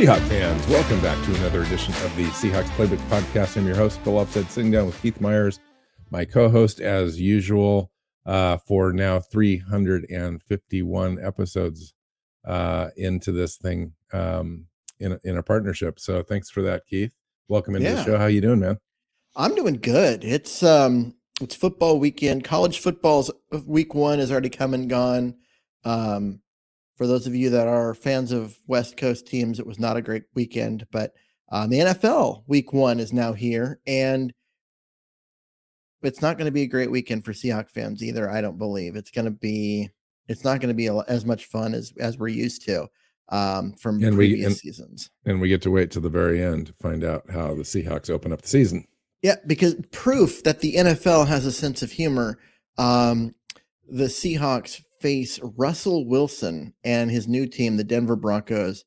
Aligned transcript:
Seahawks 0.00 0.26
fans, 0.28 0.66
welcome 0.68 0.98
back 1.02 1.22
to 1.26 1.34
another 1.34 1.60
edition 1.60 1.92
of 1.92 2.16
the 2.16 2.24
Seahawks 2.28 2.70
Playbook 2.70 3.06
Podcast. 3.10 3.58
I'm 3.58 3.66
your 3.66 3.76
host, 3.76 4.02
Bill 4.02 4.18
Upset, 4.18 4.50
sitting 4.50 4.70
down 4.70 4.86
with 4.86 4.98
Keith 5.02 5.20
Myers, 5.20 5.60
my 6.10 6.24
co-host 6.24 6.80
as 6.80 7.20
usual, 7.20 7.90
uh, 8.24 8.56
for 8.66 8.94
now 8.94 9.20
351 9.20 11.18
episodes 11.22 11.92
uh, 12.46 12.88
into 12.96 13.30
this 13.30 13.58
thing 13.58 13.92
um, 14.14 14.64
in 15.00 15.12
a, 15.12 15.18
in 15.22 15.36
a 15.36 15.42
partnership. 15.42 16.00
So 16.00 16.22
thanks 16.22 16.48
for 16.48 16.62
that, 16.62 16.86
Keith. 16.86 17.12
Welcome 17.48 17.76
into 17.76 17.90
yeah. 17.90 17.96
the 17.96 18.04
show. 18.04 18.16
How 18.16 18.24
you 18.24 18.40
doing, 18.40 18.60
man? 18.60 18.78
I'm 19.36 19.54
doing 19.54 19.74
good. 19.74 20.24
It's 20.24 20.62
um 20.62 21.14
it's 21.42 21.54
football 21.54 21.98
weekend. 22.00 22.42
College 22.42 22.78
football's 22.78 23.30
uh, 23.52 23.60
week 23.66 23.94
one 23.94 24.18
has 24.18 24.32
already 24.32 24.48
come 24.48 24.72
and 24.72 24.88
gone. 24.88 25.34
Um, 25.84 26.40
for 27.00 27.06
those 27.06 27.26
of 27.26 27.34
you 27.34 27.48
that 27.48 27.66
are 27.66 27.94
fans 27.94 28.30
of 28.30 28.58
West 28.66 28.98
Coast 28.98 29.26
teams, 29.26 29.58
it 29.58 29.66
was 29.66 29.78
not 29.78 29.96
a 29.96 30.02
great 30.02 30.24
weekend, 30.34 30.86
but 30.92 31.14
um, 31.50 31.70
the 31.70 31.78
NFL 31.78 32.42
week 32.46 32.74
one 32.74 33.00
is 33.00 33.10
now 33.10 33.32
here, 33.32 33.80
and 33.86 34.34
it's 36.02 36.20
not 36.20 36.36
going 36.36 36.44
to 36.44 36.52
be 36.52 36.60
a 36.60 36.66
great 36.66 36.90
weekend 36.90 37.24
for 37.24 37.32
Seahawks 37.32 37.70
fans 37.70 38.02
either. 38.02 38.30
I 38.30 38.42
don't 38.42 38.58
believe 38.58 38.96
it's 38.96 39.10
going 39.10 39.24
to 39.24 39.30
be. 39.30 39.88
It's 40.28 40.44
not 40.44 40.60
going 40.60 40.68
to 40.68 40.74
be 40.74 40.88
a, 40.88 40.96
as 41.08 41.24
much 41.24 41.46
fun 41.46 41.72
as 41.72 41.90
as 41.98 42.18
we're 42.18 42.28
used 42.28 42.66
to 42.66 42.86
um, 43.30 43.72
from 43.80 44.04
and 44.04 44.14
previous 44.14 44.38
we, 44.40 44.44
and, 44.44 44.56
seasons. 44.56 45.10
And 45.24 45.40
we 45.40 45.48
get 45.48 45.62
to 45.62 45.70
wait 45.70 45.90
to 45.92 46.00
the 46.00 46.10
very 46.10 46.44
end 46.44 46.66
to 46.66 46.74
find 46.82 47.02
out 47.02 47.24
how 47.30 47.54
the 47.54 47.62
Seahawks 47.62 48.10
open 48.10 48.30
up 48.30 48.42
the 48.42 48.48
season. 48.48 48.86
Yeah, 49.22 49.36
because 49.46 49.76
proof 49.90 50.42
that 50.42 50.60
the 50.60 50.74
NFL 50.74 51.28
has 51.28 51.46
a 51.46 51.52
sense 51.52 51.80
of 51.80 51.92
humor. 51.92 52.38
Um, 52.76 53.34
the 53.88 54.04
Seahawks 54.04 54.82
face 55.00 55.40
Russell 55.42 56.06
Wilson 56.06 56.74
and 56.84 57.10
his 57.10 57.26
new 57.26 57.46
team, 57.46 57.76
the 57.76 57.84
Denver 57.84 58.16
Broncos, 58.16 58.84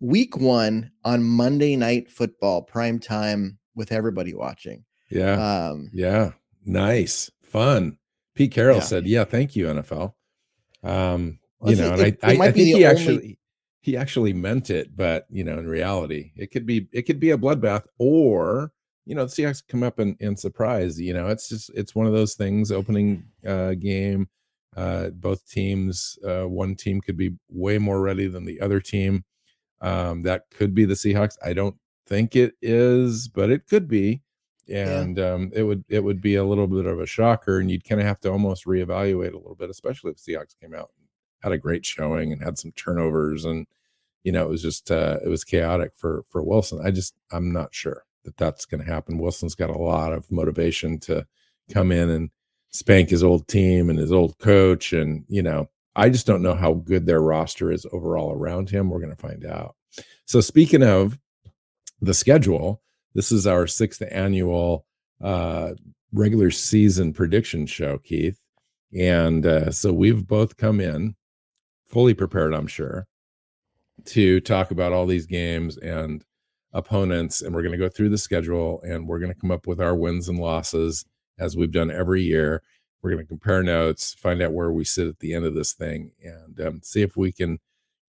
week 0.00 0.36
one 0.36 0.90
on 1.04 1.22
Monday 1.22 1.76
Night 1.76 2.10
Football, 2.10 2.62
prime 2.62 2.98
time 2.98 3.58
with 3.74 3.92
everybody 3.92 4.34
watching. 4.34 4.84
Yeah. 5.10 5.68
Um, 5.70 5.90
yeah. 5.92 6.32
Nice. 6.64 7.30
Fun. 7.42 7.98
Pete 8.34 8.52
Carroll 8.52 8.78
yeah. 8.78 8.82
said, 8.82 9.06
Yeah, 9.06 9.24
thank 9.24 9.54
you, 9.54 9.66
NFL. 9.66 10.14
Um, 10.82 11.38
you 11.64 11.76
know, 11.76 11.94
it, 11.94 12.18
and 12.22 12.40
I, 12.40 12.44
I, 12.44 12.48
I 12.48 12.52
think 12.52 12.66
he 12.76 12.84
actually 12.84 13.38
he 13.82 13.96
actually 13.96 14.32
meant 14.32 14.70
it, 14.70 14.96
but 14.96 15.26
you 15.28 15.44
know, 15.44 15.58
in 15.58 15.66
reality, 15.66 16.32
it 16.36 16.50
could 16.50 16.66
be 16.66 16.88
it 16.92 17.02
could 17.02 17.20
be 17.20 17.30
a 17.30 17.38
bloodbath, 17.38 17.84
or 17.98 18.72
you 19.04 19.14
know, 19.14 19.24
the 19.24 19.30
Seahawks 19.30 19.62
come 19.66 19.82
up 19.82 19.98
and, 19.98 20.16
and 20.20 20.38
surprise. 20.38 21.00
You 21.00 21.14
know, 21.14 21.28
it's 21.28 21.48
just 21.48 21.70
it's 21.74 21.94
one 21.94 22.06
of 22.06 22.12
those 22.12 22.34
things. 22.34 22.72
Opening 22.72 23.24
uh, 23.46 23.74
game, 23.74 24.28
uh, 24.76 25.10
both 25.10 25.48
teams, 25.48 26.18
uh, 26.26 26.44
one 26.44 26.74
team 26.74 27.00
could 27.00 27.16
be 27.16 27.32
way 27.48 27.78
more 27.78 28.00
ready 28.00 28.26
than 28.26 28.44
the 28.44 28.60
other 28.60 28.80
team. 28.80 29.24
Um, 29.80 30.22
that 30.22 30.44
could 30.50 30.74
be 30.74 30.84
the 30.84 30.94
Seahawks. 30.94 31.36
I 31.44 31.52
don't 31.52 31.76
think 32.06 32.36
it 32.36 32.54
is, 32.62 33.28
but 33.28 33.50
it 33.50 33.66
could 33.66 33.88
be. 33.88 34.22
And 34.72 35.18
yeah. 35.18 35.32
um, 35.32 35.50
it 35.54 35.64
would 35.64 35.84
it 35.88 36.04
would 36.04 36.20
be 36.20 36.36
a 36.36 36.44
little 36.44 36.68
bit 36.68 36.86
of 36.86 37.00
a 37.00 37.06
shocker, 37.06 37.58
and 37.58 37.70
you'd 37.70 37.86
kind 37.86 38.00
of 38.00 38.06
have 38.06 38.20
to 38.20 38.30
almost 38.30 38.64
reevaluate 38.64 39.32
a 39.32 39.38
little 39.38 39.56
bit, 39.56 39.70
especially 39.70 40.12
if 40.12 40.18
Seahawks 40.18 40.54
came 40.60 40.72
out 40.72 40.90
had 41.42 41.52
a 41.52 41.58
great 41.58 41.84
showing 41.84 42.32
and 42.32 42.42
had 42.42 42.58
some 42.58 42.72
turnovers, 42.72 43.44
and 43.44 43.66
you 44.22 44.32
know 44.32 44.44
it 44.44 44.48
was 44.48 44.62
just 44.62 44.90
uh, 44.90 45.18
it 45.24 45.28
was 45.28 45.44
chaotic 45.44 45.92
for 45.96 46.24
for 46.28 46.42
Wilson. 46.42 46.80
I 46.84 46.90
just 46.90 47.14
I'm 47.30 47.52
not 47.52 47.74
sure 47.74 48.04
that 48.24 48.36
that's 48.36 48.64
going 48.64 48.84
to 48.84 48.90
happen. 48.90 49.18
Wilson's 49.18 49.54
got 49.54 49.70
a 49.70 49.78
lot 49.78 50.12
of 50.12 50.30
motivation 50.30 50.98
to 51.00 51.26
come 51.72 51.90
in 51.90 52.08
and 52.08 52.30
spank 52.72 53.10
his 53.10 53.22
old 53.22 53.46
team 53.48 53.90
and 53.90 53.98
his 53.98 54.12
old 54.12 54.38
coach. 54.38 54.92
And, 54.92 55.24
you 55.28 55.42
know, 55.42 55.68
I 55.94 56.08
just 56.08 56.26
don't 56.26 56.42
know 56.42 56.54
how 56.54 56.74
good 56.74 57.06
their 57.06 57.20
roster 57.20 57.70
is 57.70 57.86
overall 57.92 58.32
around 58.32 58.70
him. 58.70 58.90
We're 58.90 59.00
going 59.00 59.14
to 59.14 59.16
find 59.16 59.44
out. 59.44 59.76
So, 60.24 60.40
speaking 60.40 60.82
of 60.82 61.18
the 62.00 62.14
schedule, 62.14 62.82
this 63.14 63.30
is 63.30 63.46
our 63.46 63.66
sixth 63.66 64.02
annual 64.10 64.86
uh, 65.22 65.74
regular 66.12 66.50
season 66.50 67.12
prediction 67.12 67.66
show, 67.66 67.98
Keith. 67.98 68.38
And 68.98 69.46
uh, 69.46 69.70
so 69.70 69.92
we've 69.92 70.26
both 70.26 70.56
come 70.56 70.80
in 70.80 71.14
fully 71.86 72.14
prepared, 72.14 72.54
I'm 72.54 72.66
sure, 72.66 73.06
to 74.06 74.40
talk 74.40 74.70
about 74.70 74.92
all 74.92 75.06
these 75.06 75.26
games 75.26 75.78
and 75.78 76.24
opponents. 76.72 77.42
And 77.42 77.54
we're 77.54 77.62
going 77.62 77.72
to 77.72 77.78
go 77.78 77.88
through 77.88 78.10
the 78.10 78.18
schedule 78.18 78.82
and 78.82 79.06
we're 79.06 79.18
going 79.18 79.32
to 79.32 79.38
come 79.38 79.50
up 79.50 79.66
with 79.66 79.80
our 79.80 79.94
wins 79.94 80.28
and 80.28 80.38
losses 80.38 81.04
as 81.38 81.56
we've 81.56 81.72
done 81.72 81.90
every 81.90 82.22
year. 82.22 82.62
We're 83.02 83.10
going 83.10 83.24
to 83.24 83.28
compare 83.28 83.62
notes, 83.62 84.14
find 84.14 84.40
out 84.40 84.52
where 84.52 84.70
we 84.70 84.84
sit 84.84 85.08
at 85.08 85.18
the 85.18 85.34
end 85.34 85.44
of 85.44 85.54
this 85.54 85.72
thing, 85.72 86.12
and 86.22 86.60
um, 86.60 86.80
see 86.82 87.02
if 87.02 87.16
we 87.16 87.32
can 87.32 87.58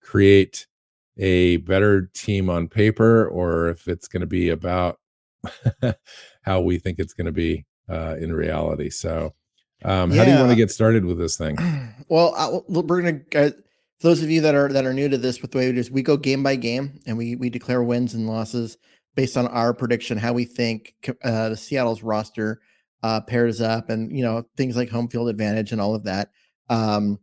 create 0.01 0.67
a 1.17 1.57
better 1.57 2.09
team 2.13 2.50
on 2.50 2.67
paper 2.67 3.28
or 3.28 3.69
if 3.69 3.88
it's 3.88 4.07
going 4.07 4.22
to 4.22 4.28
be 4.28 4.50
about 4.50 5.00
how 6.41 6.62
we 6.62 6.78
think 6.78 7.00
it's 7.00 7.13
going 7.13 7.25
to 7.25 7.31
be 7.31 7.66
uh, 7.89 8.16
in 8.19 8.33
reality. 8.33 8.89
So, 8.89 9.33
um, 9.83 10.12
yeah. 10.12 10.17
how 10.17 10.25
do 10.25 10.31
you 10.31 10.38
want 10.38 10.50
to 10.51 10.56
get 10.56 10.72
started 10.72 11.06
with 11.06 11.17
this 11.17 11.38
thing? 11.38 11.57
Well, 12.09 12.35
I, 12.35 12.59
we're 12.67 13.01
going 13.01 13.25
to. 13.31 13.45
Uh, 13.45 13.51
for 14.00 14.07
those 14.09 14.22
of 14.22 14.29
you 14.29 14.41
that 14.41 14.53
are 14.53 14.67
that 14.67 14.85
are 14.85 14.94
new 14.94 15.07
to 15.07 15.17
this, 15.17 15.41
with 15.41 15.51
the 15.51 15.57
way 15.57 15.72
we 15.72 15.81
do, 15.81 15.94
we 15.94 16.01
go 16.03 16.17
game 16.17 16.44
by 16.44 16.57
game 16.57 17.00
and 17.07 17.17
we 17.17 17.38
we 17.38 17.50
declare 17.50 17.81
wins 17.81 18.13
and 18.13 18.28
losses 18.28 18.78
based 19.16 19.38
on 19.38 19.47
our 19.47 19.73
prediction, 19.73 20.17
how 20.17 20.33
we 20.33 20.44
think 20.44 20.94
uh, 21.23 21.50
the 21.50 21.57
Seattle's 21.57 22.03
roster 22.03 22.59
uh, 23.03 23.21
pairs 23.21 23.61
up 23.61 23.89
and 23.89 24.15
you 24.15 24.23
know 24.23 24.43
things 24.57 24.75
like 24.75 24.89
home 24.89 25.09
field 25.09 25.29
advantage 25.29 25.71
and 25.71 25.81
all 25.81 25.93
of 25.93 26.05
that. 26.05 26.31
Um, 26.69 27.19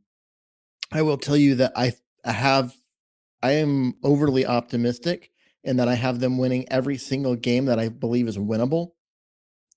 I 0.93 1.03
will 1.03 1.17
tell 1.17 1.37
you 1.37 1.57
that 1.57 1.73
I, 1.75 1.93
I 2.25 2.33
have 2.33 2.75
I 3.43 3.53
am 3.53 3.95
overly 4.03 4.47
optimistic 4.47 5.31
in 5.65 5.77
that 5.79 5.89
I 5.89 5.95
have 5.95 6.21
them 6.21 6.39
winning 6.39 6.71
every 6.71 6.99
single 6.99 7.35
game 7.35 7.65
that 7.67 7.79
I 7.79 7.89
believe 7.89 8.29
is 8.29 8.39
winnable. 8.39 8.93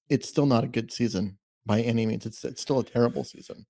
It's 0.10 0.28
still 0.28 0.46
not 0.46 0.64
a 0.64 0.68
good 0.68 0.92
season 0.92 1.38
by 1.66 1.82
any 1.82 2.06
means. 2.06 2.26
It's 2.26 2.44
it's 2.44 2.62
still 2.62 2.80
a 2.80 2.84
terrible 2.84 3.24
season. 3.24 3.66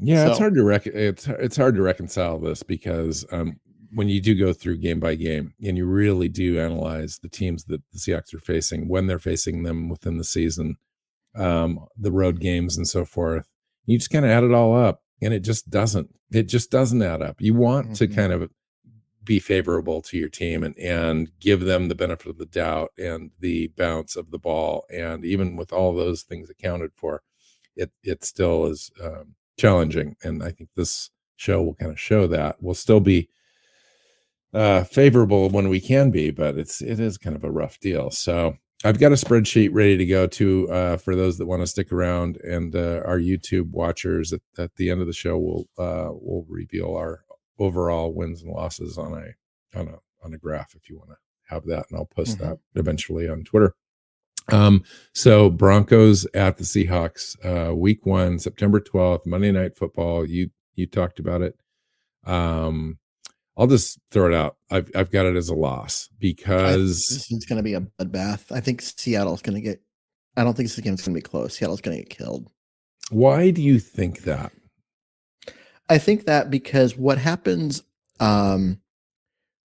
Yeah, 0.00 0.26
so. 0.26 0.30
it's 0.30 0.38
hard 0.38 0.54
to 0.54 0.64
rec- 0.64 0.86
it's 0.86 1.26
it's 1.26 1.56
hard 1.56 1.74
to 1.76 1.82
reconcile 1.82 2.38
this 2.38 2.62
because 2.62 3.24
um, 3.32 3.58
when 3.92 4.08
you 4.08 4.20
do 4.20 4.34
go 4.34 4.52
through 4.52 4.76
game 4.78 5.00
by 5.00 5.14
game 5.14 5.54
and 5.64 5.76
you 5.76 5.86
really 5.86 6.28
do 6.28 6.60
analyze 6.60 7.18
the 7.18 7.28
teams 7.28 7.64
that 7.64 7.80
the 7.92 7.98
Seahawks 7.98 8.34
are 8.34 8.40
facing 8.40 8.88
when 8.88 9.06
they're 9.06 9.18
facing 9.18 9.62
them 9.62 9.88
within 9.88 10.18
the 10.18 10.24
season, 10.24 10.76
um, 11.38 11.86
the 11.96 12.12
road 12.12 12.40
games 12.40 12.76
and 12.76 12.86
so 12.86 13.04
forth. 13.04 13.46
You 13.86 13.96
just 13.98 14.10
kind 14.10 14.24
of 14.24 14.30
add 14.30 14.44
it 14.44 14.52
all 14.52 14.76
up, 14.76 15.02
and 15.22 15.32
it 15.32 15.40
just 15.40 15.70
doesn't. 15.70 16.14
It 16.30 16.44
just 16.44 16.70
doesn't 16.70 17.02
add 17.02 17.22
up. 17.22 17.40
You 17.40 17.54
want 17.54 17.86
mm-hmm. 17.86 17.94
to 17.94 18.08
kind 18.08 18.32
of 18.32 18.50
be 19.24 19.38
favorable 19.38 20.00
to 20.00 20.16
your 20.16 20.28
team 20.28 20.62
and 20.62 20.76
and 20.78 21.30
give 21.38 21.60
them 21.60 21.88
the 21.88 21.94
benefit 21.94 22.28
of 22.28 22.38
the 22.38 22.46
doubt 22.46 22.92
and 22.98 23.30
the 23.38 23.68
bounce 23.76 24.16
of 24.16 24.30
the 24.30 24.38
ball. 24.38 24.84
And 24.90 25.24
even 25.24 25.56
with 25.56 25.72
all 25.72 25.94
those 25.94 26.22
things 26.22 26.50
accounted 26.50 26.92
for, 26.96 27.22
it 27.76 27.90
it 28.02 28.24
still 28.24 28.66
is 28.66 28.90
um, 29.02 29.34
challenging. 29.58 30.16
And 30.22 30.42
I 30.42 30.50
think 30.50 30.70
this 30.74 31.10
show 31.36 31.62
will 31.62 31.74
kind 31.74 31.92
of 31.92 32.00
show 32.00 32.26
that. 32.26 32.56
We'll 32.60 32.74
still 32.74 33.00
be 33.00 33.28
uh 34.54 34.82
favorable 34.82 35.50
when 35.50 35.68
we 35.68 35.78
can 35.78 36.10
be 36.10 36.30
but 36.30 36.56
it's 36.56 36.80
it 36.80 36.98
is 36.98 37.18
kind 37.18 37.36
of 37.36 37.44
a 37.44 37.50
rough 37.50 37.78
deal 37.80 38.10
so 38.10 38.56
I've 38.84 39.00
got 39.00 39.12
a 39.12 39.16
spreadsheet 39.16 39.70
ready 39.72 39.96
to 39.96 40.06
go 40.06 40.26
to 40.28 40.70
uh, 40.70 40.96
for 40.98 41.16
those 41.16 41.36
that 41.38 41.46
want 41.46 41.62
to 41.62 41.66
stick 41.66 41.90
around, 41.90 42.36
and 42.38 42.74
uh, 42.76 43.02
our 43.04 43.18
YouTube 43.18 43.70
watchers 43.70 44.32
at, 44.32 44.40
at, 44.56 44.76
the 44.76 44.90
end 44.90 45.00
of 45.00 45.08
the 45.08 45.12
show 45.12 45.36
will 45.36 45.68
uh, 45.78 46.10
will 46.12 46.46
reveal 46.48 46.94
our 46.94 47.24
overall 47.58 48.14
wins 48.14 48.42
and 48.42 48.52
losses 48.52 48.96
on 48.96 49.14
a 49.14 49.78
on 49.78 49.88
a 49.88 49.98
on 50.24 50.32
a 50.32 50.38
graph 50.38 50.76
if 50.76 50.88
you 50.88 50.96
want 50.96 51.10
to 51.10 51.16
have 51.48 51.64
that, 51.66 51.86
and 51.90 51.98
I'll 51.98 52.06
post 52.06 52.38
mm-hmm. 52.38 52.50
that 52.50 52.58
eventually 52.76 53.28
on 53.28 53.42
Twitter. 53.42 53.74
Um, 54.50 54.84
so 55.12 55.50
Broncos 55.50 56.26
at 56.32 56.56
the 56.56 56.64
Seahawks, 56.64 57.36
uh, 57.44 57.74
week 57.74 58.06
one, 58.06 58.38
September 58.38 58.78
twelfth, 58.78 59.26
Monday 59.26 59.50
Night 59.50 59.76
Football. 59.76 60.24
You 60.24 60.50
you 60.76 60.86
talked 60.86 61.18
about 61.18 61.42
it. 61.42 61.58
Um, 62.24 62.98
I'll 63.58 63.66
just 63.66 63.98
throw 64.12 64.26
it 64.28 64.34
out. 64.34 64.56
I've 64.70 64.88
I've 64.94 65.10
got 65.10 65.26
it 65.26 65.36
as 65.36 65.48
a 65.48 65.54
loss 65.54 66.08
because 66.18 67.08
this 67.08 67.32
is 67.32 67.44
going 67.44 67.56
to 67.56 67.62
be 67.62 67.74
a 67.74 67.80
bloodbath. 67.80 68.52
I 68.52 68.60
think 68.60 68.80
Seattle's 68.80 69.42
going 69.42 69.56
to 69.56 69.60
get. 69.60 69.82
I 70.36 70.44
don't 70.44 70.56
think 70.56 70.68
this 70.68 70.78
game's 70.78 71.02
going 71.02 71.14
to 71.14 71.20
be 71.20 71.28
close. 71.28 71.56
Seattle's 71.56 71.80
going 71.80 71.96
to 71.96 72.02
get 72.04 72.16
killed. 72.16 72.48
Why 73.10 73.50
do 73.50 73.60
you 73.60 73.80
think 73.80 74.22
that? 74.22 74.52
I 75.88 75.98
think 75.98 76.26
that 76.26 76.50
because 76.50 76.96
what 76.96 77.18
happens, 77.18 77.82
um, 78.20 78.80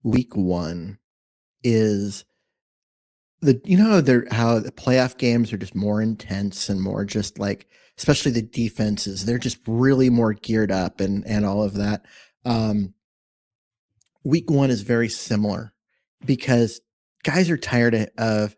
week 0.04 0.36
one 0.38 0.98
is 1.64 2.24
the 3.42 3.60
you 3.66 3.78
know 3.78 3.90
how 3.90 4.02
they're 4.02 4.28
how 4.32 4.60
the 4.60 4.72
playoff 4.72 5.18
games 5.18 5.52
are 5.52 5.58
just 5.58 5.76
more 5.76 6.02
intense 6.02 6.70
and 6.70 6.82
more 6.82 7.04
just 7.04 7.40
like 7.40 7.68
especially 7.98 8.32
the 8.32 8.42
defenses 8.42 9.26
they're 9.26 9.38
just 9.38 9.60
really 9.68 10.10
more 10.10 10.34
geared 10.34 10.72
up 10.72 11.00
and 11.00 11.26
and 11.28 11.46
all 11.46 11.64
of 11.64 11.76
that 11.76 12.06
um 12.46 12.94
week 14.24 14.50
one 14.50 14.70
is 14.70 14.82
very 14.82 15.10
similar 15.10 15.74
because 16.26 16.82
guys 17.24 17.50
are 17.50 17.58
tired 17.58 18.10
of 18.18 18.56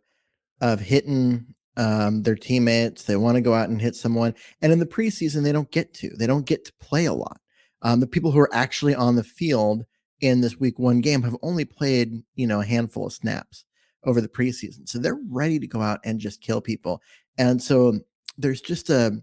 of 0.61 0.79
hitting 0.79 1.53
um, 1.75 2.23
their 2.23 2.35
teammates. 2.35 3.03
They 3.03 3.15
want 3.15 3.35
to 3.35 3.41
go 3.41 3.53
out 3.53 3.69
and 3.69 3.81
hit 3.81 3.95
someone, 3.95 4.35
and 4.61 4.71
in 4.71 4.79
the 4.79 4.85
preseason, 4.85 5.43
they 5.43 5.51
don't 5.51 5.71
get 5.71 5.93
to. 5.95 6.09
They 6.17 6.27
don't 6.27 6.45
get 6.45 6.65
to 6.65 6.73
play 6.79 7.05
a 7.05 7.13
lot. 7.13 7.39
Um, 7.81 7.99
the 7.99 8.07
people 8.07 8.31
who 8.31 8.39
are 8.39 8.53
actually 8.53 8.95
on 8.95 9.15
the 9.15 9.23
field 9.23 9.83
in 10.21 10.41
this 10.41 10.57
week 10.57 10.79
one 10.79 11.01
game 11.01 11.23
have 11.23 11.35
only 11.41 11.65
played 11.65 12.23
you 12.35 12.47
know 12.47 12.61
a 12.61 12.65
handful 12.65 13.07
of 13.07 13.13
snaps 13.13 13.65
over 14.05 14.21
the 14.21 14.29
preseason, 14.29 14.87
so 14.87 14.99
they're 14.99 15.19
ready 15.29 15.59
to 15.59 15.67
go 15.67 15.81
out 15.81 15.99
and 16.03 16.19
just 16.19 16.41
kill 16.41 16.61
people. 16.61 17.01
And 17.37 17.61
so 17.61 17.99
there's 18.37 18.61
just 18.61 18.89
a 18.89 19.21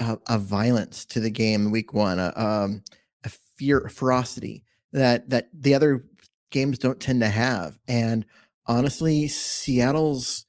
a, 0.00 0.18
a 0.28 0.38
violence 0.38 1.04
to 1.06 1.20
the 1.20 1.30
game 1.30 1.70
week 1.70 1.94
one, 1.94 2.18
a, 2.18 2.32
um, 2.36 2.82
a 3.24 3.28
fear, 3.28 3.78
a 3.80 3.90
ferocity 3.90 4.64
that 4.94 5.28
that 5.28 5.48
the 5.52 5.74
other 5.74 6.06
games 6.50 6.78
don't 6.78 7.00
tend 7.00 7.20
to 7.20 7.28
have. 7.28 7.78
And 7.86 8.24
honestly, 8.66 9.28
Seattle's 9.28 10.46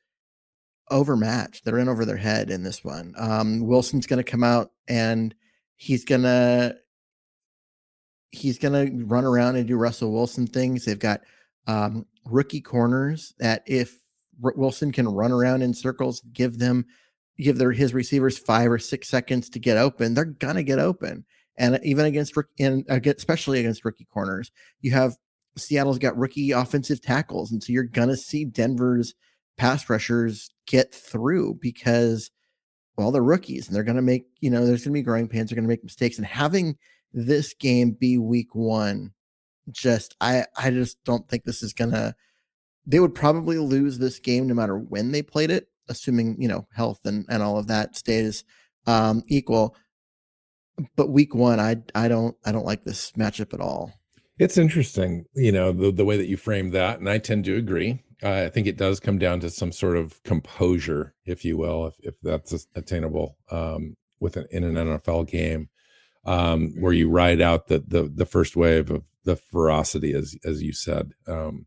overmatched. 0.90 1.66
They're 1.66 1.80
in 1.80 1.90
over 1.90 2.06
their 2.06 2.16
head 2.16 2.50
in 2.50 2.64
this 2.64 2.84
one. 2.84 3.14
Um, 3.18 3.66
Wilson's 3.66 4.08
going 4.08 4.24
to 4.24 4.32
come 4.32 4.44
out 4.44 4.72
and 4.88 5.34
he's 5.76 6.06
going 6.06 6.22
to 6.22 6.76
he's 8.32 8.60
going 8.60 8.74
to 8.74 9.06
run 9.06 9.26
around 9.26 9.56
and 9.56 9.68
do 9.68 9.78
Russell 9.78 10.12
Wilson 10.12 10.46
things. 10.46 10.86
They've 10.86 11.00
got 11.00 11.22
um, 11.68 12.06
rookie 12.26 12.62
corners 12.62 13.34
that 13.40 13.64
if 13.66 13.98
Wilson 14.40 14.92
can 14.92 15.08
run 15.08 15.32
around 15.32 15.64
in 15.64 15.74
circles, 15.74 16.22
give 16.34 16.60
them 16.60 16.86
give 17.38 17.58
their 17.58 17.72
his 17.72 17.94
receivers 17.94 18.38
five 18.38 18.72
or 18.72 18.80
six 18.80 19.10
seconds 19.10 19.50
to 19.50 19.60
get 19.60 19.78
open, 19.78 20.14
they're 20.14 20.26
gonna 20.26 20.64
get 20.64 20.80
open. 20.80 21.26
And 21.58 21.80
even 21.84 22.06
against 22.06 22.34
and 22.60 22.84
especially 22.90 23.60
against 23.60 23.86
rookie 23.86 24.08
corners, 24.12 24.52
you 24.82 24.92
have 24.92 25.16
Seattle's 25.58 26.00
got 26.00 26.18
rookie 26.18 26.52
offensive 26.52 27.02
tackles, 27.02 27.52
and 27.52 27.64
so 27.64 27.72
you're 27.72 27.84
gonna 27.84 28.18
see 28.18 28.44
Denver's 28.46 29.14
pass 29.58 29.90
rushers 29.90 30.50
get 30.68 30.94
through 30.94 31.58
because 31.62 32.30
well 32.98 33.12
they're 33.12 33.24
rookies 33.24 33.68
and 33.68 33.76
they're 33.76 33.84
gonna 33.84 34.02
make 34.02 34.26
you 34.42 34.50
know 34.50 34.66
there's 34.66 34.84
gonna 34.84 34.94
be 34.94 35.02
growing 35.02 35.30
pains, 35.30 35.50
they're 35.50 35.56
gonna 35.56 35.68
make 35.68 35.84
mistakes, 35.84 36.18
and 36.18 36.28
having 36.28 36.78
this 37.14 37.54
game 37.54 37.92
be 37.92 38.18
week 38.18 38.54
one, 38.54 39.14
just 39.72 40.16
I 40.20 40.46
I 40.58 40.72
just 40.72 41.04
don't 41.06 41.28
think 41.30 41.44
this 41.44 41.64
is 41.64 41.74
gonna. 41.74 42.16
They 42.86 43.00
would 43.00 43.16
probably 43.16 43.58
lose 43.58 43.98
this 43.98 44.20
game 44.20 44.48
no 44.48 44.54
matter 44.54 44.78
when 44.78 45.12
they 45.12 45.24
played 45.24 45.52
it, 45.52 45.70
assuming 45.88 46.36
you 46.40 46.48
know 46.48 46.68
health 46.74 47.00
and 47.06 47.26
and 47.30 47.42
all 47.42 47.58
of 47.58 47.68
that 47.68 47.96
stays 47.96 48.44
um, 48.86 49.24
equal. 49.28 49.76
But 50.96 51.10
week 51.10 51.34
one, 51.34 51.60
I 51.60 51.78
I 51.94 52.08
don't 52.08 52.36
I 52.46 52.52
don't 52.52 52.66
like 52.66 52.84
this 52.84 53.12
matchup 53.14 53.54
at 53.54 53.62
all. 53.62 53.94
It's 54.38 54.58
interesting, 54.58 55.26
you 55.34 55.52
know, 55.52 55.72
the, 55.72 55.92
the 55.92 56.04
way 56.04 56.18
that 56.18 56.28
you 56.28 56.36
frame 56.36 56.72
that, 56.72 57.00
and 57.00 57.10
I 57.10 57.20
tend 57.20 57.46
to 57.46 57.56
agree. 57.56 58.04
Uh, 58.22 58.44
I 58.46 58.50
think 58.50 58.68
it 58.68 58.78
does 58.78 59.00
come 59.00 59.18
down 59.18 59.40
to 59.42 59.50
some 59.50 59.72
sort 59.72 59.96
of 59.96 60.22
composure, 60.24 61.14
if 61.26 61.46
you 61.46 61.58
will, 61.58 61.88
if, 61.88 61.96
if 62.00 62.16
that's 62.22 62.68
attainable 62.76 63.38
um, 63.50 63.96
with 64.20 64.36
an, 64.36 64.46
in 64.52 64.64
an 64.66 64.76
NFL 64.76 65.30
game, 65.30 65.70
um, 66.26 66.74
where 66.80 66.92
you 66.92 67.10
ride 67.10 67.40
out 67.40 67.68
the, 67.68 67.80
the 67.80 68.04
the 68.04 68.26
first 68.26 68.56
wave 68.58 68.90
of 68.90 69.06
the 69.24 69.36
ferocity, 69.36 70.14
as 70.14 70.36
as 70.44 70.62
you 70.62 70.74
said, 70.74 71.12
um, 71.28 71.66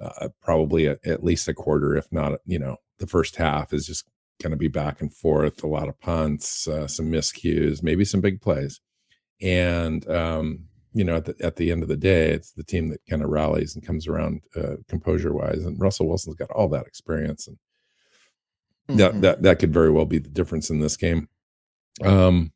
uh, 0.00 0.28
probably 0.42 0.88
at, 0.88 0.98
at 1.04 1.24
least 1.24 1.48
a 1.48 1.54
quarter, 1.54 1.96
if 1.96 2.10
not, 2.10 2.38
you 2.46 2.58
know, 2.58 2.76
the 2.98 3.06
first 3.06 3.36
half 3.36 3.72
is 3.72 3.86
just 3.86 4.04
going 4.40 4.52
to 4.52 4.56
be 4.56 4.68
back 4.68 5.00
and 5.00 5.12
forth, 5.12 5.62
a 5.62 5.66
lot 5.68 5.88
of 5.88 6.00
punts, 6.00 6.68
uh, 6.68 6.86
some 6.86 7.06
miscues, 7.06 7.82
maybe 7.82 8.04
some 8.04 8.20
big 8.20 8.40
plays, 8.40 8.80
and 9.40 10.08
um, 10.10 10.66
you 10.94 11.04
know, 11.04 11.16
at 11.16 11.24
the, 11.24 11.36
at 11.40 11.56
the 11.56 11.70
end 11.70 11.82
of 11.82 11.88
the 11.88 11.96
day, 11.96 12.30
it's 12.30 12.52
the 12.52 12.62
team 12.62 12.88
that 12.90 13.00
kind 13.08 13.22
of 13.22 13.30
rallies 13.30 13.74
and 13.74 13.84
comes 13.84 14.06
around 14.06 14.42
uh, 14.54 14.76
composure 14.88 15.32
wise. 15.32 15.64
And 15.64 15.80
Russell 15.80 16.08
Wilson's 16.08 16.36
got 16.36 16.50
all 16.50 16.68
that 16.68 16.86
experience, 16.86 17.46
and 17.46 17.56
mm-hmm. 18.88 18.96
that 18.98 19.20
that 19.22 19.42
that 19.42 19.58
could 19.58 19.72
very 19.72 19.90
well 19.90 20.04
be 20.04 20.18
the 20.18 20.28
difference 20.28 20.70
in 20.70 20.80
this 20.80 20.96
game. 20.96 21.28
Um, 22.02 22.52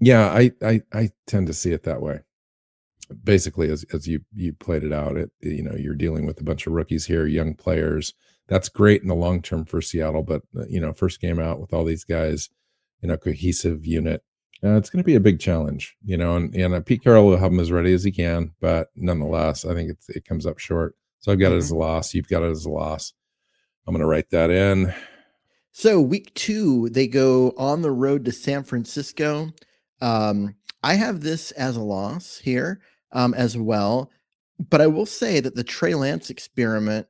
yeah, 0.00 0.30
I 0.30 0.52
I 0.62 0.82
I 0.92 1.10
tend 1.26 1.46
to 1.46 1.54
see 1.54 1.72
it 1.72 1.84
that 1.84 2.02
way. 2.02 2.20
Basically, 3.22 3.70
as 3.70 3.84
as 3.92 4.08
you 4.08 4.20
you 4.34 4.52
played 4.52 4.82
it 4.82 4.92
out, 4.92 5.16
it 5.16 5.30
you 5.40 5.62
know 5.62 5.76
you're 5.76 5.94
dealing 5.94 6.26
with 6.26 6.40
a 6.40 6.44
bunch 6.44 6.66
of 6.66 6.72
rookies 6.72 7.06
here, 7.06 7.26
young 7.26 7.54
players. 7.54 8.14
That's 8.50 8.68
great 8.68 9.00
in 9.00 9.08
the 9.08 9.14
long 9.14 9.40
term 9.40 9.64
for 9.64 9.80
Seattle, 9.80 10.22
but 10.22 10.42
uh, 10.54 10.66
you 10.68 10.80
know, 10.80 10.92
first 10.92 11.20
game 11.22 11.40
out 11.40 11.58
with 11.58 11.72
all 11.72 11.84
these 11.84 12.04
guys 12.04 12.50
in 13.00 13.10
a 13.10 13.16
cohesive 13.16 13.86
unit 13.86 14.22
uh, 14.62 14.76
it's 14.76 14.90
going 14.90 15.02
to 15.02 15.06
be 15.06 15.14
a 15.14 15.20
big 15.20 15.40
challenge, 15.40 15.96
you 16.04 16.16
know, 16.16 16.36
and, 16.36 16.54
and 16.54 16.74
uh, 16.74 16.80
Pete 16.80 17.02
Carroll 17.02 17.26
will 17.26 17.38
have 17.38 17.50
them 17.50 17.60
as 17.60 17.72
ready 17.72 17.94
as 17.94 18.04
he 18.04 18.10
can, 18.10 18.52
but 18.60 18.88
nonetheless, 18.94 19.64
I 19.64 19.74
think 19.74 19.92
it 20.08 20.24
comes 20.26 20.46
up 20.46 20.58
short. 20.58 20.94
So 21.20 21.32
I've 21.32 21.38
got 21.38 21.46
mm-hmm. 21.46 21.54
it 21.54 21.58
as 21.58 21.66
mm-hmm. 21.66 21.76
a 21.76 21.78
loss. 21.78 22.14
You've 22.14 22.28
got 22.28 22.42
it 22.42 22.50
as 22.50 22.66
a 22.66 22.70
loss. 22.70 23.14
I'm 23.86 23.94
going 23.94 24.00
to 24.00 24.06
write 24.06 24.30
that 24.30 24.50
in. 24.50 24.94
So 25.72 26.00
week 26.00 26.34
two, 26.34 26.90
they 26.90 27.06
go 27.06 27.54
on 27.56 27.80
the 27.80 27.90
road 27.90 28.26
to 28.26 28.32
San 28.32 28.62
Francisco. 28.64 29.50
Um, 30.02 30.56
I 30.82 30.94
have 30.94 31.22
this 31.22 31.52
as 31.52 31.76
a 31.76 31.82
loss 31.82 32.38
here 32.38 32.80
um, 33.12 33.32
as 33.32 33.56
well, 33.56 34.10
but 34.58 34.82
I 34.82 34.88
will 34.88 35.06
say 35.06 35.40
that 35.40 35.54
the 35.54 35.64
Trey 35.64 35.94
Lance 35.94 36.28
experiment 36.28 37.06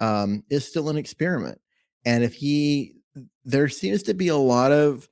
um, 0.00 0.44
is 0.50 0.66
still 0.66 0.88
an 0.88 0.96
experiment, 0.96 1.60
and 2.04 2.24
if 2.24 2.34
he, 2.34 2.94
there 3.44 3.68
seems 3.68 4.02
to 4.04 4.14
be 4.14 4.28
a 4.28 4.36
lot 4.36 4.72
of 4.72 5.08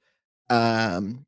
um, 0.51 1.25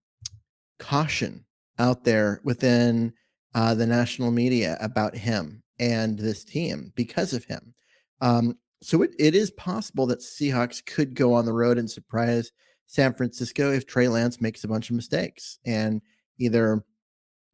caution 0.79 1.45
out 1.79 2.05
there 2.05 2.41
within 2.45 3.13
uh, 3.55 3.75
the 3.75 3.87
national 3.87 4.31
media 4.31 4.77
about 4.81 5.17
him 5.17 5.63
and 5.79 6.19
this 6.19 6.45
team 6.45 6.93
because 6.95 7.33
of 7.33 7.45
him. 7.45 7.75
Um, 8.21 8.59
so 8.83 9.03
it, 9.03 9.13
it 9.19 9.35
is 9.35 9.51
possible 9.53 10.07
that 10.07 10.21
Seahawks 10.21 10.85
could 10.85 11.15
go 11.15 11.33
on 11.33 11.47
the 11.47 11.53
road 11.53 11.79
and 11.79 11.91
surprise 11.91 12.53
San 12.87 13.15
Francisco 13.15 13.73
if 13.73 13.87
Trey 13.87 14.09
Lance 14.09 14.41
makes 14.41 14.63
a 14.63 14.69
bunch 14.69 14.91
of 14.91 14.97
mistakes 14.97 15.59
and 15.65 16.03
either 16.39 16.85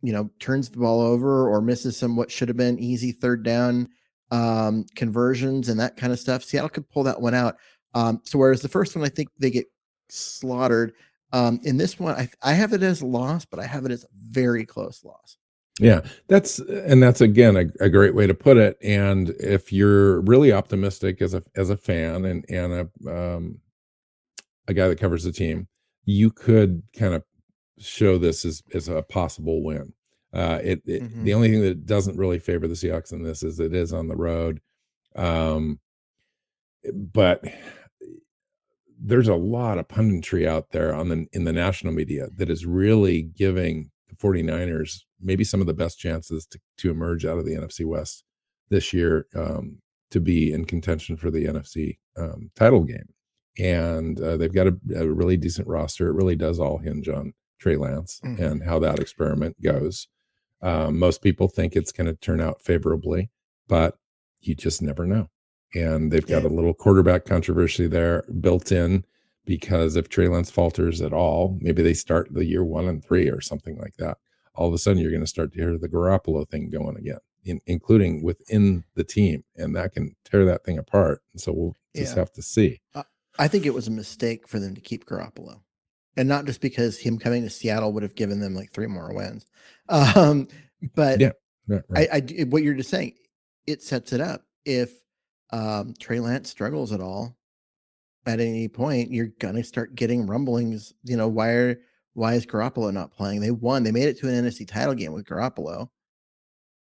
you 0.03 0.13
know 0.13 0.31
turns 0.41 0.71
the 0.71 0.79
ball 0.79 1.01
over 1.01 1.49
or 1.49 1.61
misses 1.61 1.97
some 1.97 2.17
what 2.17 2.31
should 2.31 2.49
have 2.49 2.57
been 2.57 2.79
easy 2.79 3.13
third 3.13 3.43
down 3.43 3.89
um, 4.31 4.85
conversions 4.95 5.69
and 5.69 5.81
that 5.81 5.97
kind 5.97 6.13
of 6.13 6.19
stuff. 6.19 6.45
Seattle 6.45 6.69
could 6.69 6.89
pull 6.91 7.03
that 7.05 7.21
one 7.21 7.35
out. 7.35 7.57
Um, 7.95 8.21
so 8.25 8.39
whereas 8.39 8.63
the 8.63 8.69
first 8.69 8.95
one, 8.95 9.05
I 9.05 9.09
think 9.09 9.29
they 9.39 9.51
get 9.51 9.67
slaughtered. 10.09 10.93
Um, 11.33 11.61
in 11.63 11.77
this 11.77 11.99
one, 11.99 12.15
I, 12.15 12.29
I 12.43 12.55
have 12.55 12.73
it 12.73 12.83
as 12.83 13.03
loss, 13.03 13.45
but 13.45 13.61
I 13.61 13.67
have 13.67 13.85
it 13.85 13.93
as 13.93 14.05
a 14.05 14.09
very 14.15 14.65
close 14.65 15.05
loss. 15.05 15.37
Yeah, 15.79 16.03
that's 16.29 16.59
and 16.59 17.03
that's 17.03 17.23
again 17.23 17.57
a, 17.57 17.85
a, 17.85 17.89
great 17.89 18.15
way 18.15 18.27
to 18.27 18.35
put 18.35 18.59
it. 18.59 18.77
And 18.83 19.31
if 19.41 19.73
you're 19.73 20.21
really 20.23 20.53
optimistic 20.53 21.23
as 21.23 21.33
a 21.33 21.43
as 21.57 21.71
a 21.71 21.77
fan 21.77 22.27
and 22.27 22.45
and 22.51 22.91
a 23.07 23.11
um, 23.11 23.61
a 24.69 24.75
guy 24.75 24.89
that 24.89 25.01
covers 25.01 25.25
the 25.25 25.33
team, 25.33 25.69
you 26.05 26.31
could 26.31 26.83
kind 26.95 27.15
of 27.15 27.23
show 27.79 28.19
this 28.19 28.45
as 28.45 28.63
as 28.75 28.89
a 28.89 29.01
possible 29.03 29.63
win. 29.63 29.95
Uh, 30.33 30.61
it, 30.63 30.83
it 30.87 31.03
mm-hmm. 31.03 31.25
the 31.25 31.35
only 31.35 31.51
thing 31.51 31.63
that 31.63 31.87
doesn't 31.87 32.17
really 32.17 32.39
favor 32.39 32.69
the 32.69 32.75
Seahawks 32.75 33.13
in 33.13 33.23
this 33.23 33.43
is 33.43 33.59
it 33.59 33.75
is 33.75 33.93
on 33.93 34.09
the 34.09 34.17
road. 34.17 34.61
Um, 35.17 35.81
but 36.95 37.45
there's 38.99 39.29
a 39.29 39.35
lot 39.35 39.79
of 39.79 39.89
punditry 39.89 40.47
out 40.47 40.71
there 40.71 40.95
on 40.95 41.09
the 41.09 41.27
in 41.33 41.45
the 41.45 41.53
national 41.53 41.93
media 41.93 42.29
that 42.37 42.51
is 42.51 42.67
really 42.67 43.23
giving 43.23 43.91
the 44.09 44.17
49ers 44.17 45.01
maybe 45.21 45.45
some 45.45 45.61
of 45.61 45.67
the 45.67 45.75
best 45.75 45.99
chances 45.99 46.47
to, 46.47 46.59
to 46.79 46.91
emerge 46.91 47.25
out 47.25 47.39
of 47.39 47.45
the 47.45 47.55
NFC 47.55 47.85
West 47.85 48.25
this 48.69 48.93
year 48.93 49.27
um, 49.35 49.79
to 50.11 50.21
be 50.21 50.53
in 50.53 50.65
contention 50.65 51.17
for 51.17 51.31
the 51.31 51.45
NFC 51.45 51.99
um, 52.17 52.51
title 52.57 52.85
game. 52.85 53.13
And 53.59 54.21
uh, 54.21 54.37
they've 54.37 54.53
got 54.53 54.69
a, 54.69 54.77
a, 54.97 55.07
really 55.07 55.37
decent 55.37 55.69
roster. 55.69 56.09
It 56.09 56.15
really 56.15 56.37
does 56.37 56.59
all 56.59 56.79
hinge 56.79 57.09
on 57.09 57.35
Trey 57.59 57.77
Lance 57.77 58.21
mm-hmm. 58.25 58.43
and 58.43 58.65
how 58.65 58.79
that 58.79 58.99
experiment 58.99 59.61
goes. 59.61 60.09
Um, 60.63 60.99
most 60.99 61.23
people 61.23 61.49
think 61.49 61.75
it's 61.75 61.93
going 61.93 62.07
to 62.07 62.15
turn 62.15 62.41
out 62.41 62.63
favorably, 62.63 63.31
but 63.67 63.97
you 64.41 64.55
just 64.55 64.83
never 64.83 65.07
know 65.07 65.29
and 65.75 66.11
they've 66.11 66.27
got 66.27 66.45
a 66.45 66.49
little 66.49 66.75
quarterback 66.75 67.25
controversy 67.25 67.87
there 67.87 68.25
built 68.41 68.73
in 68.73 69.05
because 69.45 69.97
if 69.97 70.09
Trey 70.09 70.29
Lance 70.29 70.51
falters 70.51 71.01
at 71.01 71.13
all, 71.13 71.59
maybe 71.61 71.83
they 71.83 71.95
start 71.95 72.29
the 72.33 72.45
year 72.45 72.65
one 72.65 72.89
and 72.89 73.05
three 73.05 73.29
or 73.29 73.41
something 73.41 73.79
like 73.79 73.97
that. 73.99 74.19
All 74.55 74.69
of 74.69 74.75
a 74.75 74.79
sudden, 74.79 75.01
you're 75.01 75.11
going 75.11 75.23
to 75.23 75.27
start 75.27 75.53
to 75.53 75.59
hear 75.59 75.79
the 75.79 75.89
Garoppolo 75.89 76.49
thing 76.49 76.71
going 76.71 76.97
again, 76.97 77.19
in, 77.45 77.61
including 77.67 78.23
within 78.23 78.85
the 78.95 79.05
team, 79.05 79.45
and 79.57 79.75
that 79.77 79.93
can 79.93 80.17
tear 80.25 80.45
that 80.45 80.65
thing 80.65 80.79
apart. 80.79 81.23
And 81.33 81.41
so 81.41 81.53
we'll 81.53 81.77
just 81.97 82.15
yeah. 82.15 82.19
have 82.19 82.33
to 82.33 82.43
see. 82.43 82.81
I 83.39 83.49
think 83.49 83.65
it 83.65 83.75
was 83.75 83.89
a 83.89 83.93
mistake 83.93 84.47
for 84.49 84.59
them 84.59 84.75
to 84.75 84.81
keep 84.81 85.07
Garoppolo, 85.07 85.61
and 86.17 86.29
not 86.29 86.45
just 86.45 86.61
because 86.61 86.99
him 86.99 87.19
coming 87.19 87.43
to 87.43 87.51
Seattle 87.51 87.93
would 87.93 88.03
have 88.03 88.15
given 88.15 88.41
them 88.41 88.55
like 88.55 88.73
three 88.73 88.87
more 88.87 89.15
wins, 89.15 89.47
um, 89.89 90.49
but 90.95 91.21
yeah, 91.21 91.33
right. 91.69 92.09
I, 92.13 92.17
I 92.17 92.45
what 92.45 92.63
you're 92.63 92.75
just 92.75 92.91
saying 92.91 93.15
it 93.67 93.83
sets 93.83 94.13
it 94.13 94.21
up. 94.21 94.45
If 94.65 94.93
um, 95.51 95.95
Trey 95.99 96.21
Lance 96.21 96.51
struggles 96.51 96.93
at 96.93 97.01
all 97.01 97.37
at 98.27 98.41
any 98.41 98.69
point, 98.69 99.11
you're 99.11 99.31
gonna 99.39 99.65
start 99.65 99.95
getting 99.95 100.27
rumblings. 100.27 100.93
You 101.05 101.17
know, 101.17 101.29
why 101.29 101.49
are 101.51 101.81
why 102.15 102.35
is 102.35 102.47
Garoppolo 102.47 102.93
not 102.93 103.13
playing? 103.13 103.41
They 103.41 103.51
won. 103.51 103.83
They 103.83 103.93
made 103.93 104.09
it 104.09 104.19
to 104.19 104.29
an 104.29 104.45
NFC 104.45 104.67
title 104.67 104.95
game 104.95 105.13
with 105.13 105.27
Garoppolo, 105.27 105.89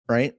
right? 0.09 0.35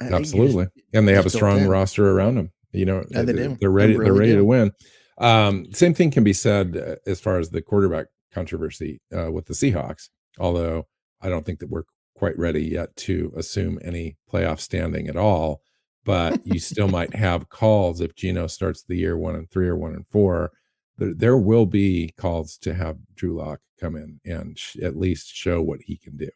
Absolutely, 0.00 0.64
just, 0.64 0.86
and 0.94 1.08
they 1.08 1.14
have 1.14 1.26
a 1.26 1.30
strong 1.30 1.66
roster 1.66 2.10
around 2.10 2.36
them. 2.36 2.52
You 2.72 2.86
know, 2.86 3.04
yeah, 3.10 3.22
they 3.22 3.32
do. 3.32 3.56
They're 3.60 3.70
ready. 3.70 3.96
They 3.96 4.08
are 4.08 4.14
ready 4.14 4.32
do. 4.32 4.38
to 4.38 4.44
win. 4.44 4.72
Um, 5.18 5.66
same 5.72 5.94
thing 5.94 6.10
can 6.10 6.24
be 6.24 6.32
said 6.32 6.76
uh, 6.76 7.10
as 7.10 7.20
far 7.20 7.38
as 7.38 7.50
the 7.50 7.62
quarterback 7.62 8.06
controversy 8.32 9.00
uh, 9.16 9.30
with 9.30 9.46
the 9.46 9.54
Seahawks. 9.54 10.08
Although 10.38 10.86
I 11.20 11.28
don't 11.28 11.44
think 11.44 11.58
that 11.58 11.70
we're 11.70 11.84
quite 12.16 12.38
ready 12.38 12.64
yet 12.64 12.94
to 12.96 13.32
assume 13.36 13.78
any 13.82 14.16
playoff 14.30 14.60
standing 14.60 15.08
at 15.08 15.16
all. 15.16 15.62
But 16.04 16.46
you 16.46 16.58
still 16.58 16.88
might 16.98 17.14
have 17.14 17.48
calls 17.48 18.00
if 18.00 18.14
Geno 18.14 18.46
starts 18.46 18.82
the 18.82 18.96
year 18.96 19.16
one 19.16 19.34
and 19.34 19.50
three 19.50 19.68
or 19.68 19.76
one 19.76 19.94
and 19.94 20.06
four. 20.06 20.52
There, 20.96 21.14
there 21.14 21.36
will 21.36 21.66
be 21.66 22.12
calls 22.16 22.58
to 22.58 22.74
have 22.74 22.96
Drew 23.14 23.36
Lock 23.36 23.60
come 23.80 23.96
in 23.96 24.20
and 24.24 24.58
sh- 24.58 24.76
at 24.82 24.96
least 24.96 25.34
show 25.34 25.62
what 25.62 25.80
he 25.84 25.96
can 25.96 26.16
do. 26.16 26.28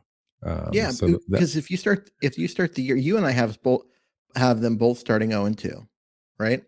Um, 0.44 0.70
yeah, 0.72 0.90
so 0.90 1.18
because 1.30 1.56
if 1.56 1.70
you 1.70 1.76
start 1.76 2.10
if 2.20 2.36
you 2.36 2.48
start 2.48 2.74
the 2.74 2.82
year, 2.82 2.96
you 2.96 3.16
and 3.16 3.24
I 3.24 3.30
have 3.30 3.62
both 3.62 3.82
have 4.34 4.60
them 4.60 4.76
both 4.76 4.98
starting 4.98 5.30
zero 5.30 5.42
oh 5.42 5.46
and 5.46 5.56
two, 5.56 5.86
right? 6.38 6.64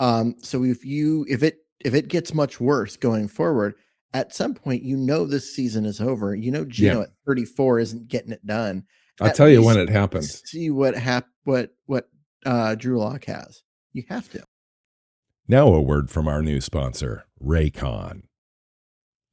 Um, 0.00 0.36
so 0.42 0.64
if 0.64 0.84
you 0.84 1.26
if 1.28 1.42
it 1.42 1.58
if 1.80 1.94
it 1.94 2.08
gets 2.08 2.34
much 2.34 2.60
worse 2.60 2.96
going 2.96 3.28
forward, 3.28 3.74
at 4.12 4.34
some 4.34 4.54
point 4.54 4.82
you 4.82 4.96
know 4.96 5.26
this 5.26 5.54
season 5.54 5.84
is 5.84 6.00
over. 6.00 6.34
You 6.34 6.50
know 6.50 6.64
Geno 6.64 6.98
yeah. 6.98 7.02
at 7.04 7.10
34 7.26 7.78
isn't 7.80 8.08
getting 8.08 8.32
it 8.32 8.46
done. 8.46 8.84
I'll 9.20 9.28
at 9.28 9.34
tell 9.34 9.48
you 9.48 9.62
when 9.62 9.78
it 9.78 9.88
happens. 9.88 10.42
See 10.44 10.70
what 10.70 10.94
hap 10.94 11.26
what 11.44 11.70
what 11.86 12.08
uh 12.44 12.74
Drew 12.74 12.98
Lock 12.98 13.24
has. 13.26 13.62
You 13.92 14.04
have 14.08 14.30
to. 14.30 14.44
Now 15.48 15.68
a 15.68 15.80
word 15.80 16.10
from 16.10 16.26
our 16.26 16.42
new 16.42 16.60
sponsor, 16.60 17.26
Raycon. 17.42 18.22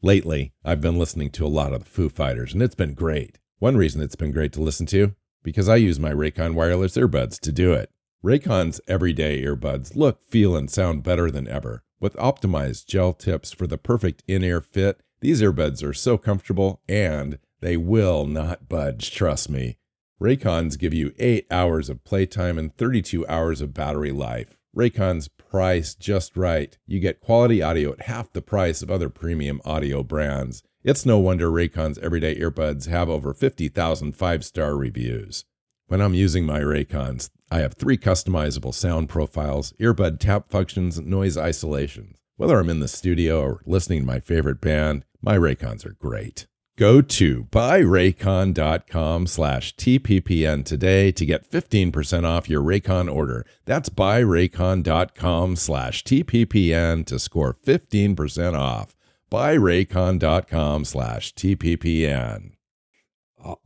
Lately, 0.03 0.53
I've 0.63 0.81
been 0.81 0.99
listening 0.99 1.31
to 1.31 1.45
a 1.45 1.47
lot 1.47 1.73
of 1.73 1.85
the 1.85 1.89
Foo 1.89 2.09
Fighters, 2.09 2.53
and 2.53 2.61
it's 2.61 2.75
been 2.75 2.93
great. 2.93 3.39
One 3.59 3.77
reason 3.77 4.01
it's 4.01 4.15
been 4.15 4.31
great 4.31 4.51
to 4.53 4.61
listen 4.61 4.85
to, 4.87 5.15
because 5.43 5.67
I 5.67 5.77
use 5.77 5.99
my 5.99 6.11
Raycon 6.11 6.53
wireless 6.53 6.97
earbuds 6.97 7.39
to 7.39 7.51
do 7.51 7.73
it. 7.73 7.89
Raycon's 8.23 8.79
everyday 8.87 9.41
earbuds 9.41 9.97
look, 9.97 10.23
feel, 10.23 10.55
and 10.55 10.71
sound 10.71 11.03
better 11.03 11.29
than 11.29 11.45
ever. 11.45 11.83
With 11.99 12.15
optimized 12.15 12.85
gel 12.85 13.11
tips 13.11 13.51
for 13.51 13.67
the 13.67 13.77
perfect 13.77 14.23
in 14.29 14.45
ear 14.45 14.61
fit, 14.61 15.01
these 15.19 15.41
earbuds 15.41 15.83
are 15.83 15.93
so 15.93 16.17
comfortable 16.17 16.79
and 16.87 17.37
they 17.59 17.75
will 17.75 18.25
not 18.25 18.69
budge, 18.69 19.11
trust 19.11 19.49
me. 19.49 19.77
Raycons 20.21 20.79
give 20.79 20.93
you 20.93 21.13
8 21.19 21.47
hours 21.51 21.89
of 21.89 22.05
playtime 22.05 22.57
and 22.57 22.73
32 22.77 23.27
hours 23.27 23.59
of 23.59 23.73
battery 23.73 24.13
life. 24.13 24.55
Raycon's 24.73 25.27
price 25.27 25.93
just 25.93 26.37
right. 26.37 26.77
You 26.87 27.01
get 27.01 27.19
quality 27.19 27.61
audio 27.61 27.91
at 27.91 28.03
half 28.03 28.31
the 28.31 28.41
price 28.41 28.81
of 28.81 28.89
other 28.89 29.09
premium 29.09 29.59
audio 29.65 30.01
brands. 30.01 30.63
It's 30.81 31.05
no 31.05 31.19
wonder 31.19 31.49
Raycon's 31.51 31.97
everyday 31.97 32.35
earbuds 32.35 32.87
have 32.87 33.09
over 33.09 33.33
50,000 33.33 34.15
five 34.15 34.45
star 34.45 34.77
reviews. 34.77 35.43
When 35.93 36.01
I'm 36.01 36.15
using 36.15 36.47
my 36.47 36.59
Raycons, 36.59 37.29
I 37.51 37.59
have 37.59 37.75
three 37.75 37.99
customizable 37.99 38.73
sound 38.73 39.09
profiles, 39.09 39.73
earbud 39.73 40.17
tap 40.17 40.49
functions, 40.49 40.99
noise 40.99 41.37
isolation. 41.37 42.15
Whether 42.35 42.57
I'm 42.57 42.71
in 42.71 42.79
the 42.79 42.87
studio 42.87 43.43
or 43.43 43.61
listening 43.67 43.99
to 43.99 44.07
my 44.07 44.19
favorite 44.19 44.59
band, 44.59 45.05
my 45.21 45.37
Raycons 45.37 45.85
are 45.85 45.93
great. 45.93 46.47
Go 46.79 47.03
to 47.03 47.43
buyraycon.com 47.43 49.27
slash 49.27 49.75
TPPN 49.75 50.65
today 50.65 51.11
to 51.11 51.27
get 51.27 51.47
15% 51.47 52.23
off 52.23 52.49
your 52.49 52.63
Raycon 52.63 53.13
order. 53.13 53.45
That's 53.65 53.89
buyraycon.com 53.89 55.55
slash 55.57 56.03
TPPN 56.03 57.05
to 57.05 57.19
score 57.19 57.53
15% 57.63 58.57
off. 58.57 58.95
Buyraycon.com 59.31 60.85
slash 60.85 61.35
TPPN. 61.35 62.52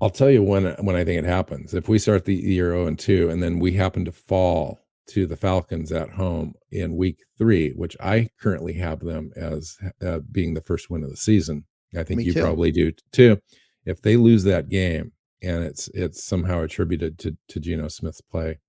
I'll 0.02 0.10
tell 0.10 0.30
you 0.30 0.44
when 0.44 0.66
when 0.80 0.96
I 0.96 1.04
think 1.04 1.20
it 1.24 1.28
happens. 1.28 1.74
If 1.74 1.88
we 1.88 2.00
start 2.00 2.26
the 2.26 2.36
year 2.36 2.72
0 2.72 2.88
and 2.88 3.00
2 3.00 3.30
and 3.30 3.42
then 3.42 3.60
we 3.60 3.74
happen 3.74 4.06
to 4.06 4.12
fall 4.12 4.80
to 5.08 5.26
the 5.26 5.38
Falcons 5.38 5.92
at 5.92 6.10
home 6.12 6.54
in 6.72 6.98
week 6.98 7.20
3, 7.38 7.72
which 7.72 7.96
I 8.00 8.30
currently 8.40 8.74
have 8.74 9.00
them 9.00 9.32
as 9.36 9.78
uh, 10.06 10.20
being 10.32 10.54
the 10.54 10.62
first 10.62 10.90
win 10.90 11.04
of 11.04 11.10
the 11.10 11.18
season. 11.18 11.66
I 11.98 12.04
think 12.04 12.20
Me 12.20 12.26
you 12.26 12.34
too. 12.34 12.42
probably 12.42 12.72
do 12.72 12.92
too. 13.12 13.40
If 13.86 14.02
they 14.02 14.18
lose 14.18 14.44
that 14.44 14.70
game 14.70 15.14
and 15.42 15.64
it's 15.64 15.88
it's 15.90 16.24
somehow 16.24 16.62
attributed 16.62 17.18
to 17.20 17.38
to 17.50 17.60
Geno 17.60 17.88
Smith's 17.88 18.22
play, 18.22 18.60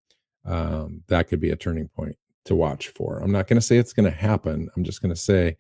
um, 0.45 1.03
that 1.09 1.29
could 1.29 1.41
be 1.41 1.51
a 1.51 1.57
turning 1.57 1.89
point 1.89 2.17
to 2.45 2.55
watch 2.55 2.89
for. 2.89 3.19
I'm 3.19 3.33
not 3.33 3.47
going 3.47 3.61
to 3.61 3.67
say 3.67 3.77
it's 3.77 3.93
going 3.93 4.11
to 4.11 4.17
happen. 4.17 4.69
I'm 4.77 4.85
just 4.85 5.03
going 5.03 5.15
to 5.15 5.21
say 5.21 5.57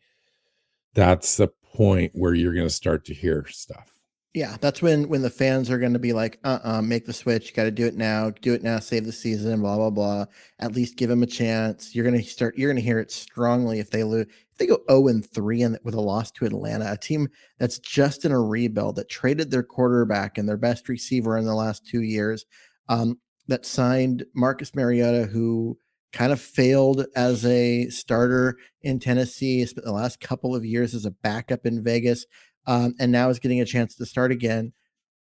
that's 0.95 1.37
the 1.37 1.49
point 1.75 2.12
where 2.14 2.35
you're 2.35 2.55
going 2.55 2.67
to 2.67 2.75
start 2.75 3.05
to 3.07 3.14
hear 3.14 3.47
stuff. 3.49 3.98
Yeah, 4.38 4.57
that's 4.61 4.80
when 4.80 5.09
when 5.09 5.23
the 5.23 5.30
fans 5.30 5.68
are 5.68 5.80
going 5.80 5.95
to 5.95 5.99
be 5.99 6.12
like, 6.12 6.38
"Uh, 6.45 6.61
uh 6.62 6.80
make 6.80 7.07
the 7.07 7.12
switch. 7.12 7.49
You 7.49 7.54
got 7.54 7.64
to 7.64 7.73
do 7.73 7.87
it 7.87 7.97
now. 7.97 8.30
Do 8.30 8.54
it 8.54 8.62
now. 8.62 8.78
Save 8.78 9.04
the 9.04 9.11
season. 9.11 9.62
Blah 9.62 9.75
blah 9.75 9.90
blah. 9.90 10.26
At 10.61 10.76
least 10.76 10.97
give 10.97 11.09
them 11.09 11.25
a 11.25 11.26
chance." 11.26 11.92
You're 11.92 12.04
going 12.04 12.16
to 12.16 12.23
start. 12.23 12.57
You're 12.57 12.71
going 12.71 12.80
to 12.80 12.88
hear 12.88 13.00
it 13.00 13.11
strongly 13.11 13.80
if 13.80 13.90
they 13.90 14.04
lose. 14.04 14.26
If 14.52 14.59
they 14.59 14.66
go 14.68 14.76
zero 14.76 14.85
oh 14.90 15.09
and 15.09 15.28
three 15.28 15.62
and 15.62 15.76
with 15.83 15.95
a 15.95 16.00
loss 16.00 16.30
to 16.33 16.45
Atlanta, 16.45 16.92
a 16.92 16.97
team 16.97 17.26
that's 17.59 17.80
just 17.80 18.25
in 18.25 18.30
a 18.30 18.40
rebuild 18.40 18.95
that 18.95 19.09
traded 19.09 19.50
their 19.50 19.64
quarterback 19.64 20.38
and 20.38 20.49
their 20.49 20.57
best 20.57 20.88
receiver 20.88 21.37
in 21.37 21.45
the 21.45 21.57
last 21.57 21.85
two 21.85 22.02
years, 22.02 22.47
um, 22.88 23.18
that 23.49 23.66
signed 23.66 24.25
Marcus 24.37 24.73
Mariota, 24.73 25.25
who 25.25 25.76
kind 26.12 26.33
of 26.33 26.40
failed 26.40 27.07
as 27.16 27.45
a 27.45 27.88
starter 27.88 28.57
in 28.83 29.00
Tennessee, 29.00 29.66
spent 29.66 29.85
the 29.85 29.92
last 29.92 30.21
couple 30.21 30.54
of 30.54 30.64
years 30.64 30.95
as 30.95 31.04
a 31.04 31.11
backup 31.11 31.66
in 31.66 31.83
Vegas 31.83 32.25
um, 32.69 32.95
and 33.01 33.11
now 33.11 33.31
is 33.31 33.39
getting 33.39 33.61
a 33.61 33.65
chance 33.65 33.97
to 33.97 34.07
start 34.07 34.31
again. 34.31 34.75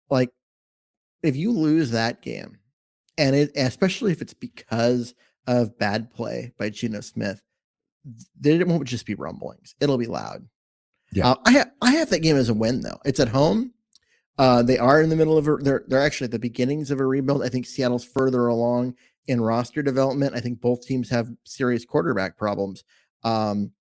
Like, 0.09 0.29
if 1.23 1.35
you 1.37 1.51
lose 1.51 1.91
that 1.91 2.21
game, 2.21 2.59
and 3.17 3.35
it 3.35 3.51
especially 3.55 4.11
if 4.11 4.21
it's 4.21 4.33
because 4.33 5.15
of 5.47 5.79
bad 5.79 6.11
play 6.11 6.51
by 6.59 6.69
Geno 6.69 6.99
Smith, 6.99 7.41
then 8.39 8.59
it 8.61 8.67
won't 8.67 8.85
just 8.85 9.05
be 9.05 9.15
rumblings; 9.15 9.75
it'll 9.79 9.97
be 9.97 10.07
loud. 10.07 10.47
Yeah, 11.13 11.31
uh, 11.31 11.35
I 11.45 11.51
have 11.53 11.71
I 11.81 11.91
have 11.93 12.09
that 12.09 12.19
game 12.19 12.35
as 12.35 12.49
a 12.49 12.53
win 12.53 12.81
though. 12.81 12.99
It's 13.05 13.21
at 13.21 13.29
home. 13.29 13.73
Uh, 14.37 14.61
they 14.61 14.77
are 14.77 15.01
in 15.01 15.09
the 15.09 15.15
middle 15.15 15.37
of 15.37 15.47
a 15.47 15.55
they're 15.55 15.85
they're 15.87 16.01
actually 16.01 16.25
at 16.25 16.31
the 16.31 16.39
beginnings 16.39 16.91
of 16.91 16.99
a 16.99 17.05
rebuild. 17.05 17.43
I 17.43 17.49
think 17.49 17.65
Seattle's 17.65 18.05
further 18.05 18.47
along 18.47 18.95
in 19.25 19.39
roster 19.39 19.81
development. 19.81 20.35
I 20.35 20.41
think 20.41 20.59
both 20.59 20.85
teams 20.85 21.09
have 21.11 21.29
serious 21.45 21.85
quarterback 21.85 22.37
problems. 22.37 22.83
Um, 23.23 23.71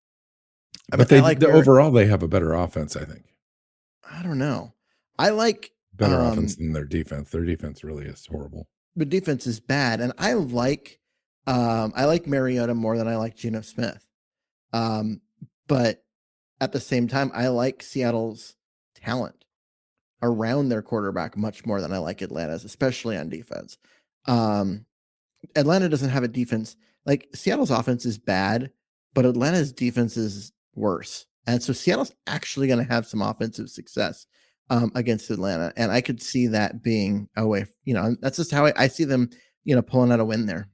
but 0.89 1.09
they 1.09 1.19
like 1.19 1.39
the, 1.39 1.51
overall 1.51 1.91
they 1.91 2.05
have 2.05 2.23
a 2.23 2.29
better 2.29 2.53
offense. 2.53 2.95
I 2.95 3.03
think. 3.03 3.25
I 4.11 4.23
don't 4.23 4.37
know. 4.37 4.73
I 5.19 5.29
like 5.29 5.71
better 5.93 6.19
um, 6.19 6.33
offense 6.33 6.55
than 6.55 6.73
their 6.73 6.85
defense. 6.85 7.29
Their 7.29 7.45
defense 7.45 7.83
really 7.83 8.05
is 8.05 8.25
horrible. 8.25 8.67
The 8.95 9.05
defense 9.05 9.45
is 9.47 9.59
bad, 9.59 10.01
and 10.01 10.13
I 10.17 10.33
like 10.33 10.99
um, 11.45 11.93
I 11.95 12.05
like 12.05 12.27
Mariota 12.27 12.73
more 12.73 12.97
than 12.97 13.07
I 13.07 13.17
like 13.17 13.35
Geno 13.35 13.61
Smith. 13.61 14.05
Um, 14.73 15.21
but 15.67 16.03
at 16.59 16.71
the 16.71 16.79
same 16.79 17.07
time, 17.07 17.31
I 17.33 17.47
like 17.49 17.83
Seattle's 17.83 18.55
talent 18.95 19.45
around 20.21 20.69
their 20.69 20.81
quarterback 20.81 21.37
much 21.37 21.65
more 21.65 21.79
than 21.79 21.93
I 21.93 21.99
like 21.99 22.21
Atlanta's, 22.21 22.65
especially 22.65 23.17
on 23.17 23.29
defense. 23.29 23.77
Um, 24.25 24.85
Atlanta 25.55 25.89
doesn't 25.89 26.09
have 26.09 26.23
a 26.23 26.27
defense 26.27 26.75
like 27.07 27.29
Seattle's 27.33 27.71
offense 27.71 28.05
is 28.05 28.19
bad, 28.19 28.71
but 29.13 29.25
Atlanta's 29.25 29.71
defense 29.71 30.17
is 30.17 30.51
worse. 30.75 31.25
And 31.47 31.63
so 31.63 31.73
Seattle's 31.73 32.13
actually 32.27 32.67
going 32.67 32.85
to 32.85 32.93
have 32.93 33.07
some 33.07 33.21
offensive 33.21 33.69
success 33.69 34.27
um, 34.69 34.91
against 34.95 35.29
Atlanta. 35.29 35.73
And 35.77 35.91
I 35.91 36.01
could 36.01 36.21
see 36.21 36.47
that 36.47 36.83
being 36.83 37.29
a 37.37 37.47
way, 37.47 37.65
you 37.85 37.93
know, 37.93 38.15
that's 38.21 38.37
just 38.37 38.51
how 38.51 38.65
I, 38.65 38.73
I 38.75 38.87
see 38.87 39.05
them, 39.05 39.29
you 39.63 39.75
know, 39.75 39.81
pulling 39.81 40.11
out 40.11 40.19
a 40.19 40.25
win 40.25 40.45
there. 40.45 40.67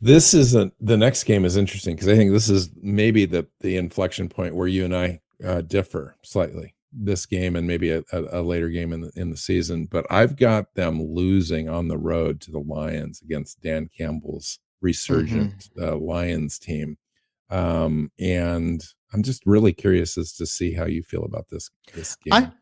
This 0.00 0.34
is 0.34 0.54
a, 0.54 0.70
the 0.80 0.96
next 0.96 1.24
game 1.24 1.44
is 1.44 1.56
interesting 1.56 1.96
because 1.96 2.08
I 2.08 2.14
think 2.14 2.30
this 2.30 2.48
is 2.48 2.70
maybe 2.80 3.24
the 3.24 3.48
the 3.60 3.76
inflection 3.76 4.28
point 4.28 4.54
where 4.54 4.68
you 4.68 4.84
and 4.84 4.94
I 4.94 5.20
uh, 5.44 5.62
differ 5.62 6.16
slightly. 6.22 6.74
This 6.92 7.26
game 7.26 7.56
and 7.56 7.66
maybe 7.66 7.90
a, 7.90 8.02
a, 8.12 8.40
a, 8.40 8.42
later 8.42 8.68
game 8.68 8.92
in 8.92 9.00
the 9.00 9.10
in 9.16 9.30
the 9.30 9.36
season, 9.36 9.86
but 9.90 10.06
I've 10.08 10.36
got 10.36 10.74
them 10.74 11.02
losing 11.02 11.68
on 11.68 11.88
the 11.88 11.98
road 11.98 12.40
to 12.42 12.52
the 12.52 12.60
Lions 12.60 13.20
against 13.22 13.60
Dan 13.60 13.90
Campbell's 13.96 14.60
resurgent 14.80 15.68
mm-hmm. 15.76 15.84
uh, 15.84 15.96
Lions 15.96 16.58
team, 16.58 16.96
um, 17.50 18.10
and 18.18 18.82
I'm 19.12 19.22
just 19.22 19.44
really 19.46 19.72
curious 19.72 20.18
as 20.18 20.32
to 20.34 20.46
see 20.46 20.74
how 20.74 20.86
you 20.86 21.02
feel 21.02 21.24
about 21.24 21.48
this 21.50 21.70
this 21.94 22.16
game. 22.16 22.34
I, 22.34 22.52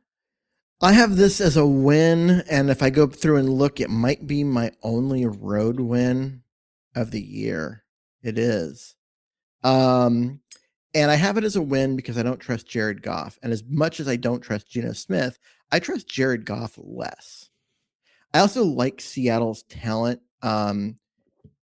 I 0.81 0.93
have 0.93 1.17
this 1.17 1.41
as 1.41 1.57
a 1.57 1.67
win, 1.67 2.43
and 2.51 2.71
if 2.71 2.83
I 2.83 2.91
go 2.91 3.07
through 3.07 3.39
and 3.39 3.49
look, 3.49 3.81
it 3.81 3.91
might 3.91 4.27
be 4.27 4.45
my 4.45 4.73
only 4.83 5.27
road 5.27 5.81
win 5.81 6.43
of 6.95 7.11
the 7.11 7.23
year. 7.23 7.85
It 8.23 8.39
is. 8.39 8.95
Um, 9.63 10.41
and 10.95 11.11
I 11.11 11.15
have 11.15 11.37
it 11.37 11.45
as 11.45 11.57
a 11.57 11.63
win 11.63 11.97
because 11.97 12.17
I 12.17 12.23
don't 12.23 12.39
trust 12.41 12.69
Jared 12.69 13.03
Goff. 13.03 13.39
And 13.43 13.53
as 13.53 13.63
much 13.69 14.01
as 14.01 14.09
I 14.09 14.17
don't 14.17 14.41
trust 14.41 14.71
Geno 14.71 14.93
Smith, 14.93 15.39
I 15.71 15.79
trust 15.79 16.09
Jared 16.09 16.45
Goff 16.45 16.79
less. 16.79 17.51
I 18.33 18.41
also 18.41 18.65
like 18.65 19.01
Seattle's 19.01 19.63
talent 19.65 20.21
um, 20.43 20.97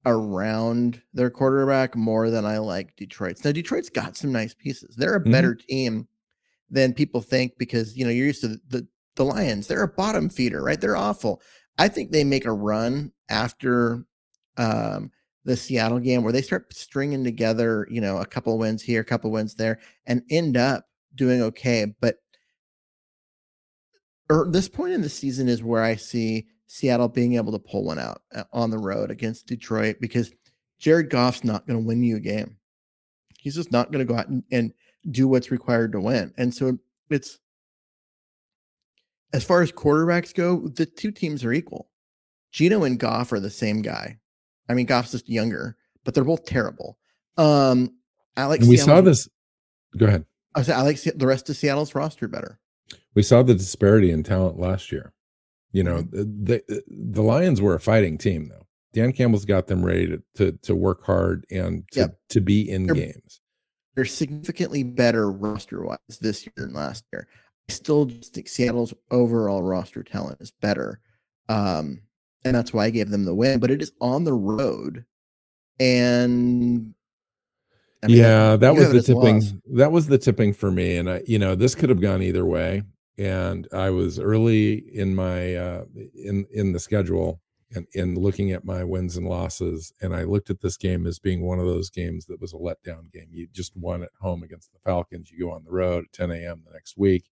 around 0.06 1.02
their 1.14 1.30
quarterback 1.30 1.96
more 1.96 2.30
than 2.30 2.46
I 2.46 2.58
like 2.58 2.96
Detroit's. 2.96 3.44
Now 3.44 3.52
Detroit's 3.52 3.90
got 3.90 4.18
some 4.18 4.32
nice 4.32 4.54
pieces. 4.54 4.96
They're 4.96 5.16
a 5.16 5.22
mm-hmm. 5.22 5.32
better 5.32 5.56
team 5.56 6.08
than 6.70 6.94
people 6.94 7.22
think 7.22 7.54
because 7.58 7.96
you 7.98 8.04
know 8.04 8.12
you're 8.12 8.28
used 8.28 8.42
to 8.42 8.50
the, 8.50 8.62
the 8.68 8.88
the 9.16 9.26
Lions. 9.26 9.68
They're 9.68 9.84
a 9.84 9.88
bottom 9.88 10.30
feeder, 10.30 10.62
right? 10.62 10.80
They're 10.80 10.98
awful. 10.98 11.42
I 11.78 11.88
think 11.88 12.12
they 12.12 12.24
make 12.24 12.46
a 12.46 12.52
run 12.52 13.12
after 13.30 14.06
um, 14.58 15.12
the 15.46 15.56
Seattle 15.56 16.00
game 16.00 16.24
where 16.24 16.34
they 16.34 16.42
start 16.42 16.74
stringing 16.74 17.24
together, 17.24 17.88
you 17.90 18.02
know, 18.02 18.18
a 18.18 18.26
couple 18.26 18.58
wins 18.58 18.82
here, 18.82 19.02
a 19.02 19.06
couple 19.06 19.32
wins 19.32 19.56
there, 19.56 19.80
and 20.06 20.24
end 20.30 20.58
up 20.58 20.86
doing 21.16 21.42
okay. 21.42 21.94
But 22.00 22.18
or 24.30 24.44
er, 24.44 24.48
this 24.50 24.70
point 24.70 24.94
in 24.94 25.02
the 25.02 25.10
season 25.10 25.48
is 25.48 25.64
where 25.64 25.84
I 25.84 25.96
see 25.96 26.48
Seattle 26.68 27.10
being 27.10 27.36
able 27.36 27.52
to 27.52 27.60
pull 27.60 27.84
one 27.84 28.00
out 28.00 28.22
uh, 28.34 28.44
on 28.52 28.70
the 28.70 28.78
road 28.78 29.12
against 29.12 29.48
Detroit 29.48 29.98
because 30.00 30.32
Jared 30.80 31.10
Goff's 31.10 31.44
not 31.44 31.68
going 31.68 31.80
to 31.80 31.86
win 31.86 32.04
you 32.04 32.18
a 32.18 32.20
game. 32.20 32.58
He's 33.38 33.56
just 33.56 33.72
not 33.72 33.92
going 33.92 34.06
to 34.06 34.12
go 34.12 34.18
out 34.18 34.28
and, 34.28 34.44
and 34.52 34.74
do 35.12 35.28
what's 35.28 35.52
required 35.52 35.92
to 35.92 36.00
win. 36.00 36.34
And 36.38 36.54
so 36.54 36.78
it's 37.10 37.40
as 39.34 39.44
far 39.44 39.62
as 39.62 39.72
quarterbacks 39.72 40.34
go, 40.34 40.68
the 40.68 40.86
two 40.86 41.12
teams 41.12 41.44
are 41.44 41.52
equal. 41.52 41.90
Geno 42.52 42.84
and 42.84 43.00
Goff 43.00 43.32
are 43.32 43.40
the 43.40 43.50
same 43.50 43.82
guy. 43.82 44.20
I 44.70 44.74
mean, 44.74 44.86
Goff's 44.86 45.12
just 45.12 45.28
younger, 45.28 45.76
but 46.04 46.14
they're 46.14 46.24
both 46.24 46.46
terrible. 46.46 46.98
Um, 47.38 47.96
Alex, 48.38 48.66
we 48.66 48.78
saw 48.78 49.02
this. 49.02 49.28
Go 49.98 50.06
ahead. 50.06 50.26
I 50.56 50.62
said 50.62 50.76
I 50.76 50.84
like 50.84 51.02
the 51.02 51.28
rest 51.28 51.50
of 51.50 51.58
Seattle's 51.58 51.96
roster 51.96 52.28
better. 52.28 52.60
We 53.16 53.24
saw 53.24 53.44
the 53.44 53.56
disparity 53.56 54.12
in 54.12 54.24
talent 54.24 54.60
last 54.60 54.92
year. 54.92 55.14
You 55.74 55.84
know, 55.84 56.02
the 56.04 56.64
the 56.88 57.22
Lions 57.22 57.60
were 57.60 57.76
a 57.76 57.80
fighting 57.80 58.18
team, 58.18 58.48
though. 58.48 58.66
Dan 58.94 59.12
Campbell's 59.12 59.46
got 59.46 59.68
them 59.68 59.84
ready 59.84 60.08
to 60.08 60.24
to, 60.36 60.52
to 60.64 60.76
work 60.76 61.04
hard 61.04 61.46
and 61.52 61.84
to, 61.92 62.00
yep. 62.02 62.18
to 62.30 62.40
be 62.40 62.70
in 62.70 62.86
they're, 62.86 62.96
games. 62.96 63.42
They're 63.96 64.06
significantly 64.06 64.84
better 64.84 65.32
roster 65.32 65.84
wise 65.84 65.98
this 66.22 66.46
year 66.46 66.54
than 66.56 66.74
last 66.74 67.04
year. 67.12 67.28
I 67.70 67.74
still 67.74 68.08
think 68.08 68.48
Seattle's 68.48 68.94
overall 69.10 69.64
roster 69.64 70.04
talent 70.04 70.42
is 70.42 70.52
better. 70.52 71.00
Um, 71.50 72.02
and 72.46 72.56
that's 72.56 72.74
why 72.74 72.86
I 72.86 72.90
gave 72.90 73.10
them 73.10 73.26
the 73.26 73.36
win. 73.36 73.60
But 73.60 73.72
it 73.72 73.82
is 73.82 73.92
on 74.00 74.24
the 74.24 74.34
road, 74.34 75.06
and 75.80 76.94
I 78.04 78.08
mean, 78.08 78.18
yeah, 78.18 78.56
that 78.58 78.76
was 78.76 78.92
the 78.92 79.02
tipping. 79.02 79.62
That 79.74 79.92
was 79.92 80.08
the 80.08 80.18
tipping 80.18 80.54
for 80.54 80.72
me, 80.72 80.98
and 80.98 81.10
I, 81.10 81.24
you 81.26 81.40
know, 81.40 81.56
this 81.56 81.76
could 81.76 81.90
have 81.90 82.02
gone 82.02 82.22
either 82.22 82.46
way. 82.46 82.84
And 83.18 83.68
I 83.72 83.90
was 83.92 84.20
early 84.20 84.74
in 84.94 85.16
my 85.16 85.56
uh, 85.56 85.86
in 86.16 86.46
in 86.52 86.74
the 86.74 86.80
schedule 86.80 87.42
and 87.76 87.88
in 87.94 88.16
looking 88.16 88.52
at 88.52 88.66
my 88.66 88.84
wins 88.84 89.18
and 89.18 89.28
losses, 89.28 89.92
and 90.02 90.16
I 90.16 90.24
looked 90.24 90.50
at 90.50 90.62
this 90.62 90.78
game 90.78 91.08
as 91.08 91.20
being 91.20 91.42
one 91.42 91.60
of 91.60 91.66
those 91.66 91.90
games 91.90 92.26
that 92.28 92.42
was 92.42 92.54
a 92.54 92.58
letdown 92.58 93.12
game. 93.12 93.28
You 93.32 93.48
just 93.52 93.76
won 93.76 94.04
at 94.04 94.12
home 94.20 94.44
against 94.44 94.72
the 94.72 94.80
Falcons. 94.84 95.32
You 95.32 95.46
go 95.46 95.52
on 95.52 95.64
the 95.64 95.72
road 95.72 96.06
at 96.06 96.14
10 96.14 96.32
a.m. 96.32 96.64
the 96.66 96.74
next 96.74 96.98
week, 96.98 97.26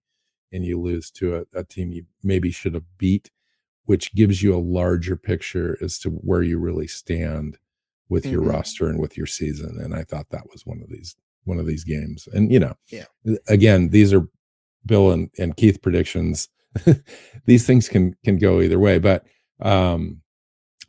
and 0.51 0.65
you 0.65 0.79
lose 0.79 1.11
to 1.11 1.35
a, 1.53 1.59
a 1.59 1.63
team 1.63 1.91
you 1.91 2.05
maybe 2.23 2.51
should 2.51 2.73
have 2.73 2.97
beat 2.97 3.31
which 3.85 4.13
gives 4.13 4.41
you 4.41 4.55
a 4.55 4.57
larger 4.57 5.15
picture 5.15 5.77
as 5.81 5.99
to 5.99 6.09
where 6.09 6.41
you 6.41 6.57
really 6.57 6.87
stand 6.87 7.57
with 8.09 8.23
mm-hmm. 8.23 8.33
your 8.33 8.41
roster 8.41 8.87
and 8.87 8.99
with 8.99 9.17
your 9.17 9.25
season. 9.25 9.79
And 9.81 9.93
I 9.93 10.03
thought 10.03 10.29
that 10.29 10.49
was 10.49 10.65
one 10.65 10.81
of 10.81 10.89
these 10.89 11.15
one 11.43 11.59
of 11.59 11.65
these 11.65 11.83
games. 11.83 12.27
And 12.31 12.51
you 12.51 12.59
know, 12.59 12.75
yeah. 12.89 13.05
Again, 13.47 13.89
these 13.89 14.13
are 14.13 14.27
Bill 14.85 15.11
and, 15.11 15.29
and 15.37 15.55
Keith 15.55 15.81
predictions. 15.81 16.49
these 17.45 17.65
things 17.65 17.89
can 17.89 18.15
can 18.23 18.37
go 18.37 18.61
either 18.61 18.79
way, 18.79 18.97
but 18.97 19.25
um 19.61 20.21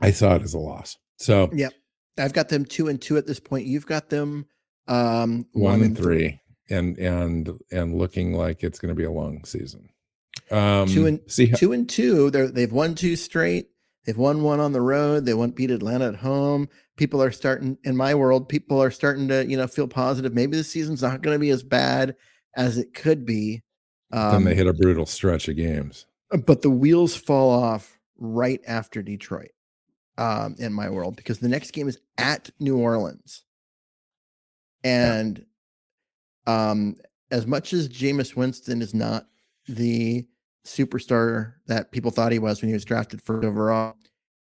I 0.00 0.10
saw 0.10 0.34
it 0.34 0.42
as 0.42 0.54
a 0.54 0.58
loss. 0.58 0.96
So 1.16 1.50
yep. 1.52 1.72
I've 2.18 2.32
got 2.32 2.48
them 2.48 2.64
two 2.64 2.88
and 2.88 3.00
two 3.00 3.16
at 3.16 3.26
this 3.26 3.40
point. 3.40 3.66
You've 3.66 3.86
got 3.86 4.10
them 4.10 4.46
um 4.88 5.46
one, 5.52 5.78
one 5.78 5.82
and 5.82 5.96
three. 5.96 6.40
And 6.70 6.96
and 6.98 7.50
and 7.70 7.98
looking 7.98 8.34
like 8.34 8.62
it's 8.62 8.78
going 8.78 8.90
to 8.90 8.94
be 8.94 9.04
a 9.04 9.10
long 9.10 9.44
season. 9.44 9.90
Um, 10.50 10.88
two 10.88 11.06
and 11.06 11.20
see 11.26 11.46
how- 11.46 11.56
two 11.56 11.72
and 11.72 11.88
two. 11.88 12.30
They're 12.30 12.50
they've 12.50 12.72
won 12.72 12.94
two 12.94 13.16
straight. 13.16 13.68
They've 14.04 14.16
won 14.16 14.42
one 14.42 14.58
on 14.58 14.72
the 14.72 14.80
road. 14.80 15.24
They 15.24 15.34
won't 15.34 15.54
beat 15.54 15.70
Atlanta 15.70 16.08
at 16.08 16.16
home. 16.16 16.68
People 16.96 17.22
are 17.22 17.30
starting 17.30 17.78
in 17.84 17.96
my 17.96 18.14
world. 18.14 18.48
People 18.48 18.82
are 18.82 18.90
starting 18.90 19.28
to 19.28 19.46
you 19.46 19.56
know 19.56 19.66
feel 19.66 19.88
positive. 19.88 20.34
Maybe 20.34 20.56
the 20.56 20.64
season's 20.64 21.02
not 21.02 21.22
going 21.22 21.34
to 21.34 21.40
be 21.40 21.50
as 21.50 21.62
bad 21.62 22.16
as 22.56 22.78
it 22.78 22.94
could 22.94 23.24
be. 23.24 23.62
Um, 24.12 24.32
then 24.32 24.44
they 24.44 24.50
um, 24.52 24.56
hit 24.56 24.66
a 24.66 24.72
brutal 24.72 25.06
stretch 25.06 25.48
of 25.48 25.56
games. 25.56 26.06
But 26.44 26.62
the 26.62 26.70
wheels 26.70 27.16
fall 27.16 27.50
off 27.50 27.98
right 28.18 28.60
after 28.66 29.02
Detroit. 29.02 29.50
Um, 30.18 30.56
in 30.58 30.74
my 30.74 30.90
world, 30.90 31.16
because 31.16 31.38
the 31.38 31.48
next 31.48 31.70
game 31.70 31.88
is 31.88 31.98
at 32.18 32.50
New 32.60 32.76
Orleans, 32.76 33.44
and 34.84 35.42
yeah. 36.46 36.70
um, 36.70 36.96
as 37.30 37.46
much 37.46 37.72
as 37.72 37.88
Jameis 37.88 38.36
Winston 38.36 38.82
is 38.82 38.92
not 38.92 39.26
the 39.66 40.26
superstar 40.66 41.54
that 41.66 41.92
people 41.92 42.10
thought 42.10 42.30
he 42.30 42.38
was 42.38 42.60
when 42.60 42.68
he 42.68 42.74
was 42.74 42.84
drafted 42.84 43.22
first 43.22 43.44
overall. 43.44 43.96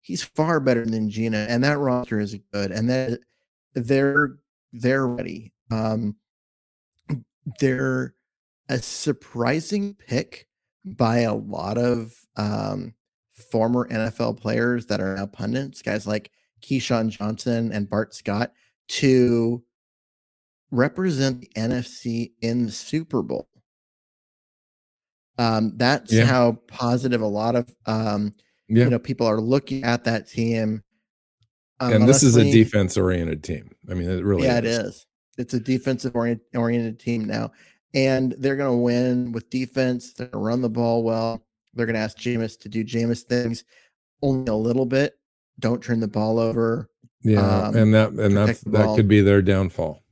He's 0.00 0.22
far 0.22 0.60
better 0.60 0.84
than 0.84 1.08
Geno, 1.08 1.38
and 1.38 1.62
that 1.64 1.78
roster 1.78 2.18
is 2.18 2.36
good, 2.52 2.70
and 2.70 2.90
that 2.90 3.20
they're 3.74 4.36
they're 4.72 5.06
ready. 5.06 5.52
Um, 5.70 6.16
they're 7.60 8.14
a 8.68 8.78
surprising 8.78 9.94
pick 9.94 10.46
by 10.84 11.20
a 11.20 11.34
lot 11.34 11.78
of 11.78 12.12
um, 12.36 12.94
former 13.50 13.88
NFL 13.88 14.40
players 14.40 14.86
that 14.86 15.00
are 15.00 15.16
now 15.16 15.26
pundits, 15.26 15.82
guys 15.82 16.06
like 16.06 16.30
Keyshawn 16.62 17.10
Johnson 17.10 17.72
and 17.72 17.88
Bart 17.88 18.14
Scott, 18.14 18.52
to 18.88 19.62
represent 20.70 21.40
the 21.40 21.50
NFC 21.56 22.32
in 22.40 22.66
the 22.66 22.72
Super 22.72 23.22
Bowl. 23.22 23.48
Um, 25.38 25.72
that's 25.76 26.12
yeah. 26.12 26.26
how 26.26 26.58
positive 26.68 27.20
a 27.20 27.26
lot 27.26 27.56
of 27.56 27.74
um, 27.86 28.32
yeah. 28.68 28.84
you 28.84 28.90
know 28.90 28.98
people 28.98 29.26
are 29.26 29.40
looking 29.40 29.84
at 29.84 30.04
that 30.04 30.28
team. 30.28 30.82
Um, 31.80 31.92
and 31.92 32.08
this 32.08 32.22
is 32.22 32.36
a 32.36 32.44
defense 32.44 32.96
oriented 32.96 33.42
team. 33.42 33.70
I 33.90 33.94
mean, 33.94 34.08
it 34.08 34.24
really 34.24 34.44
yeah, 34.44 34.58
is. 34.58 34.64
it 34.64 34.86
is. 34.86 35.06
It's 35.36 35.54
a 35.54 35.60
defensive 35.60 36.14
oriented 36.14 37.00
team 37.00 37.24
now, 37.24 37.50
and 37.94 38.34
they're 38.38 38.56
going 38.56 38.76
to 38.76 38.82
win 38.82 39.32
with 39.32 39.50
defense. 39.50 40.12
They're 40.12 40.26
going 40.26 40.42
to 40.42 40.46
run 40.46 40.62
the 40.62 40.68
ball 40.68 41.02
well. 41.02 41.42
They're 41.74 41.86
going 41.86 41.94
to 41.94 42.00
ask 42.00 42.18
Jameis 42.18 42.58
to 42.60 42.68
do 42.68 42.84
Jameis 42.84 43.22
things 43.22 43.64
only 44.22 44.50
a 44.50 44.54
little 44.54 44.86
bit. 44.86 45.14
Don't 45.60 45.82
turn 45.82 46.00
the 46.00 46.08
ball 46.08 46.38
over. 46.38 46.90
Yeah, 47.22 47.66
um, 47.66 47.76
and 47.76 47.94
that 47.94 48.10
and 48.10 48.36
that's 48.36 48.60
that 48.62 48.96
could 48.96 49.08
be 49.08 49.20
their 49.20 49.40
downfall. 49.40 50.02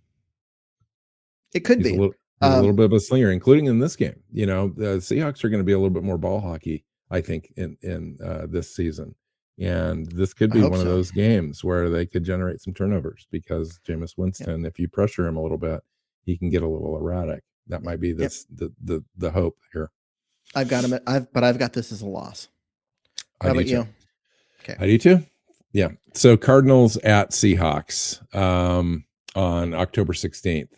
It 1.53 1.61
could 1.61 1.79
He's 1.79 1.88
be. 1.88 1.97
A 1.97 2.01
little, 2.01 2.14
um, 2.40 2.53
a 2.53 2.57
little 2.61 2.73
bit 2.73 2.87
of 2.87 2.92
a 2.92 3.01
slinger, 3.01 3.31
including 3.31 3.66
in 3.66 3.81
this 3.81 3.97
game. 3.97 4.18
You 4.33 4.47
know, 4.47 4.68
the 4.68 4.97
Seahawks 4.97 5.45
are 5.45 5.51
going 5.51 5.61
to 5.61 5.64
be 5.64 5.73
a 5.73 5.79
little 5.79 5.90
bit 5.90 6.05
more 6.05 6.16
ball 6.16 6.40
hockey, 6.40 6.85
I 7.11 7.21
think, 7.21 7.53
in 7.57 7.77
in 7.83 8.18
uh, 8.25 8.47
this 8.49 8.75
season. 8.75 9.14
And 9.59 10.11
this 10.11 10.33
could 10.33 10.51
be 10.51 10.62
one 10.62 10.73
so. 10.75 10.81
of 10.81 10.87
those 10.87 11.11
games 11.11 11.62
where 11.62 11.90
they 11.90 12.07
could 12.07 12.25
generate 12.25 12.62
some 12.62 12.73
turnovers 12.73 13.27
because 13.31 13.79
Jameis 13.87 14.16
Winston, 14.16 14.62
yeah. 14.62 14.68
if 14.68 14.79
you 14.79 14.88
pressure 14.88 15.27
him 15.27 15.37
a 15.37 15.42
little 15.42 15.59
bit, 15.59 15.83
he 16.25 16.38
can 16.38 16.49
get 16.49 16.62
a 16.62 16.68
little 16.68 16.97
erratic. 16.97 17.42
That 17.68 17.83
might 17.83 18.01
be 18.01 18.12
this 18.12 18.46
yep. 18.51 18.59
the 18.59 18.94
the 18.94 19.05
the 19.16 19.31
hope 19.31 19.57
here. 19.72 19.90
I've 20.55 20.68
got 20.68 20.85
him. 20.85 20.94
At, 20.94 21.03
I've 21.07 21.33
but 21.33 21.44
I've 21.44 21.59
got 21.59 21.72
this 21.72 21.92
as 21.92 22.03
a 22.03 22.07
loss. 22.07 22.48
How 23.40 23.48
I 23.48 23.53
about 23.53 23.66
you? 23.66 23.88
Okay. 24.62 24.77
I 24.79 24.87
do 24.87 24.98
too. 24.98 25.27
Yeah. 25.72 25.88
So 26.14 26.37
Cardinals 26.37 26.96
at 26.98 27.31
Seahawks 27.31 28.35
um, 28.35 29.05
on 29.35 29.75
October 29.75 30.12
16th 30.12 30.68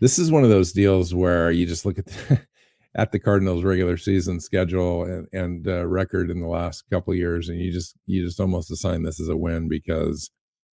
this 0.00 0.18
is 0.18 0.30
one 0.30 0.44
of 0.44 0.50
those 0.50 0.72
deals 0.72 1.14
where 1.14 1.50
you 1.50 1.66
just 1.66 1.86
look 1.86 1.98
at 1.98 2.06
the, 2.06 2.40
at 2.94 3.12
the 3.12 3.18
Cardinals' 3.18 3.64
regular 3.64 3.96
season 3.96 4.40
schedule 4.40 5.04
and, 5.04 5.26
and 5.32 5.68
uh, 5.68 5.86
record 5.86 6.30
in 6.30 6.40
the 6.40 6.48
last 6.48 6.84
couple 6.90 7.14
years, 7.14 7.48
and 7.48 7.60
you 7.60 7.72
just 7.72 7.96
you 8.06 8.24
just 8.24 8.40
almost 8.40 8.70
assign 8.70 9.02
this 9.02 9.20
as 9.20 9.28
a 9.28 9.36
win 9.36 9.68
because 9.68 10.30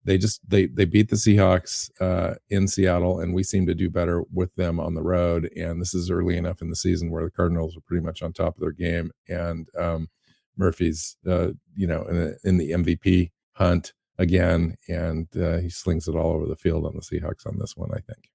they 0.10 0.18
just 0.18 0.42
they 0.50 0.66
they 0.66 0.86
beat 0.86 1.10
the 1.10 1.16
Seahawks 1.16 1.92
uh, 2.02 2.34
in 2.50 2.68
Seattle, 2.68 3.20
and 3.20 3.32
we 3.32 3.44
seem 3.44 3.68
to 3.68 3.76
do 3.76 3.92
better 3.92 4.24
with 4.34 4.54
them 4.56 4.80
on 4.80 4.96
the 4.96 5.04
road. 5.04 5.52
And 5.56 5.80
this 5.80 5.94
is 5.94 6.10
early 6.10 6.36
enough 6.36 6.64
in 6.64 6.72
the 6.72 6.76
season 6.76 7.12
where 7.12 7.24
the 7.24 7.30
Cardinals 7.30 7.78
are 7.78 7.82
pretty 7.82 8.04
much 8.04 8.24
on 8.24 8.34
top 8.34 8.56
of 8.56 8.62
their 8.62 8.72
game, 8.72 9.12
and 9.28 9.70
um, 9.78 10.10
Murray's 10.58 11.16
uh, 11.28 11.50
you 11.76 11.86
know 11.86 12.02
in, 12.06 12.16
the, 12.16 12.38
in 12.44 12.58
the 12.58 12.72
MVP 12.72 13.30
hunt 13.54 13.94
again, 14.18 14.78
and 14.88 15.28
uh, 15.38 15.60
he 15.60 15.70
slings 15.70 16.08
it 16.08 16.16
all 16.16 16.32
over 16.32 16.48
the 16.48 16.56
field 16.56 16.88
on 16.88 16.96
the 16.96 17.02
Seahawks 17.02 17.46
on 17.46 17.60
this 17.60 17.78
one. 17.78 17.92
I 17.92 18.00
think. 18.00 18.32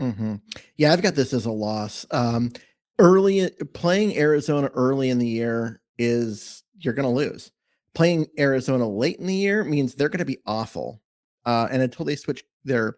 Mm-hmm. 0.00 0.34
Yeah, 0.76 0.92
I've 0.92 1.02
got 1.02 1.16
this 1.16 1.32
as 1.32 1.44
a 1.44 1.50
loss. 1.50 2.06
Um, 2.12 2.52
early 3.00 3.50
playing 3.74 4.16
Arizona 4.16 4.70
early 4.74 5.10
in 5.10 5.18
the 5.18 5.26
year 5.26 5.80
is 5.98 6.62
you're 6.78 6.94
going 6.94 7.02
to 7.02 7.10
lose. 7.10 7.50
Playing 7.94 8.26
Arizona 8.38 8.88
late 8.88 9.18
in 9.18 9.26
the 9.26 9.34
year 9.34 9.64
means 9.64 9.94
they're 9.94 10.08
going 10.10 10.20
to 10.20 10.24
be 10.24 10.38
awful. 10.46 11.02
Uh, 11.46 11.68
and 11.70 11.80
until 11.80 12.04
they 12.04 12.16
switch 12.16 12.44
their 12.64 12.96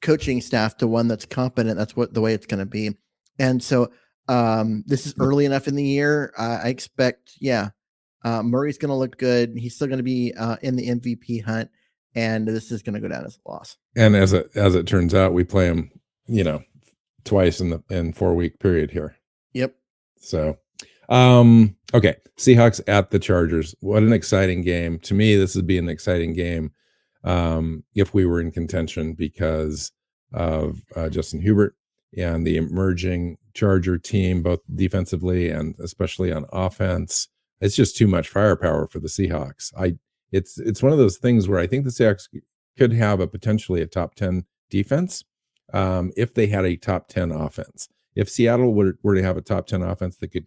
coaching 0.00 0.40
staff 0.40 0.76
to 0.78 0.86
one 0.86 1.08
that's 1.08 1.26
competent, 1.26 1.76
that's 1.76 1.94
what 1.96 2.14
the 2.14 2.20
way 2.22 2.32
it's 2.32 2.46
going 2.46 2.60
to 2.60 2.66
be. 2.66 2.96
And 3.38 3.62
so 3.62 3.90
um, 4.28 4.84
this 4.86 5.06
is 5.06 5.14
early 5.18 5.44
enough 5.44 5.66
in 5.68 5.74
the 5.74 5.84
year. 5.84 6.32
Uh, 6.38 6.60
I 6.62 6.68
expect, 6.68 7.32
yeah, 7.40 7.70
Uh, 8.22 8.42
Murray's 8.42 8.78
going 8.78 8.90
to 8.90 8.94
look 8.94 9.18
good. 9.18 9.56
He's 9.56 9.74
still 9.74 9.88
going 9.88 9.98
to 9.98 10.04
be 10.04 10.32
uh, 10.38 10.56
in 10.62 10.76
the 10.76 10.88
MVP 10.88 11.42
hunt, 11.42 11.70
and 12.14 12.46
this 12.46 12.70
is 12.70 12.82
going 12.82 12.94
to 12.94 13.00
go 13.00 13.08
down 13.08 13.24
as 13.24 13.38
a 13.44 13.50
loss. 13.50 13.76
And 13.96 14.14
as 14.14 14.32
it 14.34 14.50
as 14.54 14.74
it 14.74 14.86
turns 14.86 15.14
out, 15.14 15.32
we 15.32 15.42
play 15.42 15.66
him, 15.66 15.90
you 16.26 16.44
know, 16.44 16.62
twice 17.24 17.60
in 17.60 17.70
the 17.70 17.82
in 17.88 18.12
four 18.12 18.34
week 18.34 18.58
period 18.58 18.90
here. 18.90 19.16
Yep. 19.54 19.74
So, 20.18 20.58
um, 21.08 21.76
okay, 21.94 22.16
Seahawks 22.36 22.80
at 22.86 23.10
the 23.10 23.18
Chargers. 23.18 23.74
What 23.80 24.02
an 24.02 24.12
exciting 24.12 24.60
game! 24.62 24.98
To 25.00 25.14
me, 25.14 25.34
this 25.36 25.56
would 25.56 25.66
be 25.66 25.78
an 25.78 25.88
exciting 25.88 26.34
game 26.34 26.72
um, 27.24 27.84
if 27.94 28.14
we 28.14 28.24
were 28.24 28.40
in 28.40 28.50
contention 28.50 29.14
because 29.14 29.92
of 30.32 30.82
uh, 30.96 31.08
Justin 31.08 31.42
Herbert 31.42 31.74
and 32.16 32.46
the 32.46 32.56
emerging 32.56 33.38
Charger 33.54 33.98
team, 33.98 34.42
both 34.42 34.60
defensively 34.74 35.50
and 35.50 35.74
especially 35.80 36.32
on 36.32 36.46
offense. 36.52 37.28
It's 37.60 37.76
just 37.76 37.96
too 37.96 38.06
much 38.06 38.28
firepower 38.28 38.86
for 38.86 39.00
the 39.00 39.08
Seahawks. 39.08 39.72
I 39.78 39.96
it's 40.32 40.58
it's 40.58 40.82
one 40.82 40.92
of 40.92 40.98
those 40.98 41.18
things 41.18 41.48
where 41.48 41.58
I 41.58 41.66
think 41.66 41.84
the 41.84 41.90
Seahawks 41.90 42.28
could 42.78 42.92
have 42.92 43.20
a 43.20 43.26
potentially 43.26 43.82
a 43.82 43.86
top 43.86 44.14
ten 44.14 44.44
defense 44.70 45.24
um, 45.72 46.12
if 46.16 46.34
they 46.34 46.46
had 46.46 46.64
a 46.64 46.76
top 46.76 47.08
ten 47.08 47.30
offense. 47.32 47.88
If 48.14 48.28
Seattle 48.28 48.74
were, 48.74 48.98
were 49.02 49.14
to 49.14 49.22
have 49.22 49.36
a 49.36 49.42
top 49.42 49.66
ten 49.66 49.82
offense 49.82 50.16
that 50.16 50.28
could 50.28 50.46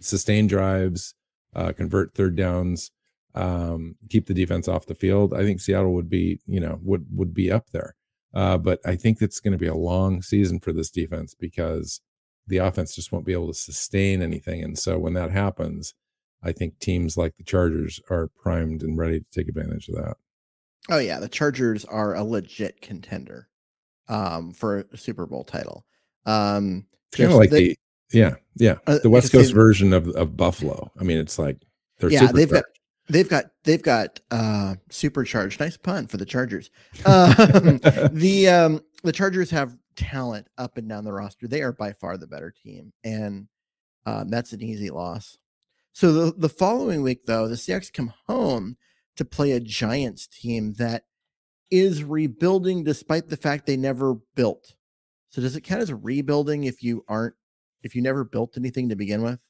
sustain 0.00 0.46
drives, 0.46 1.14
uh, 1.54 1.72
convert 1.72 2.14
third 2.14 2.36
downs, 2.36 2.90
um, 3.36 3.96
keep 4.08 4.26
the 4.26 4.34
defense 4.34 4.68
off 4.68 4.86
the 4.86 4.94
field, 4.94 5.34
I 5.34 5.42
think 5.42 5.60
Seattle 5.60 5.94
would 5.94 6.10
be 6.10 6.40
you 6.46 6.60
know 6.60 6.78
would 6.82 7.06
would 7.12 7.34
be 7.34 7.52
up 7.52 7.70
there. 7.70 7.94
Uh, 8.34 8.58
but 8.58 8.80
I 8.84 8.96
think 8.96 9.22
it's 9.22 9.40
going 9.40 9.52
to 9.52 9.58
be 9.58 9.66
a 9.66 9.74
long 9.74 10.20
season 10.20 10.60
for 10.60 10.72
this 10.72 10.90
defense 10.90 11.34
because 11.34 12.00
the 12.46 12.58
offense 12.58 12.94
just 12.94 13.10
won't 13.10 13.24
be 13.24 13.32
able 13.32 13.48
to 13.48 13.54
sustain 13.54 14.20
anything. 14.20 14.62
And 14.62 14.78
so 14.78 14.98
when 14.98 15.14
that 15.14 15.30
happens, 15.30 15.94
I 16.42 16.52
think 16.52 16.78
teams 16.78 17.16
like 17.16 17.36
the 17.36 17.44
Chargers 17.44 18.00
are 18.10 18.28
primed 18.28 18.82
and 18.82 18.98
ready 18.98 19.20
to 19.20 19.26
take 19.32 19.48
advantage 19.48 19.88
of 19.88 19.96
that. 19.96 20.16
Oh 20.90 20.98
yeah, 20.98 21.18
the 21.18 21.28
Chargers 21.28 21.84
are 21.84 22.14
a 22.14 22.22
legit 22.22 22.80
contender 22.80 23.48
um, 24.08 24.52
for 24.52 24.86
a 24.92 24.96
Super 24.96 25.26
Bowl 25.26 25.44
title. 25.44 25.84
Um, 26.26 26.86
kind 27.12 27.32
of 27.32 27.38
like 27.38 27.50
they, 27.50 27.68
the 27.68 27.76
yeah 28.12 28.34
yeah 28.54 28.76
uh, 28.86 28.98
the 29.02 29.10
West 29.10 29.32
Coast 29.32 29.52
version 29.52 29.92
of 29.92 30.08
of 30.08 30.36
Buffalo. 30.36 30.92
I 31.00 31.02
mean, 31.02 31.18
it's 31.18 31.38
like 31.38 31.58
they're 31.98 32.10
yeah 32.10 32.30
they've 32.30 32.50
got 32.50 32.64
They've 33.08 33.28
got 33.28 33.46
they've 33.64 33.82
got 33.82 34.20
uh 34.30 34.76
supercharged. 34.90 35.60
Nice 35.60 35.76
pun 35.76 36.06
for 36.06 36.16
the 36.16 36.26
Chargers. 36.26 36.70
Um, 37.04 37.78
the 38.12 38.48
um 38.48 38.80
the 39.04 39.12
Chargers 39.12 39.50
have 39.50 39.76
talent 39.96 40.48
up 40.58 40.76
and 40.76 40.88
down 40.88 41.04
the 41.04 41.12
roster. 41.12 41.46
They 41.48 41.62
are 41.62 41.72
by 41.72 41.92
far 41.92 42.16
the 42.16 42.26
better 42.26 42.52
team, 42.52 42.92
and 43.04 43.48
um, 44.04 44.28
that's 44.28 44.52
an 44.52 44.62
easy 44.62 44.90
loss. 44.90 45.38
So 45.92 46.12
the 46.12 46.34
the 46.36 46.48
following 46.48 47.02
week, 47.02 47.26
though, 47.26 47.48
the 47.48 47.54
Seahawks 47.54 47.92
come 47.92 48.12
home 48.26 48.76
to 49.16 49.24
play 49.24 49.52
a 49.52 49.60
Giants 49.60 50.26
team 50.26 50.74
that 50.74 51.04
is 51.70 52.04
rebuilding, 52.04 52.84
despite 52.84 53.28
the 53.28 53.36
fact 53.36 53.66
they 53.66 53.76
never 53.76 54.14
built. 54.34 54.74
So 55.30 55.42
does 55.42 55.56
it 55.56 55.62
count 55.62 55.82
as 55.82 55.92
rebuilding 55.92 56.64
if 56.64 56.82
you 56.82 57.04
aren't 57.08 57.34
if 57.82 57.94
you 57.94 58.02
never 58.02 58.24
built 58.24 58.56
anything 58.56 58.88
to 58.88 58.96
begin 58.96 59.22
with? 59.22 59.42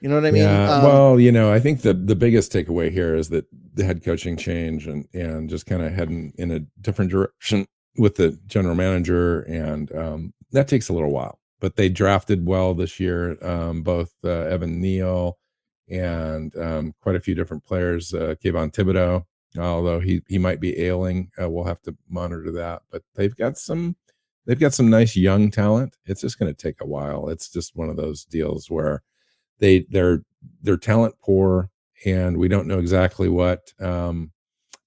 You 0.00 0.08
know 0.08 0.16
what 0.16 0.26
I 0.26 0.30
mean? 0.30 0.42
Yeah. 0.42 0.74
Um, 0.74 0.82
well, 0.84 1.20
you 1.20 1.32
know, 1.32 1.52
I 1.52 1.58
think 1.58 1.82
the 1.82 1.94
the 1.94 2.16
biggest 2.16 2.52
takeaway 2.52 2.90
here 2.90 3.14
is 3.14 3.30
that 3.30 3.46
the 3.74 3.84
head 3.84 4.04
coaching 4.04 4.36
change 4.36 4.86
and 4.86 5.06
and 5.14 5.48
just 5.48 5.66
kind 5.66 5.82
of 5.82 5.92
heading 5.92 6.32
in 6.36 6.50
a 6.50 6.60
different 6.80 7.10
direction 7.10 7.66
with 7.98 8.16
the 8.16 8.38
general 8.46 8.74
manager, 8.74 9.40
and 9.42 9.94
um, 9.96 10.34
that 10.52 10.68
takes 10.68 10.88
a 10.88 10.92
little 10.92 11.10
while. 11.10 11.38
But 11.60 11.76
they 11.76 11.88
drafted 11.88 12.46
well 12.46 12.74
this 12.74 13.00
year, 13.00 13.42
um, 13.42 13.82
both 13.82 14.12
uh, 14.22 14.28
Evan 14.28 14.80
Neal 14.80 15.38
and 15.88 16.54
um, 16.56 16.94
quite 17.00 17.16
a 17.16 17.20
few 17.20 17.34
different 17.34 17.64
players. 17.64 18.12
Uh, 18.12 18.34
Kayvon 18.44 18.72
Thibodeaux, 18.72 19.24
although 19.58 20.00
he 20.00 20.22
he 20.28 20.38
might 20.38 20.60
be 20.60 20.78
ailing, 20.80 21.30
uh, 21.40 21.48
we'll 21.48 21.64
have 21.64 21.80
to 21.82 21.96
monitor 22.08 22.52
that. 22.52 22.82
But 22.90 23.02
they've 23.14 23.34
got 23.34 23.56
some 23.56 23.96
they've 24.46 24.60
got 24.60 24.74
some 24.74 24.90
nice 24.90 25.16
young 25.16 25.50
talent. 25.50 25.96
It's 26.04 26.20
just 26.20 26.38
going 26.38 26.54
to 26.54 26.62
take 26.62 26.80
a 26.80 26.86
while. 26.86 27.28
It's 27.28 27.48
just 27.50 27.76
one 27.76 27.88
of 27.88 27.96
those 27.96 28.24
deals 28.24 28.70
where 28.70 29.02
they 29.58 29.86
they're 29.90 30.22
they're 30.62 30.76
talent 30.76 31.14
poor, 31.22 31.70
and 32.04 32.36
we 32.36 32.48
don't 32.48 32.66
know 32.66 32.78
exactly 32.78 33.28
what 33.28 33.72
um, 33.80 34.32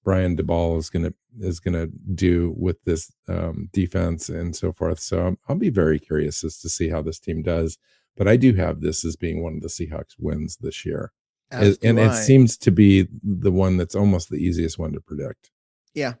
Brian 0.04 0.36
Daboll 0.36 0.78
is 0.78 0.90
gonna 0.90 1.12
is 1.38 1.60
gonna 1.60 1.88
do 2.14 2.54
with 2.56 2.82
this 2.84 3.12
um, 3.28 3.68
defense 3.72 4.28
and 4.28 4.54
so 4.56 4.72
forth. 4.72 5.00
So 5.00 5.26
I'm, 5.26 5.38
I'll 5.48 5.56
be 5.56 5.70
very 5.70 5.98
curious 5.98 6.44
as 6.44 6.58
to 6.58 6.68
see 6.68 6.88
how 6.88 7.02
this 7.02 7.18
team 7.18 7.42
does. 7.42 7.78
But 8.16 8.28
I 8.28 8.36
do 8.36 8.54
have 8.54 8.80
this 8.80 9.04
as 9.04 9.16
being 9.16 9.42
one 9.42 9.54
of 9.54 9.62
the 9.62 9.68
Seahawks 9.68 10.14
wins 10.18 10.58
this 10.60 10.84
year, 10.84 11.12
as 11.50 11.78
and 11.82 11.98
it 11.98 12.14
seems 12.14 12.56
to 12.58 12.70
be 12.70 13.08
the 13.22 13.52
one 13.52 13.76
that's 13.76 13.94
almost 13.94 14.30
the 14.30 14.36
easiest 14.36 14.78
one 14.78 14.92
to 14.92 15.00
predict. 15.00 15.50
Yeah, 15.94 16.14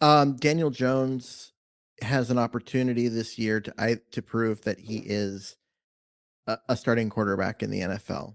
um, 0.00 0.36
Daniel 0.36 0.70
Jones 0.70 1.52
has 2.02 2.30
an 2.30 2.38
opportunity 2.38 3.08
this 3.08 3.38
year 3.38 3.60
to 3.60 3.74
I, 3.78 3.98
to 4.12 4.22
prove 4.22 4.62
that 4.62 4.80
he 4.80 4.98
is 4.98 5.56
a, 6.46 6.58
a 6.68 6.76
starting 6.76 7.10
quarterback 7.10 7.62
in 7.62 7.70
the 7.70 7.80
NFL. 7.80 8.34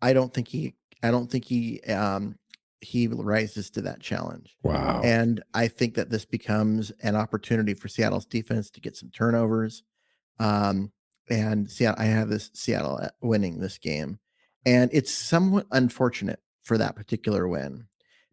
I 0.00 0.12
don't 0.12 0.32
think 0.32 0.48
he 0.48 0.74
I 1.02 1.10
don't 1.10 1.30
think 1.30 1.44
he 1.44 1.80
um 1.82 2.36
he 2.80 3.06
rises 3.06 3.70
to 3.70 3.82
that 3.82 4.00
challenge. 4.00 4.56
Wow. 4.62 5.00
And 5.04 5.42
I 5.54 5.68
think 5.68 5.94
that 5.94 6.10
this 6.10 6.24
becomes 6.24 6.90
an 7.00 7.14
opportunity 7.14 7.74
for 7.74 7.86
Seattle's 7.86 8.26
defense 8.26 8.70
to 8.70 8.80
get 8.80 8.96
some 8.96 9.10
turnovers. 9.10 9.82
Um 10.38 10.92
and 11.30 11.70
Seattle 11.70 12.02
I 12.02 12.06
have 12.06 12.28
this 12.28 12.50
Seattle 12.54 12.98
uh, 13.02 13.08
winning 13.20 13.60
this 13.60 13.78
game. 13.78 14.18
And 14.64 14.90
it's 14.92 15.12
somewhat 15.12 15.66
unfortunate 15.70 16.40
for 16.62 16.78
that 16.78 16.94
particular 16.94 17.48
win 17.48 17.86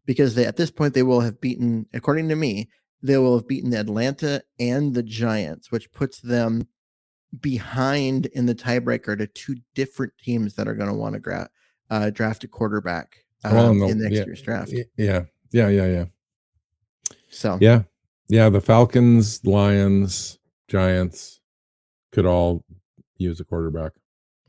because 0.05 0.35
they, 0.35 0.45
at 0.45 0.57
this 0.57 0.69
point 0.69 0.93
they 0.93 1.03
will 1.03 1.21
have 1.21 1.41
beaten 1.41 1.87
according 1.93 2.29
to 2.29 2.35
me 2.35 2.69
they 3.01 3.17
will 3.17 3.37
have 3.37 3.47
beaten 3.47 3.73
Atlanta 3.73 4.43
and 4.59 4.93
the 4.93 5.03
Giants, 5.03 5.71
which 5.71 5.91
puts 5.91 6.19
them 6.19 6.67
behind 7.41 8.25
in 8.27 8.45
the 8.45 8.55
tiebreaker 8.55 9.17
to 9.17 9.27
two 9.27 9.57
different 9.75 10.13
teams 10.21 10.55
that 10.55 10.67
are 10.67 10.73
going 10.73 10.89
to 10.89 10.95
want 10.95 11.13
to 11.13 11.19
gra- 11.19 11.49
uh, 11.89 12.09
draft 12.09 12.43
a 12.43 12.47
quarterback 12.47 13.17
um, 13.43 13.55
well, 13.55 13.73
no, 13.73 13.87
in 13.87 14.01
next 14.01 14.15
yeah, 14.15 14.25
year's 14.25 14.41
draft. 14.41 14.71
Yeah, 14.71 14.83
yeah, 15.51 15.69
yeah, 15.69 15.87
yeah. 15.87 16.05
So 17.29 17.57
yeah, 17.61 17.83
yeah. 18.27 18.49
The 18.49 18.61
Falcons, 18.61 19.45
Lions, 19.45 20.39
Giants 20.67 21.39
could 22.11 22.25
all 22.25 22.63
use 23.17 23.39
a 23.39 23.43
quarterback 23.43 23.93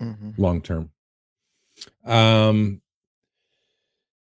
mm-hmm. 0.01 0.31
long 0.39 0.63
term. 0.63 0.91
Um, 2.05 2.81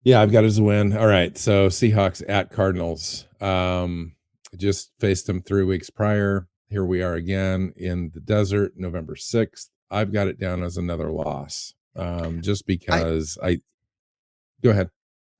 yeah, 0.04 0.20
I've 0.20 0.32
got 0.32 0.44
a 0.44 0.62
win. 0.62 0.96
All 0.96 1.06
right, 1.06 1.36
so 1.36 1.68
Seahawks 1.68 2.22
at 2.28 2.50
Cardinals. 2.50 3.26
Um, 3.40 4.14
just 4.56 4.92
faced 5.00 5.26
them 5.26 5.40
three 5.40 5.64
weeks 5.64 5.90
prior 5.90 6.46
here 6.72 6.84
we 6.84 7.02
are 7.02 7.14
again 7.14 7.72
in 7.76 8.10
the 8.14 8.20
desert, 8.20 8.72
November 8.76 9.14
6th. 9.14 9.68
I've 9.90 10.12
got 10.12 10.26
it 10.26 10.40
down 10.40 10.62
as 10.62 10.78
another 10.78 11.10
loss. 11.10 11.74
Um, 11.94 12.40
just 12.40 12.66
because 12.66 13.36
I, 13.42 13.48
I 13.48 13.60
go 14.62 14.70
ahead. 14.70 14.90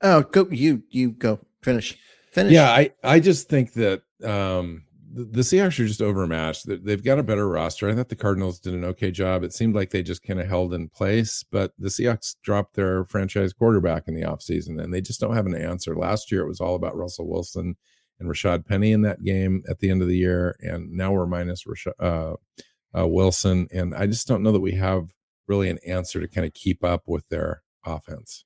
Oh, 0.03 0.23
go 0.23 0.47
you 0.51 0.83
you 0.90 1.12
go 1.12 1.40
finish. 1.62 1.97
Finish. 2.31 2.53
Yeah, 2.53 2.71
I 2.71 2.90
I 3.03 3.21
just 3.21 3.49
think 3.49 3.73
that 3.73 4.03
um 4.23 4.85
the, 5.14 5.25
the 5.25 5.40
Seahawks 5.40 5.79
are 5.81 5.87
just 5.87 6.03
overmatched. 6.03 6.66
They've 6.66 7.03
got 7.03 7.18
a 7.18 7.23
better 7.23 7.49
roster. 7.49 7.88
I 7.88 7.95
thought 7.95 8.09
the 8.09 8.16
Cardinals 8.16 8.59
did 8.59 8.75
an 8.75 8.85
okay 8.85 9.11
job. 9.11 9.45
It 9.45 9.53
seemed 9.53 9.75
like 9.75 9.90
they 9.90 10.03
just 10.03 10.23
kind 10.23 10.40
of 10.40 10.49
held 10.49 10.75
in 10.75 10.88
place, 10.88 11.45
but 11.51 11.73
the 11.79 11.88
Seahawks 11.88 12.37
dropped 12.42 12.75
their 12.75 13.05
franchise 13.05 13.53
quarterback 13.53 14.09
in 14.09 14.14
the 14.14 14.23
offseason 14.23 14.83
and 14.83 14.92
they 14.92 15.01
just 15.01 15.21
don't 15.21 15.37
have 15.37 15.47
an 15.47 15.55
answer. 15.55 15.95
Last 15.95 16.33
year 16.33 16.42
it 16.42 16.49
was 16.49 16.61
all 16.61 16.75
about 16.75 16.97
Russell 16.97 17.29
Wilson 17.29 17.77
and 18.23 18.31
Rashaad 18.31 18.67
Penny 18.67 18.93
in 18.93 19.03
that 19.03 19.23
game 19.23 19.63
at 19.69 19.81
the 19.81 19.91
end 19.91 20.01
of 20.01 20.09
the 20.09 20.17
year, 20.17 20.57
and 20.61 20.93
now 20.93 21.13
we're 21.13 21.27
minus 21.27 21.65
Rashad, 21.65 21.93
uh, 21.99 22.35
uh, 22.99 23.07
Wilson, 23.07 23.69
and 23.73 23.95
I 23.95 24.07
just 24.07 24.29
don't 24.29 24.43
know 24.43 24.53
that 24.53 24.61
we 24.61 24.73
have 24.73 25.13
really 25.49 25.69
an 25.69 25.79
answer 25.87 26.21
to 26.21 26.29
kind 26.29 26.47
of 26.47 26.55
keep 26.55 26.85
up 26.85 27.03
with 27.07 27.29
their 27.29 27.63
offense. 27.85 28.45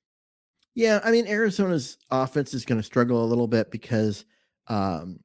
Yeah, 0.75 0.99
I 1.03 1.11
mean 1.11 1.27
Arizona's 1.27 1.97
offense 2.11 2.53
is 2.53 2.65
going 2.65 2.79
to 2.79 2.83
struggle 2.83 3.23
a 3.23 3.25
little 3.25 3.47
bit 3.47 3.71
because, 3.71 4.25
um, 4.67 5.19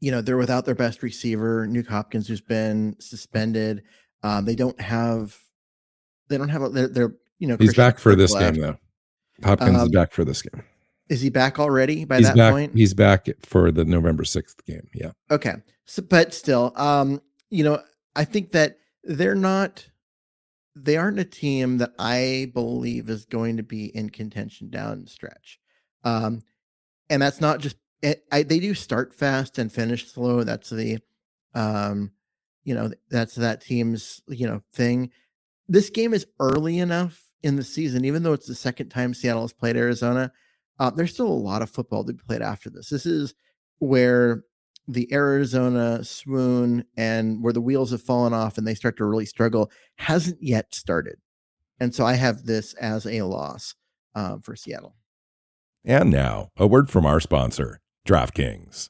you 0.00 0.10
know, 0.10 0.20
they're 0.20 0.36
without 0.36 0.64
their 0.64 0.74
best 0.74 1.02
receiver, 1.02 1.66
Nuk 1.66 1.86
Hopkins, 1.86 2.26
who's 2.26 2.40
been 2.40 2.96
suspended. 3.00 3.82
Um, 4.22 4.44
they 4.44 4.54
don't 4.54 4.80
have, 4.80 5.36
they 6.28 6.38
don't 6.38 6.48
have, 6.48 6.62
a, 6.62 6.68
they're, 6.68 6.88
they're 6.88 7.14
you 7.38 7.48
know, 7.48 7.56
he's 7.58 7.70
Christian 7.70 7.84
back 7.84 7.98
for 7.98 8.14
this 8.14 8.32
left. 8.32 8.54
game 8.54 8.62
though. 8.62 8.76
Hopkins 9.42 9.76
um, 9.76 9.82
is 9.84 9.88
back 9.90 10.12
for 10.12 10.24
this 10.24 10.42
game. 10.42 10.62
Is 11.10 11.20
he 11.20 11.28
back 11.28 11.58
already 11.58 12.04
by 12.04 12.18
he's 12.18 12.28
that 12.28 12.36
back, 12.36 12.52
point? 12.52 12.72
He's 12.72 12.94
back 12.94 13.26
for 13.40 13.72
the 13.72 13.84
November 13.84 14.22
6th 14.22 14.64
game. 14.64 14.88
Yeah. 14.94 15.10
Okay. 15.28 15.56
So, 15.84 16.02
but 16.02 16.32
still, 16.32 16.72
um, 16.76 17.20
you 17.50 17.64
know, 17.64 17.82
I 18.14 18.24
think 18.24 18.52
that 18.52 18.78
they're 19.02 19.34
not, 19.34 19.84
they 20.76 20.96
aren't 20.96 21.18
a 21.18 21.24
team 21.24 21.78
that 21.78 21.90
I 21.98 22.52
believe 22.54 23.10
is 23.10 23.24
going 23.24 23.56
to 23.56 23.64
be 23.64 23.86
in 23.86 24.10
contention 24.10 24.70
down 24.70 25.02
the 25.02 25.10
stretch. 25.10 25.58
Um, 26.04 26.42
and 27.10 27.20
that's 27.20 27.40
not 27.40 27.58
just, 27.58 27.76
it, 28.02 28.24
eh, 28.30 28.36
I, 28.36 28.42
they 28.44 28.60
do 28.60 28.72
start 28.72 29.12
fast 29.12 29.58
and 29.58 29.72
finish 29.72 30.12
slow. 30.12 30.44
That's 30.44 30.70
the, 30.70 31.00
um, 31.56 32.12
you 32.62 32.74
know, 32.76 32.92
that's 33.10 33.34
that 33.34 33.62
team's, 33.62 34.22
you 34.28 34.46
know, 34.46 34.62
thing. 34.72 35.10
This 35.68 35.90
game 35.90 36.14
is 36.14 36.26
early 36.38 36.78
enough 36.78 37.20
in 37.42 37.56
the 37.56 37.64
season, 37.64 38.04
even 38.04 38.22
though 38.22 38.32
it's 38.32 38.46
the 38.46 38.54
second 38.54 38.90
time 38.90 39.12
Seattle 39.12 39.42
has 39.42 39.52
played 39.52 39.76
Arizona, 39.76 40.30
uh, 40.80 40.90
there's 40.90 41.12
still 41.12 41.28
a 41.28 41.28
lot 41.28 41.62
of 41.62 41.70
football 41.70 42.02
to 42.04 42.14
be 42.14 42.22
played 42.26 42.42
after 42.42 42.70
this. 42.70 42.88
This 42.88 43.04
is 43.06 43.34
where 43.78 44.42
the 44.88 45.12
Arizona 45.12 46.02
swoon 46.02 46.84
and 46.96 47.44
where 47.44 47.52
the 47.52 47.60
wheels 47.60 47.92
have 47.92 48.02
fallen 48.02 48.32
off 48.32 48.58
and 48.58 48.66
they 48.66 48.74
start 48.74 48.96
to 48.96 49.04
really 49.04 49.26
struggle 49.26 49.70
hasn't 49.96 50.42
yet 50.42 50.74
started. 50.74 51.18
And 51.78 51.94
so 51.94 52.04
I 52.04 52.14
have 52.14 52.44
this 52.44 52.74
as 52.74 53.06
a 53.06 53.22
loss 53.22 53.74
um, 54.14 54.40
for 54.40 54.56
Seattle. 54.56 54.96
And 55.84 56.10
now, 56.10 56.48
a 56.56 56.66
word 56.66 56.90
from 56.90 57.06
our 57.06 57.20
sponsor, 57.20 57.80
DraftKings. 58.06 58.88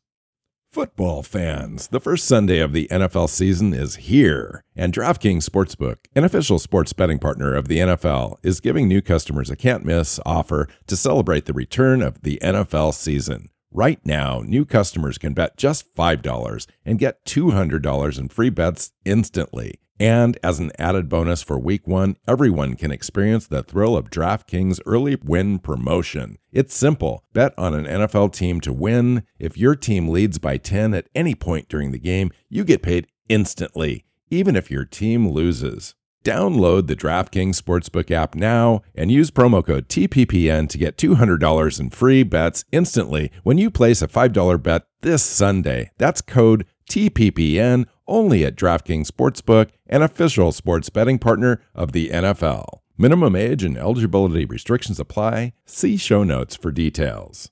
Football 0.70 1.24
fans, 1.24 1.88
the 1.88 1.98
first 1.98 2.26
Sunday 2.26 2.60
of 2.60 2.72
the 2.72 2.86
NFL 2.92 3.28
season 3.28 3.74
is 3.74 3.96
here, 3.96 4.62
and 4.76 4.92
DraftKings 4.92 5.42
Sportsbook, 5.42 5.96
an 6.14 6.22
official 6.22 6.60
sports 6.60 6.92
betting 6.92 7.18
partner 7.18 7.56
of 7.56 7.66
the 7.66 7.78
NFL, 7.78 8.36
is 8.44 8.60
giving 8.60 8.86
new 8.86 9.02
customers 9.02 9.50
a 9.50 9.56
can't 9.56 9.84
miss 9.84 10.20
offer 10.24 10.68
to 10.86 10.96
celebrate 10.96 11.46
the 11.46 11.52
return 11.52 12.02
of 12.02 12.22
the 12.22 12.38
NFL 12.40 12.94
season. 12.94 13.48
Right 13.72 13.98
now, 14.06 14.42
new 14.46 14.64
customers 14.64 15.18
can 15.18 15.34
bet 15.34 15.56
just 15.56 15.92
$5 15.96 16.66
and 16.84 17.00
get 17.00 17.24
$200 17.24 18.18
in 18.20 18.28
free 18.28 18.50
bets 18.50 18.92
instantly. 19.04 19.79
And 20.00 20.38
as 20.42 20.60
an 20.60 20.72
added 20.78 21.10
bonus 21.10 21.42
for 21.42 21.58
week 21.58 21.86
one, 21.86 22.16
everyone 22.26 22.74
can 22.74 22.90
experience 22.90 23.46
the 23.46 23.62
thrill 23.62 23.98
of 23.98 24.08
DraftKings 24.08 24.80
early 24.86 25.16
win 25.22 25.58
promotion. 25.58 26.38
It's 26.50 26.74
simple 26.74 27.22
bet 27.34 27.52
on 27.58 27.74
an 27.74 27.84
NFL 27.84 28.32
team 28.32 28.62
to 28.62 28.72
win. 28.72 29.24
If 29.38 29.58
your 29.58 29.76
team 29.76 30.08
leads 30.08 30.38
by 30.38 30.56
10 30.56 30.94
at 30.94 31.10
any 31.14 31.34
point 31.34 31.68
during 31.68 31.92
the 31.92 31.98
game, 31.98 32.30
you 32.48 32.64
get 32.64 32.82
paid 32.82 33.08
instantly, 33.28 34.06
even 34.30 34.56
if 34.56 34.70
your 34.70 34.86
team 34.86 35.28
loses. 35.28 35.94
Download 36.24 36.86
the 36.86 36.96
DraftKings 36.96 37.60
Sportsbook 37.60 38.10
app 38.10 38.34
now 38.34 38.80
and 38.94 39.12
use 39.12 39.30
promo 39.30 39.64
code 39.64 39.88
TPPN 39.88 40.68
to 40.70 40.78
get 40.78 40.96
$200 40.96 41.80
in 41.80 41.90
free 41.90 42.22
bets 42.22 42.64
instantly 42.72 43.30
when 43.42 43.58
you 43.58 43.70
place 43.70 44.00
a 44.00 44.08
$5 44.08 44.62
bet 44.62 44.82
this 45.02 45.22
Sunday. 45.22 45.90
That's 45.98 46.22
code 46.22 46.66
TPPN 46.90 47.86
only 48.10 48.44
at 48.44 48.56
DraftKings 48.56 49.06
Sportsbook, 49.06 49.70
an 49.86 50.02
official 50.02 50.52
sports 50.52 50.90
betting 50.90 51.18
partner 51.18 51.62
of 51.74 51.92
the 51.92 52.10
NFL. 52.10 52.80
Minimum 52.98 53.34
age 53.34 53.64
and 53.64 53.78
eligibility 53.78 54.44
restrictions 54.44 55.00
apply. 55.00 55.54
See 55.64 55.96
show 55.96 56.22
notes 56.22 56.54
for 56.54 56.70
details. 56.70 57.50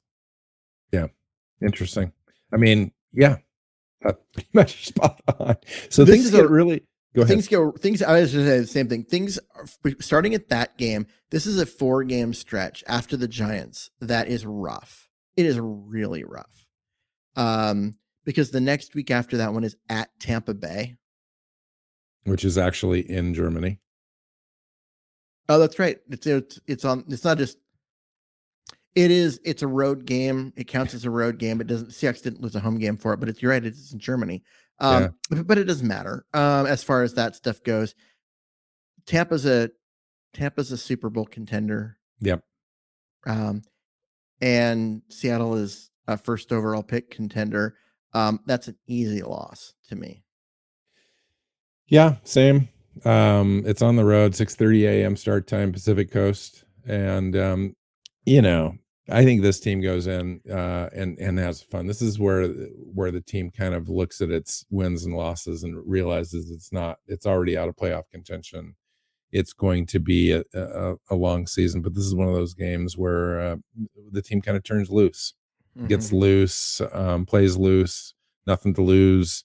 Yeah, 0.92 1.06
interesting. 1.62 2.12
I 2.52 2.58
mean, 2.58 2.92
yeah, 3.12 3.36
pretty 4.02 4.48
much 4.52 4.86
spot 4.88 5.20
on. 5.38 5.56
So 5.88 6.04
this 6.04 6.16
things 6.16 6.30
get 6.30 6.50
really 6.50 6.82
go 7.14 7.22
ahead. 7.22 7.28
Things 7.28 7.48
go 7.48 7.72
things. 7.72 8.02
I 8.02 8.20
was 8.20 8.32
just 8.32 8.46
say 8.46 8.58
the 8.58 8.66
same 8.66 8.88
thing. 8.88 9.04
Things 9.04 9.38
are, 9.54 9.66
starting 10.00 10.34
at 10.34 10.48
that 10.48 10.76
game. 10.76 11.06
This 11.30 11.46
is 11.46 11.58
a 11.58 11.66
four 11.66 12.04
game 12.04 12.34
stretch 12.34 12.84
after 12.86 13.16
the 13.16 13.28
Giants 13.28 13.90
that 14.00 14.28
is 14.28 14.44
rough. 14.44 15.08
It 15.36 15.46
is 15.46 15.58
really 15.60 16.24
rough. 16.24 16.66
Um, 17.36 17.94
because 18.28 18.50
the 18.50 18.60
next 18.60 18.94
week 18.94 19.10
after 19.10 19.38
that 19.38 19.54
one 19.54 19.64
is 19.64 19.74
at 19.88 20.10
Tampa 20.20 20.52
Bay, 20.52 20.96
which 22.24 22.44
is 22.44 22.58
actually 22.58 23.10
in 23.10 23.32
Germany. 23.32 23.80
Oh, 25.48 25.58
that's 25.58 25.78
right. 25.78 25.96
It's 26.10 26.26
it's, 26.26 26.60
it's 26.66 26.84
on. 26.84 27.06
It's 27.08 27.24
not 27.24 27.38
just. 27.38 27.56
It 28.94 29.10
is. 29.10 29.40
It's 29.46 29.62
a 29.62 29.66
road 29.66 30.04
game. 30.04 30.52
It 30.58 30.68
counts 30.68 30.92
as 30.92 31.06
a 31.06 31.10
road 31.10 31.38
game. 31.38 31.62
It 31.62 31.68
doesn't. 31.68 31.88
Seahawks 31.88 32.22
didn't 32.22 32.42
lose 32.42 32.54
a 32.54 32.60
home 32.60 32.78
game 32.78 32.98
for 32.98 33.14
it, 33.14 33.20
but 33.20 33.30
it's 33.30 33.40
you're 33.40 33.50
right. 33.50 33.64
It's 33.64 33.94
in 33.94 33.98
Germany. 33.98 34.42
Um, 34.78 35.14
yeah. 35.30 35.42
but 35.46 35.56
it 35.56 35.64
doesn't 35.64 35.88
matter 35.88 36.26
um, 36.34 36.66
as 36.66 36.84
far 36.84 37.02
as 37.02 37.14
that 37.14 37.34
stuff 37.34 37.62
goes. 37.62 37.94
Tampa's 39.06 39.46
a 39.46 39.70
Tampa's 40.34 40.70
a 40.70 40.76
Super 40.76 41.08
Bowl 41.08 41.24
contender. 41.24 41.96
Yep. 42.20 42.42
Um, 43.26 43.62
and 44.42 45.00
Seattle 45.08 45.54
is 45.54 45.90
a 46.06 46.18
first 46.18 46.52
overall 46.52 46.82
pick 46.82 47.10
contender. 47.10 47.74
Um, 48.14 48.40
that's 48.46 48.68
an 48.68 48.76
easy 48.86 49.22
loss 49.22 49.74
to 49.88 49.96
me. 49.96 50.24
Yeah, 51.88 52.16
same. 52.24 52.68
Um, 53.04 53.62
it's 53.66 53.82
on 53.82 53.96
the 53.96 54.04
road, 54.04 54.34
6 54.34 54.54
30 54.54 54.86
a.m. 54.86 55.16
start 55.16 55.46
time, 55.46 55.72
Pacific 55.72 56.10
Coast. 56.10 56.64
And 56.86 57.36
um, 57.36 57.76
you 58.24 58.42
know, 58.42 58.76
I 59.10 59.24
think 59.24 59.40
this 59.40 59.60
team 59.60 59.80
goes 59.80 60.06
in 60.06 60.40
uh, 60.50 60.88
and 60.94 61.18
and 61.18 61.38
has 61.38 61.62
fun. 61.62 61.86
This 61.86 62.02
is 62.02 62.18
where 62.18 62.48
where 62.48 63.10
the 63.10 63.20
team 63.20 63.50
kind 63.50 63.74
of 63.74 63.88
looks 63.88 64.20
at 64.20 64.30
its 64.30 64.66
wins 64.70 65.04
and 65.04 65.14
losses 65.14 65.62
and 65.62 65.76
realizes 65.86 66.50
it's 66.50 66.72
not 66.72 66.98
it's 67.06 67.26
already 67.26 67.56
out 67.56 67.68
of 67.68 67.76
playoff 67.76 68.10
contention. 68.10 68.74
It's 69.30 69.52
going 69.52 69.86
to 69.86 69.98
be 70.00 70.32
a, 70.32 70.42
a, 70.54 70.94
a 71.10 71.14
long 71.14 71.46
season, 71.46 71.82
but 71.82 71.94
this 71.94 72.04
is 72.04 72.14
one 72.14 72.28
of 72.28 72.34
those 72.34 72.54
games 72.54 72.96
where 72.96 73.40
uh, 73.40 73.56
the 74.10 74.22
team 74.22 74.40
kind 74.40 74.56
of 74.56 74.64
turns 74.64 74.90
loose 74.90 75.34
mm-hmm. 75.78 75.86
gets 75.86 76.12
loose, 76.12 76.80
um, 76.92 77.24
plays 77.24 77.56
loose, 77.56 78.14
nothing 78.46 78.74
to 78.74 78.82
lose, 78.82 79.44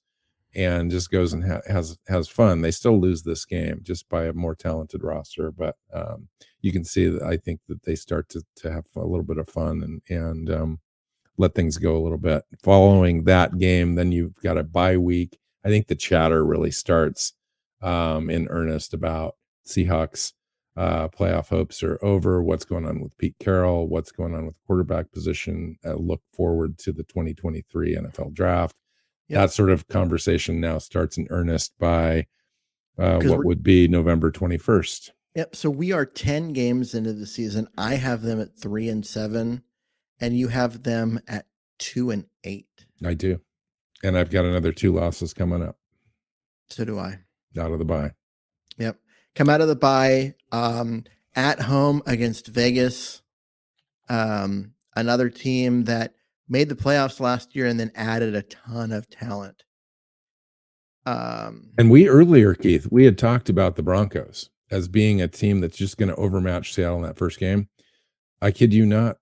and 0.55 0.91
just 0.91 1.11
goes 1.11 1.33
and 1.33 1.43
ha- 1.43 1.61
has 1.67 1.97
has 2.07 2.27
fun. 2.27 2.61
They 2.61 2.71
still 2.71 2.99
lose 2.99 3.23
this 3.23 3.45
game 3.45 3.79
just 3.83 4.09
by 4.09 4.25
a 4.25 4.33
more 4.33 4.55
talented 4.55 5.03
roster, 5.03 5.51
but 5.51 5.75
um, 5.93 6.27
you 6.61 6.71
can 6.71 6.83
see 6.83 7.07
that 7.07 7.21
I 7.23 7.37
think 7.37 7.61
that 7.67 7.83
they 7.83 7.95
start 7.95 8.29
to 8.29 8.43
to 8.57 8.71
have 8.71 8.85
a 8.95 9.01
little 9.01 9.23
bit 9.23 9.37
of 9.37 9.49
fun 9.49 9.83
and 9.83 10.01
and 10.09 10.49
um, 10.49 10.79
let 11.37 11.55
things 11.55 11.77
go 11.77 11.97
a 11.97 12.01
little 12.03 12.17
bit. 12.17 12.43
Following 12.61 13.23
that 13.25 13.57
game, 13.57 13.95
then 13.95 14.11
you've 14.11 14.39
got 14.41 14.57
a 14.57 14.63
bye 14.63 14.97
week. 14.97 15.39
I 15.65 15.69
think 15.69 15.87
the 15.87 15.95
chatter 15.95 16.45
really 16.45 16.71
starts 16.71 17.33
um, 17.81 18.29
in 18.29 18.47
earnest 18.49 18.93
about 18.93 19.35
Seahawks 19.65 20.33
uh, 20.75 21.07
playoff 21.09 21.49
hopes 21.49 21.83
are 21.83 21.99
over. 22.01 22.41
What's 22.41 22.65
going 22.65 22.85
on 22.85 22.99
with 23.01 23.17
Pete 23.17 23.35
Carroll? 23.39 23.87
What's 23.87 24.11
going 24.11 24.33
on 24.33 24.45
with 24.45 24.55
quarterback 24.65 25.11
position? 25.11 25.77
Uh, 25.85 25.93
look 25.93 26.21
forward 26.33 26.77
to 26.79 26.91
the 26.91 27.03
2023 27.03 27.95
NFL 27.95 28.33
draft. 28.33 28.75
Yep. 29.29 29.39
That 29.39 29.51
sort 29.51 29.69
of 29.69 29.87
conversation 29.87 30.59
now 30.59 30.79
starts 30.79 31.17
in 31.17 31.27
earnest 31.29 31.77
by 31.79 32.27
uh, 32.97 33.19
what 33.23 33.45
would 33.45 33.63
be 33.63 33.87
November 33.87 34.31
21st. 34.31 35.11
Yep. 35.35 35.55
So 35.55 35.69
we 35.69 35.91
are 35.91 36.05
10 36.05 36.53
games 36.53 36.93
into 36.93 37.13
the 37.13 37.25
season. 37.25 37.67
I 37.77 37.95
have 37.95 38.21
them 38.21 38.41
at 38.41 38.57
three 38.57 38.89
and 38.89 39.05
seven, 39.05 39.63
and 40.19 40.37
you 40.37 40.49
have 40.49 40.83
them 40.83 41.19
at 41.27 41.45
two 41.79 42.09
and 42.09 42.25
eight. 42.43 42.67
I 43.05 43.13
do. 43.13 43.41
And 44.03 44.17
I've 44.17 44.29
got 44.29 44.45
another 44.45 44.71
two 44.71 44.93
losses 44.93 45.33
coming 45.33 45.63
up. 45.63 45.77
So 46.69 46.83
do 46.83 46.99
I. 46.99 47.19
Out 47.57 47.71
of 47.71 47.79
the 47.79 47.85
bye. 47.85 48.11
Come 49.35 49.49
out 49.49 49.61
of 49.61 49.67
the 49.67 49.75
bye 49.75 50.35
um, 50.51 51.05
at 51.35 51.61
home 51.61 52.03
against 52.05 52.47
Vegas, 52.47 53.21
um, 54.09 54.73
another 54.95 55.29
team 55.29 55.85
that 55.85 56.13
made 56.47 56.69
the 56.69 56.75
playoffs 56.75 57.19
last 57.19 57.55
year 57.55 57.65
and 57.65 57.79
then 57.79 57.91
added 57.95 58.35
a 58.35 58.43
ton 58.43 58.91
of 58.91 59.09
talent. 59.09 59.63
Um, 61.05 61.71
and 61.77 61.89
we 61.89 62.07
earlier, 62.07 62.53
Keith, 62.53 62.87
we 62.91 63.05
had 63.05 63.17
talked 63.17 63.49
about 63.49 63.75
the 63.75 63.83
Broncos 63.83 64.49
as 64.71 64.87
being 64.87 65.21
a 65.21 65.27
team 65.27 65.61
that's 65.61 65.77
just 65.77 65.97
going 65.97 66.09
to 66.09 66.15
overmatch 66.15 66.73
Seattle 66.73 66.97
in 66.97 67.03
that 67.03 67.17
first 67.17 67.39
game. 67.39 67.69
I 68.41 68.51
kid 68.51 68.73
you 68.73 68.85
not. 68.85 69.17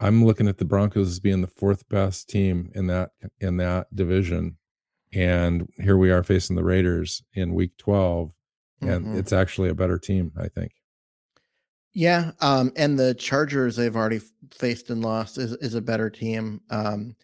I'm 0.00 0.24
looking 0.24 0.48
at 0.48 0.58
the 0.58 0.64
Broncos 0.64 1.08
as 1.08 1.20
being 1.20 1.42
the 1.42 1.46
fourth 1.46 1.88
best 1.88 2.28
team 2.28 2.70
in 2.74 2.86
that 2.86 3.10
in 3.38 3.58
that 3.58 3.94
division, 3.94 4.56
and 5.12 5.68
here 5.76 5.96
we 5.96 6.10
are 6.10 6.22
facing 6.22 6.56
the 6.56 6.64
Raiders 6.64 7.22
in 7.34 7.54
Week 7.54 7.76
12 7.76 8.32
and 8.80 9.06
mm-hmm. 9.06 9.18
it's 9.18 9.32
actually 9.32 9.68
a 9.68 9.74
better 9.74 9.98
team, 9.98 10.32
I 10.36 10.48
think. 10.48 10.72
Yeah, 11.92 12.32
um, 12.40 12.72
and 12.76 12.98
the 12.98 13.14
Chargers 13.14 13.76
they've 13.76 13.96
already 13.96 14.20
faced 14.52 14.90
and 14.90 15.02
lost 15.02 15.38
is 15.38 15.52
is 15.54 15.74
a 15.74 15.80
better 15.80 16.08
team. 16.08 16.60
Um, 16.70 17.16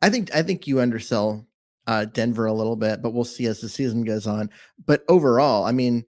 I 0.00 0.10
think 0.10 0.34
I 0.34 0.42
think 0.42 0.66
you 0.66 0.80
undersell 0.80 1.46
uh, 1.86 2.04
Denver 2.04 2.46
a 2.46 2.52
little 2.52 2.76
bit, 2.76 3.02
but 3.02 3.12
we'll 3.12 3.24
see 3.24 3.46
as 3.46 3.60
the 3.60 3.68
season 3.68 4.04
goes 4.04 4.26
on. 4.26 4.50
But 4.84 5.04
overall, 5.08 5.64
I 5.64 5.72
mean, 5.72 6.04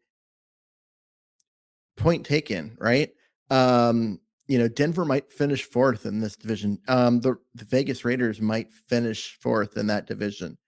point 1.96 2.24
taken, 2.24 2.76
right? 2.78 3.10
Um, 3.50 4.20
you 4.46 4.58
know, 4.58 4.68
Denver 4.68 5.04
might 5.04 5.32
finish 5.32 5.64
fourth 5.64 6.06
in 6.06 6.20
this 6.20 6.36
division. 6.36 6.78
Um, 6.86 7.20
the, 7.20 7.36
the 7.54 7.64
Vegas 7.64 8.04
Raiders 8.04 8.40
might 8.40 8.70
finish 8.72 9.38
fourth 9.40 9.76
in 9.76 9.86
that 9.88 10.06
division. 10.06 10.58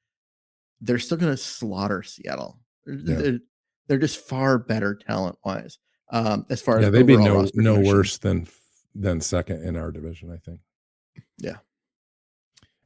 They're 0.81 0.99
still 0.99 1.18
going 1.18 1.33
to 1.33 1.37
slaughter 1.37 2.03
Seattle. 2.03 2.59
Yeah 2.87 3.38
they're 3.87 3.99
just 3.99 4.18
far 4.18 4.59
better 4.59 4.94
talent 4.94 5.38
wise. 5.44 5.79
Um, 6.11 6.46
as 6.51 6.62
far 6.62 6.81
yeah, 6.81 6.87
as 6.87 6.92
they'd 6.92 7.07
be 7.07 7.16
no 7.16 7.49
no 7.55 7.81
worse 7.81 8.18
than 8.18 8.46
than 8.94 9.20
second 9.20 9.62
in 9.62 9.77
our 9.77 9.90
division. 9.90 10.31
I 10.33 10.38
think. 10.38 10.61
Yeah. 11.38 11.57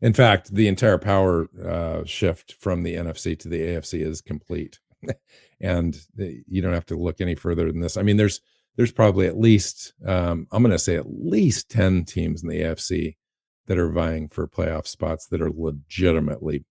In 0.02 0.14
fact, 0.14 0.54
the 0.54 0.66
entire 0.66 0.96
power 0.96 1.48
uh, 1.62 2.04
shift 2.04 2.54
from 2.54 2.82
the 2.82 2.94
NFC 2.94 3.38
to 3.38 3.48
the 3.48 3.60
AFC 3.60 4.00
is 4.00 4.22
complete, 4.22 4.80
and 5.60 6.00
the, 6.14 6.42
you 6.46 6.62
don't 6.62 6.72
have 6.72 6.86
to 6.86 6.96
look 6.96 7.20
any 7.20 7.34
further 7.34 7.70
than 7.70 7.80
this. 7.80 7.98
I 7.98 8.02
mean, 8.02 8.16
there's 8.16 8.40
there's 8.76 8.92
probably 8.92 9.26
at 9.26 9.38
least 9.38 9.92
um, 10.06 10.46
I'm 10.52 10.62
going 10.62 10.72
to 10.72 10.78
say 10.78 10.96
at 10.96 11.12
least 11.12 11.70
ten 11.70 12.04
teams 12.04 12.42
in 12.42 12.48
the 12.48 12.62
AFC 12.62 13.16
that 13.66 13.78
are 13.78 13.92
vying 13.92 14.28
for 14.28 14.48
playoff 14.48 14.86
spots 14.86 15.26
that 15.26 15.42
are 15.42 15.50
legitimately 15.50 16.64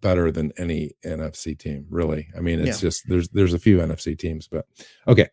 better 0.00 0.30
than 0.30 0.52
any 0.56 0.92
NFC 1.04 1.58
team, 1.58 1.86
really. 1.90 2.28
I 2.36 2.40
mean, 2.40 2.60
it's 2.60 2.82
yeah. 2.82 2.88
just 2.88 3.08
there's 3.08 3.28
there's 3.30 3.54
a 3.54 3.58
few 3.58 3.78
NFC 3.78 4.18
teams, 4.18 4.48
but 4.48 4.66
okay. 5.06 5.28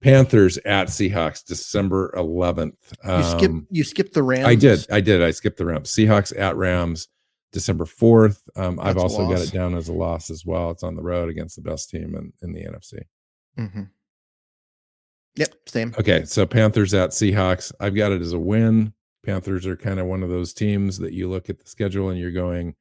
Panthers 0.00 0.58
at 0.58 0.88
Seahawks, 0.88 1.44
December 1.44 2.12
11th. 2.16 2.76
Um, 3.02 3.18
you 3.18 3.24
skip 3.24 3.52
you 3.70 3.84
skipped 3.84 4.14
the 4.14 4.22
Rams. 4.22 4.46
I 4.46 4.54
did. 4.54 4.86
I 4.92 5.00
did. 5.00 5.22
I 5.22 5.32
skipped 5.32 5.58
the 5.58 5.66
Rams. 5.66 5.90
Seahawks 5.90 6.38
at 6.38 6.56
Rams, 6.56 7.08
December 7.52 7.84
4th. 7.84 8.40
Um, 8.54 8.78
I've 8.80 8.96
also 8.96 9.28
got 9.28 9.40
it 9.40 9.52
down 9.52 9.74
as 9.74 9.88
a 9.88 9.92
loss 9.92 10.30
as 10.30 10.46
well. 10.46 10.70
It's 10.70 10.84
on 10.84 10.94
the 10.94 11.02
road 11.02 11.28
against 11.28 11.56
the 11.56 11.62
best 11.62 11.90
team 11.90 12.14
in, 12.14 12.32
in 12.42 12.52
the 12.52 12.64
NFC. 12.64 13.00
Mm-hmm. 13.58 13.82
Yep, 15.34 15.54
same. 15.66 15.94
Okay, 15.98 16.24
so 16.24 16.46
Panthers 16.46 16.94
at 16.94 17.10
Seahawks. 17.10 17.72
I've 17.80 17.94
got 17.94 18.12
it 18.12 18.20
as 18.20 18.32
a 18.32 18.38
win. 18.38 18.92
Panthers 19.24 19.66
are 19.66 19.76
kind 19.76 20.00
of 20.00 20.06
one 20.06 20.22
of 20.22 20.30
those 20.30 20.52
teams 20.52 20.98
that 20.98 21.12
you 21.12 21.28
look 21.28 21.50
at 21.50 21.58
the 21.58 21.68
schedule 21.68 22.08
and 22.08 22.18
you're 22.18 22.32
going, 22.32 22.74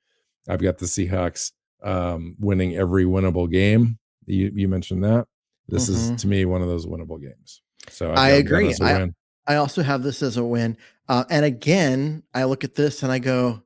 I've 0.47 0.61
got 0.61 0.77
the 0.77 0.85
Seahawks 0.85 1.51
um, 1.83 2.35
winning 2.39 2.75
every 2.75 3.05
winnable 3.05 3.49
game. 3.49 3.97
You 4.25 4.51
you 4.53 4.67
mentioned 4.67 5.03
that. 5.03 5.27
This 5.67 5.89
mm-hmm. 5.89 6.13
is 6.15 6.21
to 6.21 6.27
me 6.27 6.45
one 6.45 6.61
of 6.61 6.67
those 6.67 6.85
winnable 6.85 7.21
games. 7.21 7.61
So 7.89 8.11
I 8.11 8.29
agree. 8.31 8.73
I, 8.81 9.09
I 9.47 9.55
also 9.55 9.81
have 9.81 10.03
this 10.03 10.21
as 10.21 10.37
a 10.37 10.43
win. 10.43 10.77
Uh, 11.07 11.23
and 11.29 11.45
again, 11.45 12.23
I 12.33 12.43
look 12.43 12.63
at 12.63 12.75
this 12.75 13.01
and 13.03 13.11
I 13.11 13.19
go, 13.19 13.63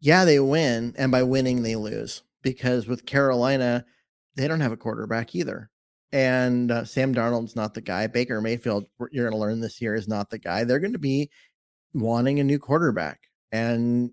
yeah, 0.00 0.24
they 0.24 0.38
win, 0.40 0.94
and 0.98 1.10
by 1.10 1.22
winning 1.22 1.62
they 1.62 1.74
lose 1.74 2.22
because 2.42 2.86
with 2.86 3.06
Carolina, 3.06 3.84
they 4.36 4.46
don't 4.46 4.60
have 4.60 4.72
a 4.72 4.76
quarterback 4.76 5.34
either. 5.34 5.70
And 6.12 6.70
uh, 6.70 6.84
Sam 6.84 7.14
Darnold's 7.14 7.56
not 7.56 7.74
the 7.74 7.80
guy. 7.80 8.06
Baker 8.06 8.40
Mayfield, 8.40 8.86
you're 9.10 9.24
going 9.24 9.32
to 9.32 9.38
learn 9.38 9.60
this 9.60 9.80
year, 9.80 9.94
is 9.94 10.06
not 10.06 10.30
the 10.30 10.38
guy. 10.38 10.64
They're 10.64 10.78
going 10.78 10.92
to 10.92 10.98
be 10.98 11.30
wanting 11.94 12.38
a 12.38 12.44
new 12.44 12.58
quarterback, 12.58 13.20
and 13.50 14.10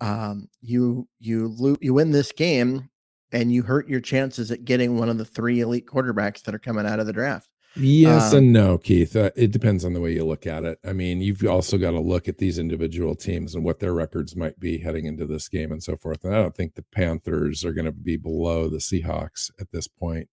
um, 0.00 0.48
you 0.60 1.08
you 1.20 1.54
lo- 1.58 1.76
you 1.80 1.94
win 1.94 2.10
this 2.10 2.32
game, 2.32 2.90
and 3.32 3.52
you 3.52 3.62
hurt 3.62 3.88
your 3.88 4.00
chances 4.00 4.50
at 4.50 4.64
getting 4.64 4.98
one 4.98 5.08
of 5.08 5.18
the 5.18 5.24
three 5.24 5.60
elite 5.60 5.86
quarterbacks 5.86 6.42
that 6.42 6.54
are 6.54 6.58
coming 6.58 6.86
out 6.86 7.00
of 7.00 7.06
the 7.06 7.12
draft. 7.12 7.48
Yes 7.76 8.32
um, 8.32 8.38
and 8.38 8.52
no, 8.52 8.78
Keith. 8.78 9.16
Uh, 9.16 9.30
it 9.34 9.50
depends 9.50 9.84
on 9.84 9.94
the 9.94 10.00
way 10.00 10.12
you 10.12 10.24
look 10.24 10.46
at 10.46 10.64
it. 10.64 10.78
I 10.84 10.92
mean, 10.92 11.20
you've 11.20 11.44
also 11.44 11.76
got 11.76 11.90
to 11.90 12.00
look 12.00 12.28
at 12.28 12.38
these 12.38 12.58
individual 12.58 13.16
teams 13.16 13.54
and 13.54 13.64
what 13.64 13.80
their 13.80 13.92
records 13.92 14.36
might 14.36 14.60
be 14.60 14.78
heading 14.78 15.06
into 15.06 15.26
this 15.26 15.48
game 15.48 15.72
and 15.72 15.82
so 15.82 15.96
forth. 15.96 16.24
And 16.24 16.34
I 16.34 16.40
don't 16.40 16.54
think 16.54 16.74
the 16.74 16.84
Panthers 16.92 17.64
are 17.64 17.72
going 17.72 17.86
to 17.86 17.92
be 17.92 18.16
below 18.16 18.68
the 18.68 18.78
Seahawks 18.78 19.50
at 19.60 19.72
this 19.72 19.88
point. 19.88 20.28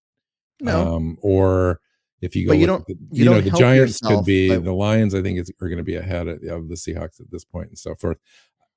No. 0.60 0.94
Um, 0.94 1.18
or 1.20 1.80
if 2.20 2.36
you 2.36 2.46
go, 2.46 2.52
but 2.52 2.58
you 2.58 2.66
don't, 2.66 2.86
the, 2.86 2.94
you, 3.10 3.24
you 3.24 3.30
know, 3.30 3.40
the 3.40 3.50
Giants 3.50 3.98
could 4.00 4.24
be 4.24 4.54
the 4.54 4.72
Lions. 4.72 5.12
I 5.12 5.22
think 5.22 5.40
is, 5.40 5.50
are 5.60 5.68
going 5.68 5.78
to 5.78 5.84
be 5.84 5.96
ahead 5.96 6.28
of, 6.28 6.44
of 6.44 6.68
the 6.68 6.76
Seahawks 6.76 7.20
at 7.20 7.32
this 7.32 7.44
point 7.44 7.70
and 7.70 7.78
so 7.78 7.96
forth. 7.96 8.18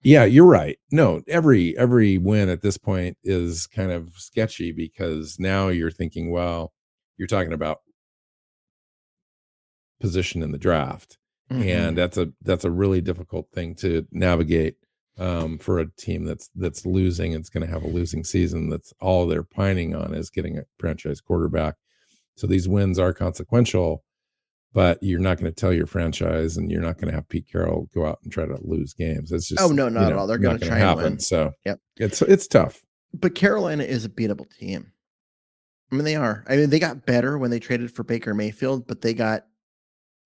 Yeah, 0.05 0.25
you're 0.25 0.45
right. 0.45 0.77
No, 0.91 1.23
every 1.27 1.75
every 1.79 2.19
win 2.19 2.47
at 2.47 2.61
this 2.61 2.77
point 2.77 3.17
is 3.23 3.65
kind 3.65 3.91
of 3.91 4.11
sketchy 4.15 4.71
because 4.71 5.39
now 5.39 5.69
you're 5.69 5.89
thinking, 5.89 6.29
well, 6.29 6.73
you're 7.17 7.27
talking 7.27 7.53
about 7.53 7.79
position 9.99 10.43
in 10.43 10.51
the 10.51 10.59
draft. 10.59 11.17
Mm-hmm. 11.51 11.67
And 11.67 11.97
that's 11.97 12.19
a 12.19 12.31
that's 12.43 12.65
a 12.65 12.69
really 12.69 13.01
difficult 13.01 13.47
thing 13.51 13.73
to 13.77 14.05
navigate 14.11 14.75
um, 15.17 15.57
for 15.57 15.79
a 15.79 15.89
team 15.89 16.25
that's 16.25 16.51
that's 16.53 16.85
losing. 16.85 17.31
It's 17.31 17.49
going 17.49 17.65
to 17.65 17.73
have 17.73 17.83
a 17.83 17.87
losing 17.87 18.23
season. 18.23 18.69
That's 18.69 18.93
all 19.01 19.25
they're 19.25 19.41
pining 19.41 19.95
on 19.95 20.13
is 20.13 20.29
getting 20.29 20.59
a 20.59 20.65
franchise 20.77 21.19
quarterback. 21.19 21.77
So 22.35 22.45
these 22.45 22.69
wins 22.69 22.99
are 22.99 23.11
consequential, 23.11 24.03
but 24.75 25.01
you're 25.01 25.21
not 25.21 25.37
going 25.37 25.49
to 25.49 25.55
tell 25.55 25.71
your 25.71 25.87
franchise, 25.87 26.57
and 26.57 26.69
you're 26.69 26.81
not 26.81 26.97
going 26.97 27.07
to 27.07 27.15
have 27.15 27.29
Pete 27.29 27.47
Carroll 27.49 27.89
go 27.93 28.05
out 28.05 28.19
and 28.23 28.31
try 28.31 28.45
to 28.45 28.57
lose 28.61 28.93
games. 28.93 29.31
It's 29.31 29.47
just 29.47 29.61
oh 29.61 29.69
no, 29.69 29.87
not 29.87 30.01
you 30.01 30.07
know, 30.07 30.11
at 30.11 30.19
all. 30.19 30.27
They're 30.27 30.37
going 30.37 30.59
to 30.59 30.67
try 30.67 30.77
happen. 30.77 31.03
win. 31.03 31.19
So 31.19 31.53
yep, 31.63 31.79
it's 31.95 32.21
it's 32.21 32.45
tough. 32.45 32.85
But 33.13 33.35
Carolina 33.35 33.85
is 33.85 34.03
a 34.03 34.09
beatable 34.09 34.51
team. 34.53 34.91
I 35.91 35.95
mean, 35.95 36.03
they 36.03 36.17
are. 36.17 36.43
I 36.49 36.57
mean, 36.57 36.69
they 36.69 36.79
got 36.79 37.05
better 37.05 37.37
when 37.37 37.51
they 37.51 37.59
traded 37.59 37.89
for 37.95 38.03
Baker 38.03 38.33
Mayfield, 38.33 38.85
but 38.85 38.99
they 38.99 39.13
got 39.13 39.45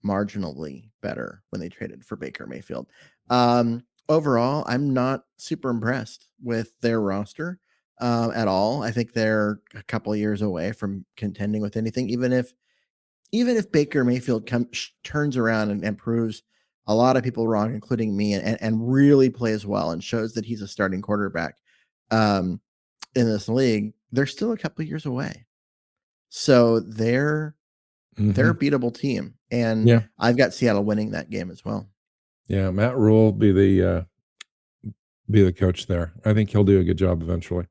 marginally 0.04 0.90
better 1.04 1.44
when 1.52 1.62
they 1.62 1.70
traded 1.70 2.04
for 2.04 2.16
Baker 2.16 2.48
Mayfield. 2.48 2.88
Um, 3.30 3.84
overall, 4.08 4.64
I'm 4.68 4.96
not 4.96 5.26
super 5.38 5.70
impressed 5.70 6.28
with 6.42 6.74
their 6.82 7.00
roster 7.00 7.60
uh, 8.02 8.32
at 8.34 8.48
all. 8.48 8.82
I 8.82 8.90
think 8.90 9.14
they're 9.14 9.60
a 9.76 9.84
couple 9.84 10.16
years 10.16 10.42
away 10.42 10.72
from 10.72 11.06
contending 11.18 11.62
with 11.62 11.78
anything, 11.78 12.10
even 12.10 12.34
if 12.34 12.52
even 13.32 13.58
if 13.58 13.72
Baker 13.72 14.04
Mayfield 14.04 14.48
comes 14.48 14.92
turns 15.04 15.38
around 15.38 15.70
and, 15.72 15.84
and, 15.84 15.98
proves 15.98 16.44
a 16.88 16.96
lot 16.96 17.18
of 17.18 17.24
people 17.24 17.48
wrong, 17.48 17.74
including 17.74 18.18
me, 18.18 18.34
and, 18.34 18.58
and 18.62 18.92
really 18.92 19.30
plays 19.30 19.66
well 19.66 19.92
and 19.92 20.04
shows 20.04 20.34
that 20.34 20.46
he's 20.46 20.62
a 20.62 20.68
starting 20.68 21.02
quarterback 21.02 21.56
um, 22.12 22.60
in 23.16 23.26
this 23.26 23.48
league, 23.50 23.94
they're 24.12 24.26
still 24.26 24.52
a 24.52 24.58
couple 24.58 24.84
years 24.86 25.06
away. 25.06 25.46
So 26.30 26.80
they're 26.80 27.56
mm-hmm. 28.18 28.32
they're 28.32 28.52
a 28.52 28.56
beatable 28.56 28.94
team. 28.94 29.36
And 29.52 29.88
yeah. 29.88 30.02
I've 30.18 30.38
got 30.38 30.54
Seattle 30.54 30.84
winning 30.84 31.12
that 31.12 31.30
game 31.30 31.50
as 31.50 31.66
well. 31.66 31.88
Yeah, 32.48 32.72
Matt 32.72 32.98
Rhule 32.98 33.32
be 33.32 33.52
the 33.52 33.88
uh 33.88 34.92
be 35.30 35.44
the 35.44 35.54
coach 35.54 35.88
there. 35.88 36.14
I 36.26 36.34
think 36.34 36.50
he'll 36.50 36.64
do 36.64 36.80
a 36.80 36.84
good 36.84 36.98
job 36.98 37.22
eventually. 37.22 37.66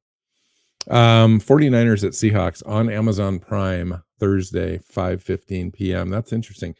Um 0.88 1.40
49ers 1.40 2.05
at 2.05 2.12
Seahawks 2.12 2.62
on 2.66 2.90
Amazon 2.90 3.38
Prime 3.38 4.03
Thursday 4.18 4.78
5:15 4.78 5.72
p.m. 5.72 6.11
That's 6.11 6.33
interesting. 6.33 6.74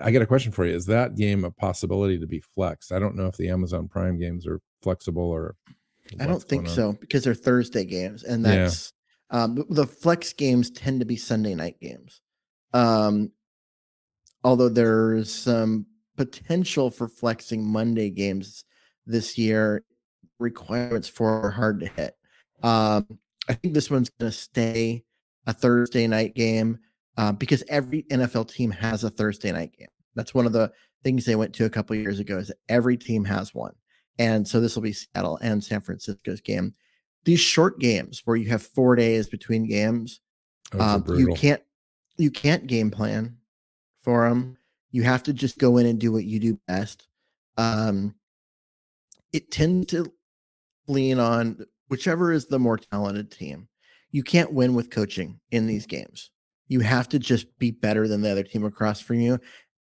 I 0.00 0.10
got 0.10 0.22
a 0.22 0.26
question 0.26 0.52
for 0.52 0.64
you. 0.64 0.74
Is 0.74 0.86
that 0.86 1.16
game 1.16 1.44
a 1.44 1.50
possibility 1.50 2.18
to 2.18 2.26
be 2.26 2.40
flexed? 2.40 2.92
I 2.92 2.98
don't 2.98 3.16
know 3.16 3.26
if 3.26 3.36
the 3.36 3.48
Amazon 3.48 3.88
Prime 3.88 4.18
games 4.18 4.46
are 4.46 4.60
flexible 4.82 5.28
or 5.30 5.56
I 6.20 6.26
don't 6.26 6.42
think 6.42 6.68
so 6.68 6.92
because 6.92 7.24
they're 7.24 7.34
Thursday 7.34 7.84
games 7.84 8.22
and 8.22 8.44
that's 8.44 8.92
yeah. 9.32 9.44
um 9.44 9.64
the 9.70 9.86
flex 9.86 10.32
games 10.32 10.70
tend 10.70 11.00
to 11.00 11.06
be 11.06 11.16
Sunday 11.16 11.54
night 11.54 11.80
games. 11.80 12.20
Um 12.72 13.32
although 14.44 14.68
there's 14.68 15.32
some 15.32 15.86
potential 16.16 16.90
for 16.90 17.08
flexing 17.08 17.66
Monday 17.66 18.10
games 18.10 18.64
this 19.06 19.36
year, 19.38 19.82
requirements 20.38 21.08
for 21.08 21.50
hard 21.50 21.80
to 21.80 21.86
hit. 21.86 22.14
Um, 22.62 23.18
I 23.48 23.54
think 23.54 23.74
this 23.74 23.90
one's 23.90 24.10
going 24.10 24.30
to 24.30 24.36
stay 24.36 25.04
a 25.46 25.52
Thursday 25.52 26.06
night 26.06 26.34
game 26.34 26.78
uh, 27.16 27.32
because 27.32 27.62
every 27.68 28.02
NFL 28.04 28.52
team 28.52 28.70
has 28.70 29.04
a 29.04 29.10
Thursday 29.10 29.52
night 29.52 29.72
game. 29.78 29.88
That's 30.14 30.34
one 30.34 30.46
of 30.46 30.52
the 30.52 30.72
things 31.02 31.24
they 31.24 31.36
went 31.36 31.54
to 31.54 31.64
a 31.64 31.70
couple 31.70 31.96
years 31.96 32.18
ago. 32.18 32.38
Is 32.38 32.52
every 32.68 32.96
team 32.96 33.24
has 33.24 33.54
one, 33.54 33.74
and 34.18 34.46
so 34.46 34.60
this 34.60 34.74
will 34.74 34.82
be 34.82 34.92
Seattle 34.92 35.38
and 35.42 35.62
San 35.62 35.80
Francisco's 35.80 36.40
game. 36.40 36.74
These 37.24 37.40
short 37.40 37.78
games 37.78 38.22
where 38.24 38.36
you 38.36 38.48
have 38.50 38.62
four 38.62 38.96
days 38.96 39.28
between 39.28 39.66
games, 39.66 40.20
um, 40.78 41.04
you 41.08 41.34
can't 41.34 41.62
you 42.16 42.30
can't 42.30 42.66
game 42.66 42.90
plan 42.90 43.36
for 44.02 44.28
them. 44.28 44.56
You 44.90 45.02
have 45.02 45.24
to 45.24 45.32
just 45.32 45.58
go 45.58 45.78
in 45.78 45.86
and 45.86 45.98
do 45.98 46.12
what 46.12 46.24
you 46.24 46.38
do 46.38 46.58
best. 46.68 47.08
Um, 47.56 48.14
it 49.32 49.50
tends 49.50 49.86
to 49.86 50.12
lean 50.86 51.18
on 51.18 51.66
whichever 51.88 52.32
is 52.32 52.46
the 52.46 52.58
more 52.58 52.78
talented 52.78 53.30
team. 53.30 53.68
You 54.14 54.22
can't 54.22 54.52
win 54.52 54.74
with 54.74 54.90
coaching 54.90 55.40
in 55.50 55.66
these 55.66 55.86
games. 55.86 56.30
You 56.68 56.78
have 56.80 57.08
to 57.08 57.18
just 57.18 57.58
be 57.58 57.72
better 57.72 58.06
than 58.06 58.22
the 58.22 58.30
other 58.30 58.44
team 58.44 58.64
across 58.64 59.00
from 59.00 59.18
you. 59.18 59.40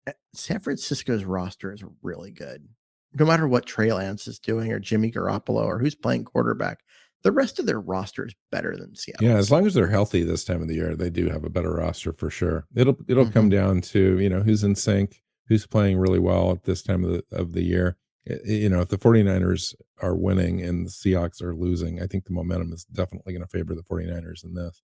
Eh, 0.07 0.11
San 0.33 0.59
Francisco's 0.59 1.23
roster 1.23 1.71
is 1.71 1.85
really 2.01 2.31
good. 2.31 2.67
No 3.13 3.25
matter 3.25 3.47
what 3.47 3.65
Trey 3.65 3.93
Lance 3.93 4.27
is 4.27 4.37
doing 4.37 4.73
or 4.73 4.79
Jimmy 4.81 5.09
Garoppolo 5.09 5.63
or 5.63 5.79
who's 5.79 5.95
playing 5.95 6.25
quarterback, 6.25 6.79
the 7.23 7.31
rest 7.31 7.59
of 7.59 7.65
their 7.65 7.79
roster 7.79 8.25
is 8.25 8.35
better 8.51 8.75
than 8.75 8.93
Seattle. 8.93 9.25
Yeah, 9.25 9.35
as 9.35 9.51
long 9.51 9.65
as 9.65 9.73
they're 9.73 9.87
healthy 9.87 10.23
this 10.23 10.43
time 10.43 10.61
of 10.61 10.67
the 10.67 10.75
year, 10.75 10.97
they 10.97 11.09
do 11.09 11.29
have 11.29 11.45
a 11.45 11.49
better 11.49 11.71
roster 11.71 12.11
for 12.11 12.29
sure. 12.29 12.67
It'll 12.75 12.97
it'll 13.07 13.23
mm-hmm. 13.23 13.31
come 13.31 13.47
down 13.47 13.79
to 13.81 14.19
you 14.19 14.27
know 14.27 14.41
who's 14.41 14.65
in 14.65 14.75
sync, 14.75 15.21
who's 15.47 15.65
playing 15.65 15.97
really 15.97 16.19
well 16.19 16.51
at 16.51 16.65
this 16.65 16.83
time 16.83 17.05
of 17.05 17.11
the 17.11 17.23
of 17.31 17.53
the 17.53 17.63
year. 17.63 17.95
You 18.25 18.69
know, 18.69 18.81
if 18.81 18.89
the 18.89 18.97
49ers 18.97 19.73
are 20.01 20.15
winning 20.15 20.61
and 20.61 20.85
the 20.85 20.91
Seahawks 20.91 21.41
are 21.41 21.55
losing, 21.55 22.01
I 22.01 22.05
think 22.05 22.25
the 22.25 22.33
momentum 22.33 22.73
is 22.73 22.85
definitely 22.85 23.33
going 23.33 23.45
to 23.45 23.49
favor 23.49 23.73
the 23.73 23.83
49ers 23.83 24.43
in 24.43 24.53
this. 24.53 24.81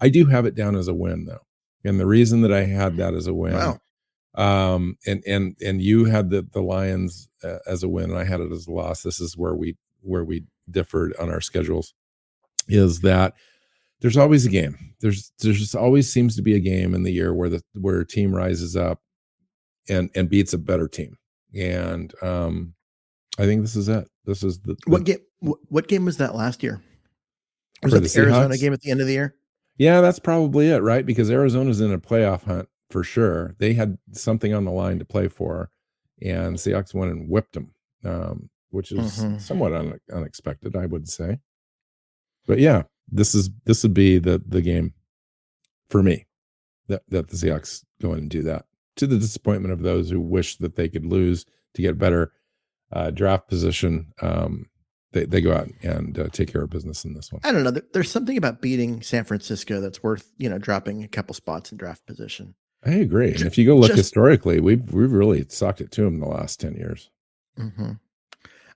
I 0.00 0.08
do 0.08 0.26
have 0.26 0.46
it 0.46 0.54
down 0.54 0.76
as 0.76 0.88
a 0.88 0.94
win 0.94 1.24
though. 1.24 1.46
And 1.84 1.98
the 1.98 2.06
reason 2.06 2.42
that 2.42 2.52
I 2.52 2.64
had 2.64 2.96
that 2.98 3.14
as 3.14 3.26
a 3.26 3.34
win 3.34 3.54
wow. 3.54 3.78
um 4.34 4.96
and 5.06 5.22
and 5.26 5.56
and 5.64 5.80
you 5.80 6.04
had 6.04 6.30
the 6.30 6.46
the 6.52 6.60
Lions 6.60 7.28
uh, 7.42 7.58
as 7.66 7.82
a 7.82 7.88
win 7.88 8.10
and 8.10 8.18
I 8.18 8.24
had 8.24 8.40
it 8.40 8.52
as 8.52 8.66
a 8.66 8.72
loss. 8.72 9.02
This 9.02 9.20
is 9.20 9.36
where 9.36 9.54
we 9.54 9.76
where 10.02 10.24
we 10.24 10.44
differed 10.70 11.14
on 11.18 11.30
our 11.30 11.40
schedules 11.40 11.94
is 12.68 13.00
that 13.00 13.34
there's 14.00 14.16
always 14.16 14.44
a 14.44 14.50
game. 14.50 14.94
There's 15.00 15.32
there's 15.40 15.74
always 15.74 16.12
seems 16.12 16.36
to 16.36 16.42
be 16.42 16.54
a 16.54 16.60
game 16.60 16.94
in 16.94 17.02
the 17.02 17.12
year 17.12 17.32
where 17.32 17.48
the 17.48 17.62
where 17.74 18.00
a 18.00 18.06
team 18.06 18.34
rises 18.34 18.76
up 18.76 19.00
and 19.88 20.10
and 20.14 20.28
beats 20.28 20.52
a 20.52 20.58
better 20.58 20.88
team. 20.88 21.16
And 21.54 22.12
um 22.22 22.74
I 23.38 23.44
think 23.44 23.62
this 23.62 23.76
is 23.76 23.88
it. 23.88 24.08
This 24.24 24.42
is 24.42 24.60
the, 24.60 24.74
the 24.74 24.90
what 24.90 25.04
game 25.04 25.18
what 25.68 25.88
game 25.88 26.04
was 26.04 26.16
that 26.18 26.34
last 26.34 26.62
year? 26.62 26.80
Was 27.82 27.92
that 27.92 28.00
the, 28.00 28.08
the 28.08 28.20
Arizona 28.20 28.56
game 28.56 28.72
at 28.72 28.80
the 28.80 28.90
end 28.90 29.00
of 29.00 29.06
the 29.06 29.12
year? 29.12 29.34
Yeah, 29.76 30.00
that's 30.00 30.18
probably 30.18 30.68
it, 30.68 30.78
right? 30.78 31.04
Because 31.04 31.30
Arizona's 31.30 31.82
in 31.82 31.92
a 31.92 31.98
playoff 31.98 32.44
hunt 32.44 32.68
for 32.90 33.04
sure. 33.04 33.54
They 33.58 33.74
had 33.74 33.98
something 34.12 34.54
on 34.54 34.64
the 34.64 34.70
line 34.70 34.98
to 34.98 35.04
play 35.04 35.28
for, 35.28 35.70
and 36.22 36.56
Seahawks 36.56 36.94
went 36.94 37.12
and 37.12 37.28
whipped 37.28 37.52
them. 37.52 37.74
Um, 38.04 38.48
which 38.70 38.92
is 38.92 39.18
mm-hmm. 39.18 39.38
somewhat 39.38 39.72
un- 39.72 39.98
unexpected, 40.12 40.76
I 40.76 40.86
would 40.86 41.08
say. 41.08 41.38
But 42.46 42.58
yeah, 42.58 42.82
this 43.10 43.34
is 43.34 43.50
this 43.64 43.82
would 43.82 43.94
be 43.94 44.18
the 44.18 44.42
the 44.46 44.62
game 44.62 44.94
for 45.88 46.02
me. 46.02 46.26
that, 46.88 47.02
that 47.08 47.28
the 47.28 47.36
Seahawks 47.36 47.84
go 48.00 48.12
in 48.12 48.20
and 48.20 48.30
do 48.30 48.42
that 48.42 48.64
to 48.96 49.06
the 49.06 49.18
disappointment 49.18 49.72
of 49.72 49.82
those 49.82 50.10
who 50.10 50.20
wish 50.20 50.56
that 50.56 50.76
they 50.76 50.88
could 50.88 51.06
lose 51.06 51.46
to 51.74 51.82
get 51.82 51.92
a 51.92 51.96
better 51.96 52.32
uh, 52.92 53.10
draft 53.10 53.48
position. 53.48 54.12
Um, 54.20 54.66
they, 55.12 55.24
they 55.24 55.40
go 55.40 55.54
out 55.54 55.68
and 55.82 56.18
uh, 56.18 56.28
take 56.30 56.52
care 56.52 56.62
of 56.62 56.70
business 56.70 57.04
in 57.04 57.14
this 57.14 57.32
one. 57.32 57.40
I 57.44 57.52
don't 57.52 57.62
know. 57.62 57.72
There's 57.92 58.10
something 58.10 58.36
about 58.36 58.60
beating 58.60 59.02
San 59.02 59.24
Francisco 59.24 59.80
that's 59.80 60.02
worth 60.02 60.32
you 60.36 60.48
know 60.48 60.58
dropping 60.58 61.02
a 61.02 61.08
couple 61.08 61.34
spots 61.34 61.72
in 61.72 61.78
draft 61.78 62.06
position. 62.06 62.54
I 62.84 62.90
agree. 62.90 63.32
And 63.32 63.42
if 63.42 63.58
you 63.58 63.66
go 63.66 63.76
look 63.76 63.88
Just, 63.88 63.98
historically, 63.98 64.60
we've 64.60 64.92
we've 64.92 65.12
really 65.12 65.44
sucked 65.48 65.80
it 65.80 65.90
to 65.92 66.02
them 66.02 66.20
the 66.20 66.28
last 66.28 66.60
ten 66.60 66.74
years. 66.74 67.10
Mm-hmm. 67.58 67.92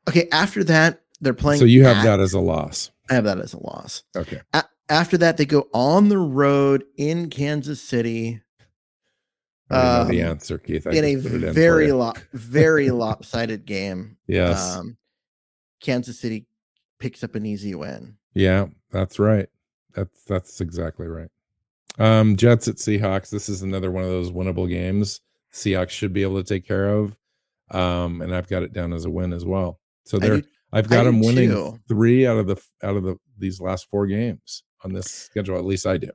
Okay, 0.08 0.28
after 0.32 0.64
that, 0.64 1.02
they're 1.20 1.34
playing. 1.34 1.60
So 1.60 1.66
you 1.66 1.84
have 1.84 1.98
at, 1.98 2.04
that 2.04 2.20
as 2.20 2.32
a 2.32 2.40
loss. 2.40 2.90
I 3.10 3.14
have 3.14 3.24
that 3.24 3.40
as 3.40 3.52
a 3.52 3.62
loss. 3.62 4.02
Okay. 4.16 4.40
A- 4.54 4.64
after 4.88 5.16
that, 5.18 5.36
they 5.36 5.46
go 5.46 5.68
on 5.72 6.08
the 6.08 6.18
road 6.18 6.84
in 6.96 7.30
Kansas 7.30 7.80
City. 7.80 8.40
Um, 9.70 10.08
the 10.08 10.22
answer, 10.22 10.58
Keith. 10.58 10.86
I 10.86 10.90
in 10.90 11.04
a 11.04 11.52
very 11.52 11.92
lo- 11.92 12.14
very 12.32 12.90
lopsided 12.90 13.64
game. 13.64 14.16
Yes. 14.26 14.76
Um, 14.76 14.96
Kansas 15.80 16.18
City 16.18 16.46
picks 16.98 17.22
up 17.22 17.34
an 17.34 17.46
easy 17.46 17.74
win. 17.74 18.16
Yeah, 18.34 18.66
that's 18.90 19.18
right. 19.18 19.48
That's 19.94 20.24
that's 20.24 20.60
exactly 20.60 21.06
right. 21.06 21.28
Um, 21.98 22.36
Jets 22.36 22.68
at 22.68 22.76
Seahawks. 22.76 23.30
This 23.30 23.48
is 23.48 23.62
another 23.62 23.90
one 23.90 24.04
of 24.04 24.10
those 24.10 24.30
winnable 24.30 24.68
games. 24.68 25.20
Seahawks 25.52 25.90
should 25.90 26.12
be 26.12 26.22
able 26.22 26.42
to 26.42 26.48
take 26.48 26.66
care 26.66 26.88
of. 26.88 27.16
Um, 27.70 28.20
and 28.22 28.34
I've 28.34 28.48
got 28.48 28.62
it 28.62 28.72
down 28.72 28.92
as 28.92 29.04
a 29.04 29.10
win 29.10 29.32
as 29.32 29.44
well. 29.44 29.80
So 30.04 30.18
they're 30.18 30.42
I've 30.72 30.88
got 30.88 31.04
them 31.04 31.20
winning 31.20 31.50
too. 31.50 31.78
three 31.88 32.26
out 32.26 32.38
of 32.38 32.46
the 32.46 32.56
out 32.82 32.96
of 32.96 33.02
the 33.02 33.16
these 33.38 33.60
last 33.60 33.88
four 33.90 34.06
games 34.06 34.62
on 34.84 34.92
this 34.92 35.06
schedule. 35.06 35.56
At 35.56 35.64
least 35.64 35.86
I 35.86 35.96
do. 35.96 36.10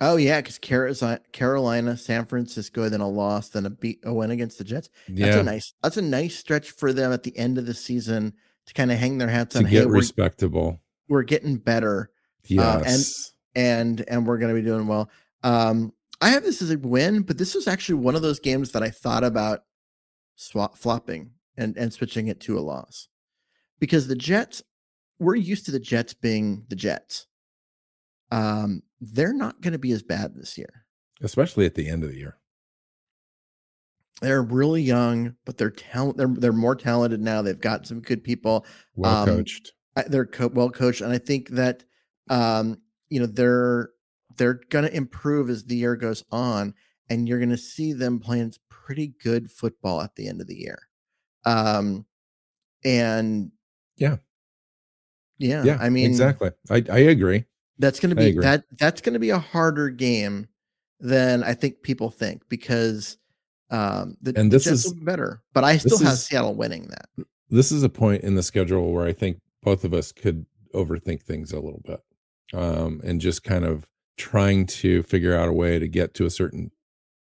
Oh 0.00 0.16
yeah, 0.16 0.40
because 0.40 0.58
Carolina, 0.58 1.96
San 1.96 2.24
Francisco, 2.24 2.88
then 2.88 3.00
a 3.00 3.08
loss, 3.08 3.48
then 3.48 3.66
a 3.66 3.70
beat, 3.70 4.00
a 4.04 4.12
win 4.12 4.30
against 4.30 4.58
the 4.58 4.64
Jets. 4.64 4.90
That's 5.08 5.34
yeah. 5.34 5.40
a 5.40 5.42
nice. 5.42 5.74
That's 5.82 5.96
a 5.96 6.02
nice 6.02 6.38
stretch 6.38 6.70
for 6.70 6.92
them 6.92 7.12
at 7.12 7.24
the 7.24 7.36
end 7.36 7.58
of 7.58 7.66
the 7.66 7.74
season 7.74 8.34
to 8.66 8.74
kind 8.74 8.92
of 8.92 8.98
hang 8.98 9.18
their 9.18 9.28
hats 9.28 9.54
to 9.54 9.58
on. 9.58 9.64
Get 9.64 9.84
hey, 9.84 9.86
respectable. 9.86 10.80
We're, 11.08 11.18
we're 11.18 11.22
getting 11.24 11.56
better. 11.56 12.10
Yes. 12.44 13.32
Uh, 13.56 13.62
and 13.64 13.98
and 13.98 14.08
and 14.08 14.26
we're 14.26 14.38
going 14.38 14.54
to 14.54 14.60
be 14.60 14.66
doing 14.66 14.86
well. 14.86 15.10
Um, 15.42 15.92
I 16.20 16.30
have 16.30 16.44
this 16.44 16.62
as 16.62 16.70
a 16.70 16.78
win, 16.78 17.22
but 17.22 17.38
this 17.38 17.54
was 17.54 17.66
actually 17.66 17.96
one 17.96 18.14
of 18.14 18.22
those 18.22 18.40
games 18.40 18.72
that 18.72 18.82
I 18.82 18.90
thought 18.90 19.24
about 19.24 19.64
swap 20.36 20.78
flopping 20.78 21.32
and 21.56 21.76
and 21.76 21.92
switching 21.92 22.28
it 22.28 22.40
to 22.42 22.56
a 22.56 22.60
loss 22.60 23.08
because 23.80 24.06
the 24.06 24.14
Jets 24.14 24.62
we're 25.18 25.34
used 25.34 25.64
to 25.66 25.72
the 25.72 25.80
Jets 25.80 26.14
being 26.14 26.64
the 26.68 26.76
Jets. 26.76 27.26
Um, 28.30 28.82
they're 29.00 29.34
not 29.34 29.60
going 29.60 29.72
to 29.72 29.78
be 29.78 29.92
as 29.92 30.02
bad 30.02 30.34
this 30.34 30.58
year, 30.58 30.86
especially 31.20 31.66
at 31.66 31.74
the 31.74 31.88
end 31.88 32.04
of 32.04 32.10
the 32.10 32.18
year. 32.18 32.38
They're 34.20 34.42
really 34.42 34.82
young, 34.82 35.36
but 35.44 35.58
they're 35.58 35.70
talent. 35.70 36.16
They're 36.16 36.26
they're 36.26 36.52
more 36.52 36.74
talented 36.74 37.20
now. 37.20 37.42
They've 37.42 37.60
got 37.60 37.86
some 37.86 38.00
good 38.00 38.24
people. 38.24 38.66
Well 38.96 39.24
coached. 39.24 39.72
Um, 39.96 40.04
they're 40.08 40.26
co- 40.26 40.50
well 40.52 40.70
coached, 40.70 41.00
and 41.00 41.12
I 41.12 41.18
think 41.18 41.50
that 41.50 41.84
um, 42.28 42.78
you 43.10 43.20
know 43.20 43.26
they're 43.26 43.90
they're 44.36 44.60
going 44.70 44.84
to 44.84 44.96
improve 44.96 45.50
as 45.50 45.64
the 45.64 45.76
year 45.76 45.96
goes 45.96 46.24
on, 46.30 46.74
and 47.08 47.28
you're 47.28 47.38
going 47.38 47.50
to 47.50 47.56
see 47.56 47.92
them 47.92 48.18
playing 48.18 48.54
pretty 48.68 49.14
good 49.22 49.50
football 49.50 50.00
at 50.00 50.14
the 50.16 50.28
end 50.28 50.40
of 50.40 50.46
the 50.46 50.56
year. 50.56 50.78
Um, 51.44 52.06
and 52.84 53.52
yeah, 53.96 54.16
yeah, 55.38 55.62
yeah. 55.64 55.78
I 55.80 55.90
mean, 55.90 56.10
exactly. 56.10 56.50
I 56.70 56.84
I 56.90 56.98
agree. 56.98 57.44
That's 57.78 58.00
going 58.00 58.10
to 58.10 58.16
be 58.16 58.32
that. 58.40 58.64
That's 58.78 59.00
going 59.00 59.12
to 59.12 59.18
be 59.18 59.30
a 59.30 59.38
harder 59.38 59.88
game 59.88 60.48
than 61.00 61.44
I 61.44 61.54
think 61.54 61.82
people 61.82 62.10
think 62.10 62.42
because 62.48 63.18
um, 63.70 64.16
the, 64.20 64.38
and 64.38 64.50
this 64.50 64.66
is 64.66 64.92
better. 64.92 65.42
But 65.52 65.64
I 65.64 65.76
still 65.76 65.98
have 65.98 66.14
is, 66.14 66.24
Seattle 66.24 66.54
winning 66.54 66.88
that. 66.88 67.26
This 67.50 67.70
is 67.70 67.82
a 67.82 67.88
point 67.88 68.24
in 68.24 68.34
the 68.34 68.42
schedule 68.42 68.92
where 68.92 69.06
I 69.06 69.12
think 69.12 69.40
both 69.62 69.84
of 69.84 69.94
us 69.94 70.12
could 70.12 70.46
overthink 70.74 71.22
things 71.22 71.52
a 71.52 71.60
little 71.60 71.82
bit, 71.84 72.00
um, 72.52 73.00
and 73.04 73.20
just 73.20 73.44
kind 73.44 73.64
of 73.64 73.86
trying 74.16 74.66
to 74.66 75.02
figure 75.04 75.36
out 75.36 75.48
a 75.48 75.52
way 75.52 75.78
to 75.78 75.88
get 75.88 76.14
to 76.14 76.26
a 76.26 76.30
certain 76.30 76.70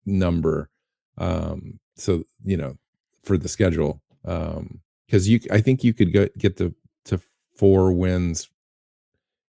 number. 0.05 0.70
Um, 1.18 1.78
so 1.97 2.24
you 2.45 2.57
know, 2.57 2.76
for 3.22 3.38
the 3.38 3.49
schedule, 3.49 4.03
um, 4.24 4.80
because 5.07 5.28
you, 5.28 5.40
I 5.51 5.61
think 5.61 5.84
you 5.84 5.95
could 5.95 6.12
get 6.12 6.36
get 6.36 6.57
to 6.59 6.74
to 7.07 7.20
four 7.57 7.92
wins 7.92 8.49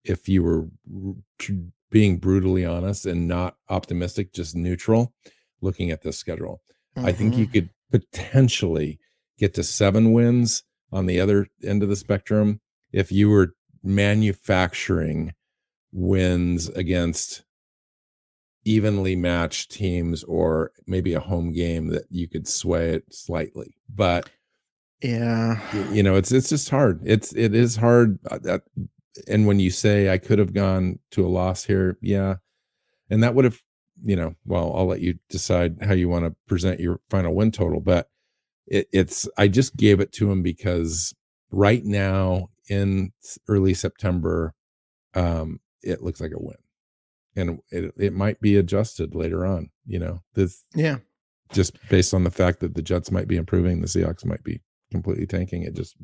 if 0.04 0.28
you 0.28 0.42
were 0.42 0.66
being 1.90 2.18
brutally 2.18 2.64
honest 2.64 3.06
and 3.06 3.28
not 3.28 3.56
optimistic, 3.68 4.32
just 4.32 4.54
neutral, 4.54 5.14
looking 5.60 5.90
at 5.90 6.02
this 6.02 6.18
schedule. 6.18 6.60
Mm-hmm. 6.96 7.06
I 7.06 7.12
think 7.12 7.36
you 7.36 7.46
mm-hmm. 7.46 7.52
could 7.52 7.70
potentially 7.90 8.98
get 9.38 9.54
to 9.54 9.62
seven 9.62 10.12
wins 10.12 10.64
on 10.92 11.06
the 11.06 11.20
other 11.20 11.48
end 11.62 11.82
of 11.82 11.88
the 11.88 11.96
spectrum 11.96 12.60
if 12.92 13.10
you 13.10 13.28
were 13.28 13.54
manufacturing 13.82 15.34
wins 15.92 16.68
against 16.70 17.44
evenly 18.64 19.14
matched 19.14 19.70
teams 19.70 20.24
or 20.24 20.72
maybe 20.86 21.12
a 21.12 21.20
home 21.20 21.52
game 21.52 21.88
that 21.88 22.04
you 22.10 22.26
could 22.26 22.48
sway 22.48 22.90
it 22.90 23.04
slightly 23.12 23.76
but 23.94 24.30
yeah 25.02 25.60
you 25.92 26.02
know 26.02 26.14
it's 26.14 26.32
it's 26.32 26.48
just 26.48 26.70
hard 26.70 27.00
it's 27.04 27.32
it 27.34 27.54
is 27.54 27.76
hard 27.76 28.18
uh, 28.30 28.58
and 29.28 29.46
when 29.46 29.60
you 29.60 29.70
say 29.70 30.10
I 30.10 30.18
could 30.18 30.38
have 30.38 30.52
gone 30.52 30.98
to 31.12 31.26
a 31.26 31.28
loss 31.28 31.64
here, 31.64 31.98
yeah, 32.00 32.36
and 33.10 33.22
that 33.22 33.34
would 33.34 33.44
have, 33.44 33.60
you 34.04 34.16
know, 34.16 34.34
well, 34.44 34.72
I'll 34.74 34.86
let 34.86 35.00
you 35.00 35.18
decide 35.28 35.78
how 35.82 35.92
you 35.92 36.08
want 36.08 36.24
to 36.24 36.34
present 36.46 36.80
your 36.80 37.00
final 37.10 37.34
win 37.34 37.52
total, 37.52 37.80
but 37.80 38.08
it, 38.66 38.88
it's 38.92 39.28
I 39.38 39.48
just 39.48 39.76
gave 39.76 40.00
it 40.00 40.12
to 40.12 40.30
him 40.30 40.42
because 40.42 41.14
right 41.50 41.84
now 41.84 42.48
in 42.68 43.12
early 43.48 43.74
September, 43.74 44.54
um, 45.14 45.60
it 45.82 46.02
looks 46.02 46.20
like 46.20 46.32
a 46.32 46.42
win, 46.42 46.56
and 47.36 47.60
it 47.70 47.94
it 47.96 48.12
might 48.12 48.40
be 48.40 48.56
adjusted 48.56 49.14
later 49.14 49.46
on. 49.46 49.70
You 49.86 49.98
know, 49.98 50.22
this 50.34 50.64
yeah, 50.74 50.98
just 51.52 51.76
based 51.88 52.14
on 52.14 52.24
the 52.24 52.30
fact 52.30 52.60
that 52.60 52.74
the 52.74 52.82
Jets 52.82 53.10
might 53.10 53.28
be 53.28 53.36
improving, 53.36 53.80
the 53.80 53.86
Seahawks 53.86 54.24
might 54.24 54.42
be 54.42 54.62
completely 54.90 55.26
tanking. 55.26 55.62
It 55.62 55.74
just 55.74 55.96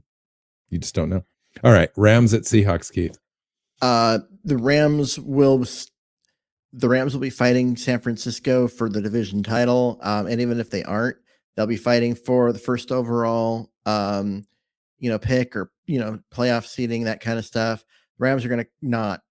you 0.68 0.78
just 0.78 0.94
don't 0.94 1.08
know. 1.08 1.24
All 1.64 1.72
right, 1.72 1.90
Rams 1.96 2.32
at 2.34 2.42
Seahawks, 2.42 2.92
Keith. 2.92 3.18
Uh, 3.82 4.20
the 4.44 4.56
Rams 4.56 5.18
will 5.18 5.64
the 6.72 6.88
Rams 6.88 7.12
will 7.12 7.20
be 7.20 7.30
fighting 7.30 7.76
San 7.76 8.00
Francisco 8.00 8.68
for 8.68 8.88
the 8.88 9.02
division 9.02 9.42
title, 9.42 9.98
um, 10.02 10.26
and 10.26 10.40
even 10.40 10.60
if 10.60 10.70
they 10.70 10.84
aren't, 10.84 11.16
they'll 11.56 11.66
be 11.66 11.76
fighting 11.76 12.14
for 12.14 12.52
the 12.52 12.58
first 12.58 12.92
overall, 12.92 13.70
um, 13.86 14.46
you 14.98 15.10
know, 15.10 15.18
pick 15.18 15.56
or 15.56 15.72
you 15.86 15.98
know, 15.98 16.20
playoff 16.32 16.66
seeding, 16.66 17.04
that 17.04 17.20
kind 17.20 17.36
of 17.38 17.44
stuff. 17.44 17.84
Rams 18.18 18.44
are 18.44 18.48
going 18.48 18.62
to 18.62 18.70
not, 18.80 19.22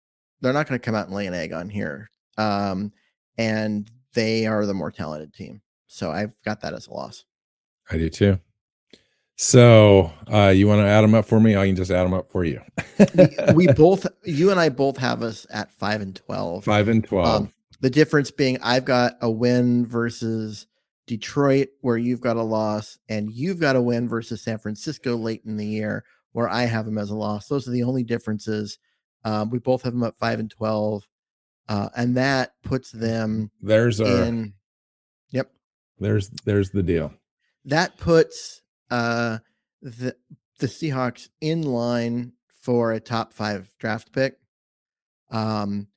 they're 0.41 0.51
not 0.51 0.67
going 0.67 0.77
to 0.77 0.83
come 0.83 0.95
out 0.95 1.05
and 1.05 1.15
lay 1.15 1.25
an 1.25 1.33
egg 1.33 1.53
on 1.53 1.69
here, 1.69 2.09
um, 2.37 2.91
and 3.37 3.89
they 4.13 4.45
are 4.45 4.65
the 4.65 4.73
more 4.73 4.91
talented 4.91 5.33
team. 5.33 5.61
So 5.87 6.11
I've 6.11 6.35
got 6.43 6.61
that 6.61 6.73
as 6.73 6.87
a 6.87 6.91
loss. 6.91 7.23
I 7.89 7.97
do 7.97 8.09
too. 8.09 8.39
So 9.41 10.11
uh, 10.29 10.49
you 10.49 10.67
want 10.67 10.81
to 10.81 10.85
add 10.85 10.99
them 10.99 11.15
up 11.15 11.23
for 11.23 11.39
me? 11.39 11.55
I 11.55 11.65
can 11.65 11.77
just 11.77 11.91
add 11.91 12.03
them 12.03 12.13
up 12.13 12.29
for 12.29 12.43
you. 12.43 12.59
we, 13.15 13.27
we, 13.53 13.67
both, 13.67 14.05
you 14.25 14.51
and 14.51 14.59
I 14.59 14.67
both 14.67 14.97
have 14.97 15.23
us 15.23 15.47
at 15.49 15.71
five 15.71 16.01
and 16.01 16.13
twelve. 16.13 16.65
Five 16.65 16.89
and 16.89 17.01
twelve. 17.01 17.43
Um, 17.43 17.53
the 17.79 17.89
difference 17.89 18.31
being, 18.31 18.57
I've 18.61 18.83
got 18.83 19.13
a 19.21 19.31
win 19.31 19.85
versus 19.85 20.67
Detroit, 21.07 21.69
where 21.79 21.95
you've 21.95 22.19
got 22.19 22.35
a 22.35 22.43
loss, 22.43 22.99
and 23.07 23.31
you've 23.31 23.61
got 23.61 23.77
a 23.77 23.81
win 23.81 24.09
versus 24.09 24.41
San 24.41 24.57
Francisco 24.57 25.15
late 25.15 25.43
in 25.45 25.55
the 25.55 25.65
year, 25.65 26.03
where 26.33 26.49
I 26.49 26.63
have 26.63 26.83
them 26.83 26.97
as 26.97 27.09
a 27.09 27.15
loss. 27.15 27.47
Those 27.47 27.65
are 27.65 27.71
the 27.71 27.83
only 27.83 28.03
differences. 28.03 28.77
Um, 29.23 29.51
we 29.51 29.59
both 29.59 29.83
have 29.83 29.93
them 29.93 30.03
at 30.03 30.17
five 30.17 30.39
and 30.39 30.51
twelve, 30.51 31.07
uh, 31.69 31.87
and 31.95 32.17
that 32.17 32.55
puts 32.61 32.91
them. 32.91 33.51
There's 33.61 34.01
our. 34.01 34.25
In, 34.25 34.55
yep. 35.31 35.49
There's 35.97 36.29
there's 36.43 36.71
the 36.71 36.83
deal. 36.83 37.13
That 37.63 37.95
puts 37.95 38.63
uh, 38.89 39.39
the 39.81 40.15
the 40.59 40.67
Seahawks 40.67 41.29
in 41.41 41.63
line 41.63 42.33
for 42.61 42.91
a 42.91 42.99
top 42.99 43.33
five 43.33 43.73
draft 43.79 44.11
pick, 44.11 44.37
um, 45.31 45.87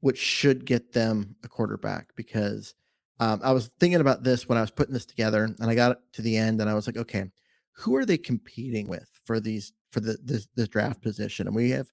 which 0.00 0.18
should 0.18 0.64
get 0.64 0.92
them 0.92 1.36
a 1.44 1.48
quarterback 1.48 2.14
because 2.14 2.74
um, 3.20 3.40
I 3.42 3.52
was 3.52 3.68
thinking 3.78 4.00
about 4.00 4.22
this 4.22 4.48
when 4.48 4.58
I 4.58 4.62
was 4.62 4.70
putting 4.70 4.94
this 4.94 5.06
together, 5.06 5.44
and 5.44 5.70
I 5.70 5.74
got 5.74 5.98
to 6.14 6.22
the 6.22 6.36
end, 6.36 6.60
and 6.60 6.70
I 6.70 6.74
was 6.74 6.86
like, 6.86 6.96
okay, 6.96 7.24
who 7.72 7.96
are 7.96 8.04
they 8.04 8.18
competing 8.18 8.88
with 8.88 9.08
for 9.24 9.40
these 9.40 9.72
for 9.90 10.00
the 10.00 10.18
this, 10.22 10.48
this 10.54 10.68
draft 10.68 11.02
position? 11.02 11.46
And 11.46 11.56
we 11.56 11.70
have 11.70 11.88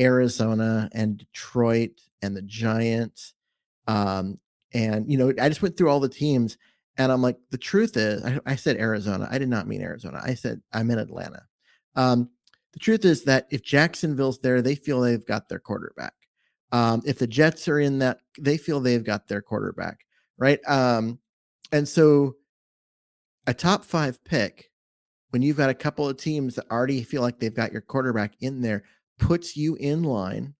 Arizona 0.00 0.88
and 0.92 1.18
Detroit 1.18 2.00
and 2.22 2.36
the 2.36 2.42
Giants. 2.42 3.34
Um, 3.86 4.38
and 4.72 5.10
you 5.10 5.18
know, 5.18 5.32
I 5.40 5.48
just 5.48 5.62
went 5.62 5.76
through 5.76 5.90
all 5.90 6.00
the 6.00 6.08
teams 6.08 6.56
and 6.98 7.10
I'm 7.10 7.22
like, 7.22 7.38
the 7.50 7.58
truth 7.58 7.96
is, 7.96 8.24
I, 8.24 8.38
I, 8.44 8.56
said 8.56 8.76
Arizona. 8.76 9.28
I 9.30 9.38
did 9.38 9.48
not 9.48 9.66
mean 9.66 9.82
Arizona. 9.82 10.20
I 10.22 10.34
said 10.34 10.60
I'm 10.72 10.90
in 10.90 10.98
Atlanta. 10.98 11.42
Um, 11.96 12.30
the 12.72 12.78
truth 12.78 13.04
is 13.04 13.24
that 13.24 13.46
if 13.50 13.62
Jacksonville's 13.62 14.38
there, 14.38 14.62
they 14.62 14.74
feel 14.74 15.00
they've 15.00 15.26
got 15.26 15.48
their 15.48 15.58
quarterback. 15.58 16.14
Um, 16.70 17.02
if 17.04 17.18
the 17.18 17.26
Jets 17.26 17.68
are 17.68 17.78
in 17.78 17.98
that, 17.98 18.18
they 18.38 18.56
feel 18.56 18.80
they've 18.80 19.04
got 19.04 19.28
their 19.28 19.42
quarterback, 19.42 20.00
right? 20.38 20.58
Um, 20.66 21.18
and 21.70 21.86
so 21.86 22.36
a 23.46 23.52
top 23.52 23.84
five 23.84 24.22
pick, 24.24 24.70
when 25.30 25.42
you've 25.42 25.56
got 25.56 25.70
a 25.70 25.74
couple 25.74 26.08
of 26.08 26.16
teams 26.16 26.54
that 26.54 26.70
already 26.70 27.02
feel 27.02 27.22
like 27.22 27.38
they've 27.38 27.54
got 27.54 27.72
your 27.72 27.82
quarterback 27.82 28.34
in 28.40 28.62
there, 28.62 28.84
puts 29.18 29.56
you 29.56 29.74
in 29.76 30.02
line 30.02 30.54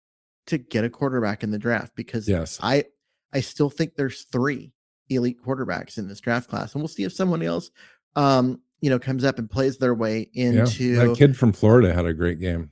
to 0.47 0.59
get 0.59 0.85
a 0.85 0.91
quarterback 0.91 1.43
in 1.43 1.51
the 1.51 1.59
draft 1.59 1.95
because 1.97 2.29
yes. 2.29 2.59
I 2.63 2.85
I 3.33 3.41
still 3.41 3.71
think 3.71 3.95
there's 3.95 4.25
three 4.25 4.73
elite 5.17 5.43
quarterbacks 5.45 5.99
in 5.99 6.09
this 6.09 6.21
draft 6.21 6.49
class, 6.49 6.75
and 6.75 6.83
we'll 6.83 6.89
see 6.89 7.05
if 7.05 7.13
someone 7.13 7.43
else, 7.43 7.71
um, 8.17 8.61
you 8.81 8.91
know, 8.91 8.99
comes 8.99 9.25
up 9.25 9.39
and 9.39 9.51
plays 9.51 9.79
their 9.79 9.95
way 9.95 10.29
into. 10.35 10.85
Yeah, 10.85 11.07
that 11.07 11.17
kid 11.17 11.37
from 11.37 11.53
Florida 11.53 11.95
had 11.95 12.07
a 12.07 12.13
great 12.13 12.41
game. 12.41 12.71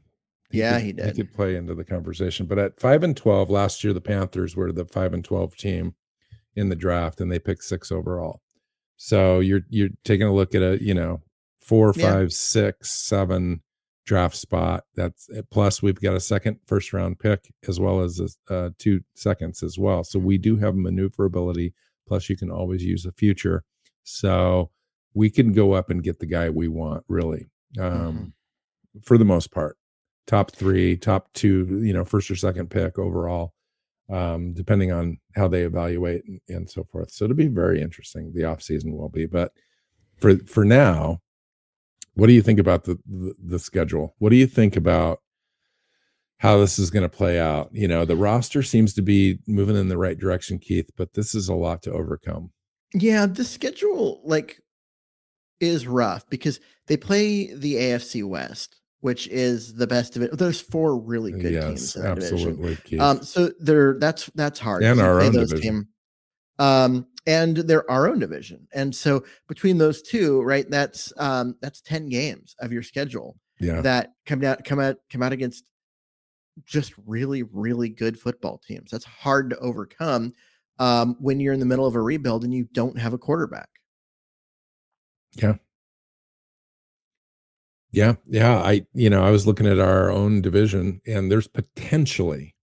He 0.50 0.58
yeah, 0.58 0.78
could, 0.78 0.84
he 0.84 0.92
did. 0.92 1.06
He 1.06 1.12
could 1.12 1.32
play 1.32 1.56
into 1.56 1.74
the 1.74 1.84
conversation. 1.84 2.46
But 2.46 2.58
at 2.58 2.80
five 2.80 3.02
and 3.02 3.16
twelve 3.16 3.50
last 3.50 3.84
year, 3.84 3.92
the 3.92 4.00
Panthers 4.00 4.56
were 4.56 4.72
the 4.72 4.84
five 4.84 5.14
and 5.14 5.24
twelve 5.24 5.56
team 5.56 5.94
in 6.56 6.68
the 6.68 6.76
draft, 6.76 7.20
and 7.20 7.30
they 7.30 7.38
picked 7.38 7.64
six 7.64 7.92
overall. 7.92 8.40
So 8.96 9.40
you're 9.40 9.62
you're 9.68 9.90
taking 10.04 10.26
a 10.26 10.34
look 10.34 10.54
at 10.54 10.62
a 10.62 10.82
you 10.82 10.94
know 10.94 11.22
four, 11.58 11.92
five, 11.92 12.22
yeah. 12.22 12.28
six, 12.30 12.90
seven 12.90 13.62
draft 14.04 14.36
spot. 14.36 14.84
That's 14.96 15.28
eh, 15.34 15.42
plus 15.50 15.82
we've 15.82 16.00
got 16.00 16.14
a 16.14 16.20
second 16.20 16.58
first 16.66 16.92
round 16.92 17.20
pick 17.20 17.52
as 17.68 17.78
well 17.78 18.00
as 18.00 18.20
a, 18.48 18.52
uh, 18.52 18.70
two 18.76 19.02
seconds 19.14 19.62
as 19.62 19.78
well. 19.78 20.02
So 20.02 20.18
we 20.18 20.36
do 20.36 20.56
have 20.56 20.74
maneuverability. 20.74 21.72
Plus 22.10 22.28
you 22.28 22.36
can 22.36 22.50
always 22.50 22.82
use 22.82 23.04
the 23.04 23.12
future. 23.12 23.62
So 24.02 24.72
we 25.14 25.30
can 25.30 25.52
go 25.52 25.74
up 25.74 25.90
and 25.90 26.02
get 26.02 26.18
the 26.18 26.26
guy 26.26 26.50
we 26.50 26.66
want 26.66 27.04
really 27.06 27.46
um, 27.78 27.84
mm-hmm. 27.84 28.98
for 29.00 29.16
the 29.16 29.24
most 29.24 29.52
part 29.52 29.76
top 30.26 30.50
three, 30.50 30.96
top 30.96 31.32
two, 31.34 31.80
you 31.84 31.92
know, 31.92 32.04
first 32.04 32.28
or 32.28 32.34
second 32.34 32.68
pick 32.68 32.98
overall, 32.98 33.52
um, 34.08 34.52
depending 34.54 34.90
on 34.90 35.18
how 35.36 35.46
they 35.46 35.62
evaluate 35.62 36.24
and, 36.26 36.40
and 36.48 36.68
so 36.68 36.82
forth. 36.82 37.12
So 37.12 37.26
it'll 37.26 37.36
be 37.36 37.46
very 37.46 37.80
interesting. 37.80 38.32
The 38.34 38.44
off 38.44 38.60
season 38.60 38.96
will 38.96 39.08
be, 39.08 39.26
but 39.26 39.52
for 40.16 40.36
for 40.38 40.64
now, 40.64 41.20
what 42.14 42.26
do 42.26 42.32
you 42.32 42.42
think 42.42 42.58
about 42.58 42.82
the, 42.82 42.98
the, 43.06 43.34
the 43.38 43.58
schedule? 43.60 44.16
What 44.18 44.30
do 44.30 44.36
you 44.36 44.48
think 44.48 44.74
about 44.74 45.20
how 46.40 46.58
this 46.58 46.78
is 46.78 46.90
going 46.90 47.02
to 47.02 47.08
play 47.08 47.38
out? 47.38 47.70
You 47.72 47.88
know, 47.88 48.04
the 48.04 48.16
roster 48.16 48.62
seems 48.62 48.92
to 48.94 49.02
be 49.02 49.38
moving 49.46 49.76
in 49.76 49.88
the 49.88 49.98
right 49.98 50.18
direction, 50.18 50.58
Keith, 50.58 50.90
but 50.96 51.14
this 51.14 51.34
is 51.34 51.48
a 51.48 51.54
lot 51.54 51.82
to 51.82 51.92
overcome. 51.92 52.50
Yeah, 52.92 53.26
the 53.26 53.44
schedule 53.44 54.20
like 54.24 54.60
is 55.60 55.86
rough 55.86 56.28
because 56.28 56.58
they 56.86 56.96
play 56.96 57.54
the 57.54 57.74
AFC 57.74 58.24
West 58.24 58.80
which 59.00 59.28
is 59.28 59.74
the 59.74 59.86
best 59.86 60.16
of 60.16 60.22
it. 60.22 60.36
There's 60.36 60.60
four 60.60 60.98
really 60.98 61.32
good 61.32 61.52
yes, 61.52 61.64
teams. 61.64 61.96
In 61.96 62.06
absolutely. 62.06 62.98
Um, 62.98 63.22
so 63.22 63.50
there, 63.58 63.98
that's 63.98 64.26
that's 64.34 64.58
hard. 64.58 64.82
And 64.82 65.00
our 65.00 65.20
own 65.20 65.32
division. 65.32 65.60
Team, 65.60 65.88
um, 66.58 67.06
and 67.26 67.56
they're 67.56 67.90
our 67.90 68.08
own 68.08 68.18
division. 68.18 68.66
And 68.72 68.94
so 68.94 69.24
between 69.48 69.78
those 69.78 70.02
two, 70.02 70.42
right, 70.42 70.68
that's 70.70 71.12
um, 71.16 71.56
that's 71.60 71.80
ten 71.80 72.08
games 72.08 72.54
of 72.60 72.72
your 72.72 72.82
schedule. 72.82 73.36
Yeah. 73.58 73.80
That 73.80 74.12
come 74.26 74.44
out 74.44 74.64
come 74.64 74.80
out 74.80 74.96
come 75.10 75.22
out 75.22 75.32
against 75.32 75.64
just 76.66 76.94
really 77.06 77.42
really 77.42 77.88
good 77.88 78.18
football 78.18 78.58
teams. 78.58 78.90
That's 78.90 79.04
hard 79.04 79.50
to 79.50 79.58
overcome 79.58 80.32
um, 80.78 81.16
when 81.20 81.40
you're 81.40 81.52
in 81.54 81.60
the 81.60 81.66
middle 81.66 81.86
of 81.86 81.94
a 81.94 82.00
rebuild 82.00 82.44
and 82.44 82.54
you 82.54 82.68
don't 82.72 82.98
have 82.98 83.12
a 83.12 83.18
quarterback. 83.18 83.68
Yeah, 85.36 85.54
yeah, 87.92 88.14
yeah. 88.26 88.56
I 88.56 88.86
you 88.94 89.10
know 89.10 89.24
I 89.24 89.30
was 89.30 89.46
looking 89.46 89.66
at 89.66 89.78
our 89.78 90.10
own 90.10 90.42
division, 90.42 91.00
and 91.06 91.30
there's 91.30 91.48
potentially 91.48 92.54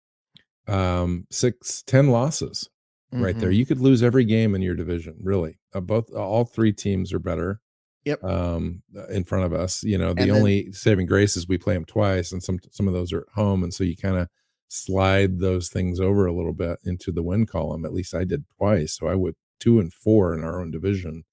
um 0.67 1.25
six, 1.31 1.81
ten 1.83 2.09
losses 2.09 2.69
mm-hmm. 3.13 3.23
right 3.23 3.37
there. 3.37 3.49
Mm-hmm. 3.49 3.59
You 3.59 3.65
could 3.65 3.79
lose 3.79 4.03
every 4.03 4.25
game 4.25 4.55
in 4.55 4.61
your 4.61 4.75
division. 4.75 5.17
Really, 5.21 5.59
uh, 5.73 5.81
both 5.81 6.11
all 6.13 6.45
three 6.45 6.73
teams 6.73 7.13
are 7.13 7.19
better. 7.19 7.61
Yep. 8.07 8.23
Um, 8.23 8.81
in 9.09 9.23
front 9.23 9.45
of 9.45 9.53
us, 9.53 9.83
you 9.83 9.97
know, 9.97 10.13
the 10.13 10.23
and 10.23 10.31
only 10.31 10.71
saving 10.71 11.07
grace 11.07 11.37
is 11.37 11.47
we 11.47 11.57
play 11.57 11.73
them 11.73 11.85
twice, 11.85 12.31
and 12.31 12.41
some 12.41 12.59
some 12.71 12.87
of 12.87 12.93
those 12.93 13.13
are 13.13 13.21
at 13.21 13.33
home, 13.35 13.63
and 13.63 13.73
so 13.73 13.83
you 13.83 13.95
kind 13.95 14.17
of 14.17 14.27
slide 14.69 15.39
those 15.39 15.69
things 15.69 15.99
over 15.99 16.25
a 16.25 16.33
little 16.33 16.53
bit 16.53 16.79
into 16.83 17.11
the 17.11 17.23
win 17.23 17.45
column. 17.45 17.85
At 17.85 17.93
least 17.93 18.15
I 18.15 18.23
did 18.23 18.45
twice, 18.57 18.97
so 18.97 19.07
I 19.07 19.15
would 19.15 19.35
two 19.59 19.79
and 19.79 19.93
four 19.93 20.33
in 20.33 20.43
our 20.43 20.61
own 20.61 20.71
division 20.71 21.23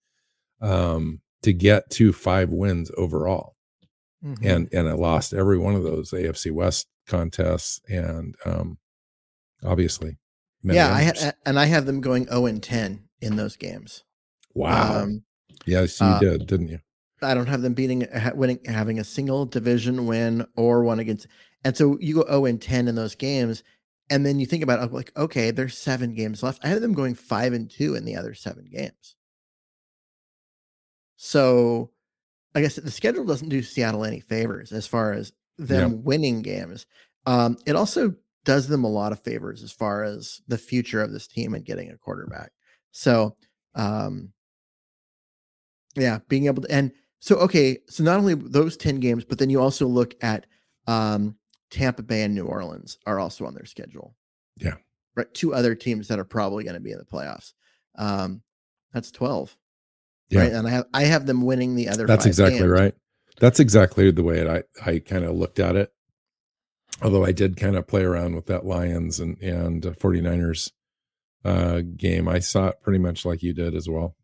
um, 0.60 1.20
to 1.42 1.52
get 1.52 1.90
to 1.90 2.12
five 2.12 2.50
wins 2.50 2.90
overall 2.96 3.54
mm-hmm. 4.24 4.46
and 4.46 4.68
and 4.72 4.88
I 4.88 4.92
lost 4.92 5.34
every 5.34 5.58
one 5.58 5.74
of 5.74 5.82
those 5.82 6.10
AFC 6.10 6.50
West 6.50 6.88
contests, 7.06 7.80
and 7.88 8.34
um, 8.44 8.78
obviously, 9.62 10.16
yeah, 10.62 10.92
I 10.92 11.04
ha- 11.04 11.32
and 11.44 11.58
I 11.58 11.66
have 11.66 11.86
them 11.86 12.00
going 12.00 12.26
zero 12.26 12.46
and 12.46 12.62
ten 12.62 13.04
in 13.20 13.36
those 13.36 13.56
games. 13.56 14.04
Wow. 14.54 15.02
Um, 15.02 15.24
yes, 15.66 16.00
you 16.00 16.06
uh, 16.06 16.18
did, 16.18 16.46
didn't 16.46 16.68
you? 16.68 16.80
I 17.22 17.34
don't 17.34 17.46
have 17.46 17.62
them 17.62 17.74
beating, 17.74 18.06
winning, 18.34 18.60
having 18.66 18.98
a 18.98 19.04
single 19.04 19.46
division 19.46 20.06
win 20.06 20.46
or 20.56 20.84
one 20.84 20.98
against. 20.98 21.26
And 21.64 21.76
so 21.76 21.98
you 22.00 22.16
go 22.16 22.24
0 22.26 22.44
and 22.44 22.60
10 22.60 22.88
in 22.88 22.94
those 22.94 23.14
games. 23.14 23.62
And 24.10 24.26
then 24.26 24.38
you 24.38 24.44
think 24.44 24.62
about 24.62 24.82
it, 24.82 24.92
like, 24.92 25.16
okay, 25.16 25.50
there's 25.50 25.78
seven 25.78 26.14
games 26.14 26.42
left. 26.42 26.62
I 26.62 26.68
have 26.68 26.82
them 26.82 26.92
going 26.92 27.14
five 27.14 27.54
and 27.54 27.70
two 27.70 27.94
in 27.94 28.04
the 28.04 28.16
other 28.16 28.34
seven 28.34 28.68
games. 28.70 29.16
So 31.16 31.90
I 32.54 32.60
guess 32.60 32.76
the 32.76 32.90
schedule 32.90 33.24
doesn't 33.24 33.48
do 33.48 33.62
Seattle 33.62 34.04
any 34.04 34.20
favors 34.20 34.72
as 34.72 34.86
far 34.86 35.12
as 35.12 35.32
them 35.56 35.92
yeah. 35.92 35.98
winning 35.98 36.42
games. 36.42 36.84
Um, 37.24 37.56
it 37.64 37.76
also 37.76 38.14
does 38.44 38.68
them 38.68 38.84
a 38.84 38.90
lot 38.90 39.12
of 39.12 39.22
favors 39.22 39.62
as 39.62 39.72
far 39.72 40.04
as 40.04 40.42
the 40.46 40.58
future 40.58 41.00
of 41.00 41.12
this 41.12 41.26
team 41.26 41.54
and 41.54 41.64
getting 41.64 41.90
a 41.90 41.96
quarterback. 41.96 42.52
So, 42.90 43.36
um, 43.74 44.34
yeah, 45.94 46.20
being 46.28 46.46
able 46.46 46.62
to, 46.62 46.70
and 46.70 46.92
so, 47.20 47.36
okay, 47.36 47.78
so 47.88 48.04
not 48.04 48.18
only 48.18 48.34
those 48.34 48.76
10 48.76 49.00
games, 49.00 49.24
but 49.24 49.38
then 49.38 49.48
you 49.48 49.60
also 49.60 49.86
look 49.86 50.14
at 50.20 50.46
um, 50.86 51.36
Tampa 51.70 52.02
Bay 52.02 52.22
and 52.22 52.34
New 52.34 52.44
Orleans 52.44 52.98
are 53.06 53.18
also 53.18 53.46
on 53.46 53.54
their 53.54 53.64
schedule. 53.64 54.14
Yeah. 54.58 54.74
Right. 55.16 55.32
Two 55.32 55.54
other 55.54 55.74
teams 55.74 56.08
that 56.08 56.18
are 56.18 56.24
probably 56.24 56.64
going 56.64 56.74
to 56.74 56.80
be 56.80 56.92
in 56.92 56.98
the 56.98 57.04
playoffs. 57.04 57.52
Um, 57.96 58.42
that's 58.92 59.10
12. 59.10 59.56
Yeah. 60.28 60.40
Right. 60.40 60.52
And 60.52 60.66
I 60.66 60.70
have 60.70 60.86
I 60.92 61.02
have 61.04 61.26
them 61.26 61.42
winning 61.42 61.76
the 61.76 61.88
other. 61.88 62.06
That's 62.06 62.26
exactly 62.26 62.58
games. 62.58 62.70
right. 62.70 62.94
That's 63.40 63.60
exactly 63.60 64.10
the 64.10 64.22
way 64.22 64.48
I 64.48 64.62
I 64.84 64.98
kind 64.98 65.24
of 65.24 65.34
looked 65.34 65.58
at 65.58 65.76
it. 65.76 65.92
Although 67.02 67.24
I 67.24 67.32
did 67.32 67.56
kind 67.56 67.76
of 67.76 67.86
play 67.86 68.02
around 68.04 68.34
with 68.34 68.46
that 68.46 68.64
Lions 68.64 69.20
and 69.20 69.40
and 69.40 69.82
49ers 69.82 70.72
uh 71.44 71.82
game. 71.96 72.28
I 72.28 72.38
saw 72.38 72.68
it 72.68 72.82
pretty 72.82 72.98
much 72.98 73.24
like 73.24 73.42
you 73.42 73.52
did 73.52 73.74
as 73.74 73.88
well. 73.88 74.16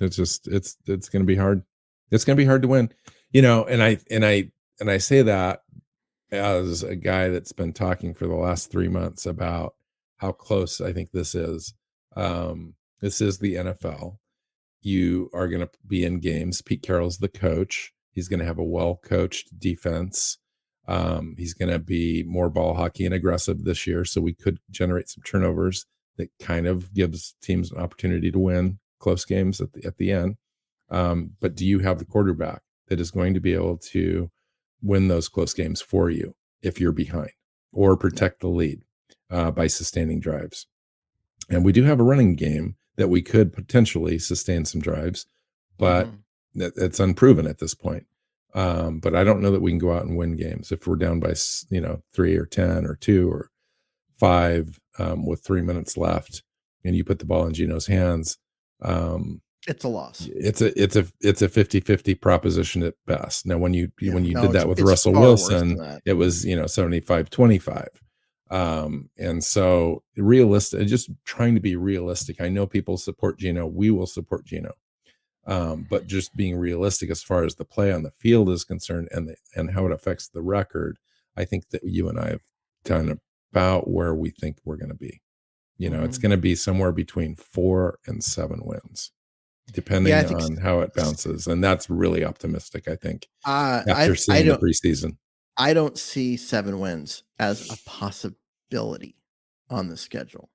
It's 0.00 0.16
just 0.16 0.48
it's 0.48 0.76
it's 0.86 1.08
going 1.08 1.22
to 1.22 1.26
be 1.26 1.36
hard. 1.36 1.62
It's 2.10 2.24
going 2.24 2.36
to 2.36 2.42
be 2.42 2.46
hard 2.46 2.62
to 2.62 2.68
win. 2.68 2.92
You 3.32 3.42
know, 3.42 3.64
and 3.64 3.82
I 3.82 3.98
and 4.10 4.24
I 4.24 4.50
and 4.80 4.90
I 4.90 4.98
say 4.98 5.22
that 5.22 5.62
as 6.30 6.82
a 6.82 6.96
guy 6.96 7.28
that's 7.28 7.52
been 7.52 7.72
talking 7.72 8.14
for 8.14 8.26
the 8.26 8.34
last 8.34 8.70
3 8.70 8.88
months 8.88 9.24
about 9.24 9.74
how 10.18 10.32
close 10.32 10.80
I 10.80 10.92
think 10.92 11.10
this 11.10 11.34
is. 11.34 11.74
Um 12.16 12.74
this 13.00 13.20
is 13.20 13.38
the 13.38 13.54
NFL 13.54 14.18
you 14.80 15.30
are 15.34 15.48
going 15.48 15.60
to 15.60 15.70
be 15.86 16.04
in 16.04 16.20
games. 16.20 16.62
Pete 16.62 16.82
Carroll's 16.82 17.18
the 17.18 17.28
coach. 17.28 17.92
He's 18.12 18.28
going 18.28 18.40
to 18.40 18.46
have 18.46 18.58
a 18.58 18.64
well 18.64 18.98
coached 19.02 19.58
defense. 19.58 20.38
Um, 20.86 21.34
he's 21.36 21.54
going 21.54 21.70
to 21.70 21.78
be 21.78 22.24
more 22.26 22.48
ball 22.48 22.74
hockey 22.74 23.04
and 23.04 23.14
aggressive 23.14 23.64
this 23.64 23.86
year. 23.86 24.04
So 24.04 24.20
we 24.20 24.32
could 24.32 24.58
generate 24.70 25.08
some 25.08 25.22
turnovers 25.22 25.86
that 26.16 26.30
kind 26.40 26.66
of 26.66 26.94
gives 26.94 27.34
teams 27.42 27.70
an 27.70 27.78
opportunity 27.78 28.30
to 28.30 28.38
win 28.38 28.78
close 28.98 29.24
games 29.24 29.60
at 29.60 29.72
the, 29.72 29.84
at 29.84 29.96
the 29.96 30.12
end. 30.12 30.36
Um, 30.90 31.32
but 31.40 31.54
do 31.54 31.66
you 31.66 31.80
have 31.80 31.98
the 31.98 32.04
quarterback 32.04 32.62
that 32.88 33.00
is 33.00 33.10
going 33.10 33.34
to 33.34 33.40
be 33.40 33.54
able 33.54 33.76
to 33.76 34.30
win 34.82 35.08
those 35.08 35.28
close 35.28 35.52
games 35.52 35.80
for 35.80 36.10
you 36.10 36.34
if 36.62 36.80
you're 36.80 36.92
behind 36.92 37.30
or 37.72 37.96
protect 37.96 38.40
the 38.40 38.48
lead 38.48 38.82
uh, 39.30 39.50
by 39.50 39.66
sustaining 39.66 40.20
drives? 40.20 40.66
And 41.50 41.64
we 41.64 41.72
do 41.72 41.84
have 41.84 42.00
a 42.00 42.04
running 42.04 42.36
game 42.36 42.76
that 42.96 43.08
we 43.08 43.22
could 43.22 43.52
potentially 43.52 44.18
sustain 44.18 44.64
some 44.64 44.80
drives, 44.80 45.26
but 45.78 46.06
mm-hmm. 46.06 46.68
it's 46.76 47.00
unproven 47.00 47.46
at 47.46 47.58
this 47.58 47.74
point. 47.74 48.06
Um, 48.54 48.98
but 48.98 49.14
I 49.14 49.24
don't 49.24 49.40
know 49.40 49.50
that 49.50 49.62
we 49.62 49.70
can 49.70 49.78
go 49.78 49.92
out 49.92 50.04
and 50.04 50.16
win 50.16 50.36
games 50.36 50.72
if 50.72 50.86
we're 50.86 50.96
down 50.96 51.20
by 51.20 51.34
you 51.70 51.80
know 51.80 52.02
three 52.12 52.36
or 52.36 52.46
ten 52.46 52.86
or 52.86 52.96
two 52.96 53.30
or 53.30 53.50
five 54.16 54.80
um, 54.98 55.26
with 55.26 55.44
three 55.44 55.62
minutes 55.62 55.96
left, 55.96 56.42
and 56.84 56.96
you 56.96 57.04
put 57.04 57.18
the 57.18 57.26
ball 57.26 57.46
in 57.46 57.54
Geno's 57.54 57.86
hands. 57.86 58.38
Um, 58.82 59.40
it's 59.66 59.84
a 59.84 59.88
loss. 59.88 60.26
It's 60.32 60.62
a 60.62 60.82
it's 60.82 60.96
a 60.96 61.06
it's 61.20 61.42
a 61.42 61.48
50-50 61.48 62.20
proposition 62.20 62.82
at 62.82 62.94
best. 63.06 63.46
Now 63.46 63.58
when 63.58 63.74
you 63.74 63.92
yeah, 64.00 64.14
when 64.14 64.24
you 64.24 64.34
no, 64.34 64.42
did 64.42 64.52
that 64.52 64.68
with 64.68 64.80
Russell 64.80 65.12
Wilson, 65.12 66.00
it 66.04 66.14
was 66.14 66.44
you 66.44 66.56
know 66.56 66.64
75-25. 66.64 67.88
Um, 68.50 69.10
and 69.18 69.44
so 69.44 70.02
realistic, 70.16 70.86
just 70.86 71.10
trying 71.24 71.54
to 71.54 71.60
be 71.60 71.76
realistic. 71.76 72.40
I 72.40 72.48
know 72.48 72.66
people 72.66 72.96
support 72.96 73.38
Geno. 73.38 73.66
We 73.66 73.90
will 73.90 74.06
support 74.06 74.46
Geno. 74.46 74.72
Um, 75.46 75.86
but 75.88 76.06
just 76.06 76.36
being 76.36 76.56
realistic 76.56 77.10
as 77.10 77.22
far 77.22 77.42
as 77.44 77.54
the 77.54 77.64
play 77.64 77.90
on 77.90 78.02
the 78.02 78.10
field 78.10 78.50
is 78.50 78.64
concerned 78.64 79.08
and 79.12 79.28
the, 79.28 79.36
and 79.54 79.70
how 79.70 79.86
it 79.86 79.92
affects 79.92 80.28
the 80.28 80.42
record, 80.42 80.98
I 81.36 81.46
think 81.46 81.70
that 81.70 81.84
you 81.84 82.08
and 82.08 82.18
I 82.18 82.28
have 82.28 82.42
done 82.84 83.18
about 83.50 83.88
where 83.88 84.14
we 84.14 84.30
think 84.30 84.58
we're 84.64 84.76
going 84.76 84.90
to 84.90 84.94
be. 84.94 85.22
You 85.78 85.90
know, 85.90 85.98
mm-hmm. 85.98 86.06
it's 86.06 86.18
going 86.18 86.30
to 86.30 86.36
be 86.36 86.54
somewhere 86.54 86.92
between 86.92 87.36
four 87.36 87.98
and 88.06 88.22
seven 88.22 88.60
wins, 88.64 89.12
depending 89.72 90.10
yeah, 90.10 90.28
on 90.28 90.56
so. 90.56 90.62
how 90.62 90.80
it 90.80 90.92
bounces, 90.94 91.46
and 91.46 91.62
that's 91.62 91.88
really 91.88 92.24
optimistic. 92.24 92.88
I 92.88 92.96
think 92.96 93.28
uh, 93.46 93.82
after 93.86 94.12
I, 94.12 94.14
seeing 94.14 94.50
I 94.50 94.54
the 94.54 94.58
preseason, 94.58 95.16
I 95.56 95.74
don't 95.74 95.96
see 95.96 96.36
seven 96.36 96.80
wins 96.80 97.22
as 97.38 97.70
a 97.70 97.76
possibility 97.88 99.16
on 99.70 99.88
the 99.88 99.96
schedule. 99.96 100.50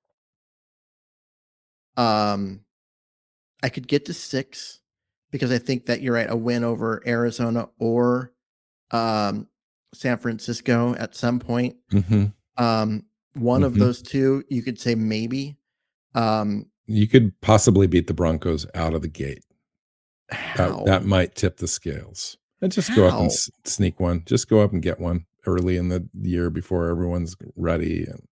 Um, 1.96 2.60
I 3.62 3.68
could 3.70 3.88
get 3.88 4.06
to 4.06 4.14
six 4.14 4.80
because 5.30 5.50
I 5.50 5.58
think 5.58 5.86
that 5.86 6.02
you're 6.02 6.14
right. 6.14 6.30
A 6.30 6.36
win 6.36 6.64
over 6.64 7.02
Arizona 7.06 7.68
or 7.78 8.32
um, 8.90 9.48
San 9.94 10.18
Francisco 10.18 10.94
at 10.94 11.14
some 11.14 11.40
point. 11.40 11.76
Mm-hmm. 11.92 12.26
Um, 12.56 13.04
one 13.34 13.60
mm-hmm. 13.60 13.66
of 13.66 13.74
those 13.76 14.02
two, 14.02 14.44
you 14.48 14.62
could 14.62 14.80
say 14.80 14.94
maybe. 14.94 15.56
Um, 16.14 16.66
you 16.86 17.08
could 17.08 17.40
possibly 17.40 17.86
beat 17.86 18.06
the 18.06 18.14
Broncos 18.14 18.66
out 18.74 18.94
of 18.94 19.02
the 19.02 19.08
gate. 19.08 19.44
That, 20.56 20.84
that, 20.86 21.04
might 21.04 21.34
tip 21.34 21.58
the 21.58 21.68
scales. 21.68 22.36
And 22.60 22.72
just 22.72 22.88
how? 22.88 22.96
go 22.96 23.06
up 23.08 23.20
and 23.20 23.30
s- 23.30 23.50
sneak 23.64 24.00
one. 24.00 24.22
Just 24.26 24.48
go 24.48 24.60
up 24.60 24.72
and 24.72 24.82
get 24.82 25.00
one 25.00 25.26
early 25.46 25.76
in 25.76 25.88
the 25.88 26.08
year 26.20 26.50
before 26.50 26.88
everyone's 26.88 27.36
ready 27.56 28.04
and 28.04 28.26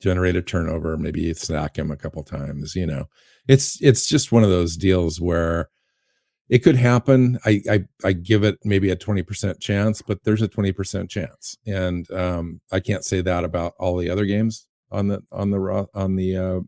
generate 0.00 0.36
a 0.36 0.42
turnover. 0.42 0.96
Maybe 0.96 1.32
snack 1.34 1.78
him 1.78 1.90
a 1.90 1.96
couple 1.96 2.22
times. 2.22 2.76
You 2.76 2.86
know, 2.86 3.06
it's 3.48 3.80
it's 3.82 4.06
just 4.06 4.32
one 4.32 4.44
of 4.44 4.50
those 4.50 4.76
deals 4.76 5.20
where 5.20 5.68
it 6.48 6.60
could 6.60 6.76
happen. 6.76 7.38
I, 7.44 7.62
I, 7.70 7.84
I 8.04 8.12
give 8.12 8.42
it 8.42 8.58
maybe 8.64 8.90
a 8.90 8.96
20% 8.96 9.60
chance, 9.60 10.00
but 10.00 10.24
there's 10.24 10.42
a 10.42 10.48
20% 10.48 11.08
chance. 11.08 11.58
And 11.66 12.10
um, 12.10 12.60
I 12.72 12.80
can't 12.80 13.04
say 13.04 13.20
that 13.20 13.44
about 13.44 13.74
all 13.78 13.96
the 13.96 14.10
other 14.10 14.24
games 14.24 14.66
on 14.90 15.08
the 15.08 15.22
on 15.30 15.50
the 15.50 15.88
on 15.94 16.16
the 16.16 16.36
uh, 16.36 16.60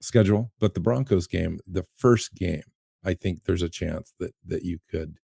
schedule, 0.00 0.52
but 0.60 0.74
the 0.74 0.80
Broncos 0.80 1.26
game, 1.26 1.58
the 1.66 1.84
first 1.96 2.34
game, 2.34 2.62
I 3.04 3.14
think 3.14 3.44
there's 3.44 3.62
a 3.62 3.68
chance 3.68 4.14
that 4.20 4.34
that 4.46 4.62
you 4.62 4.78
could 4.88 5.16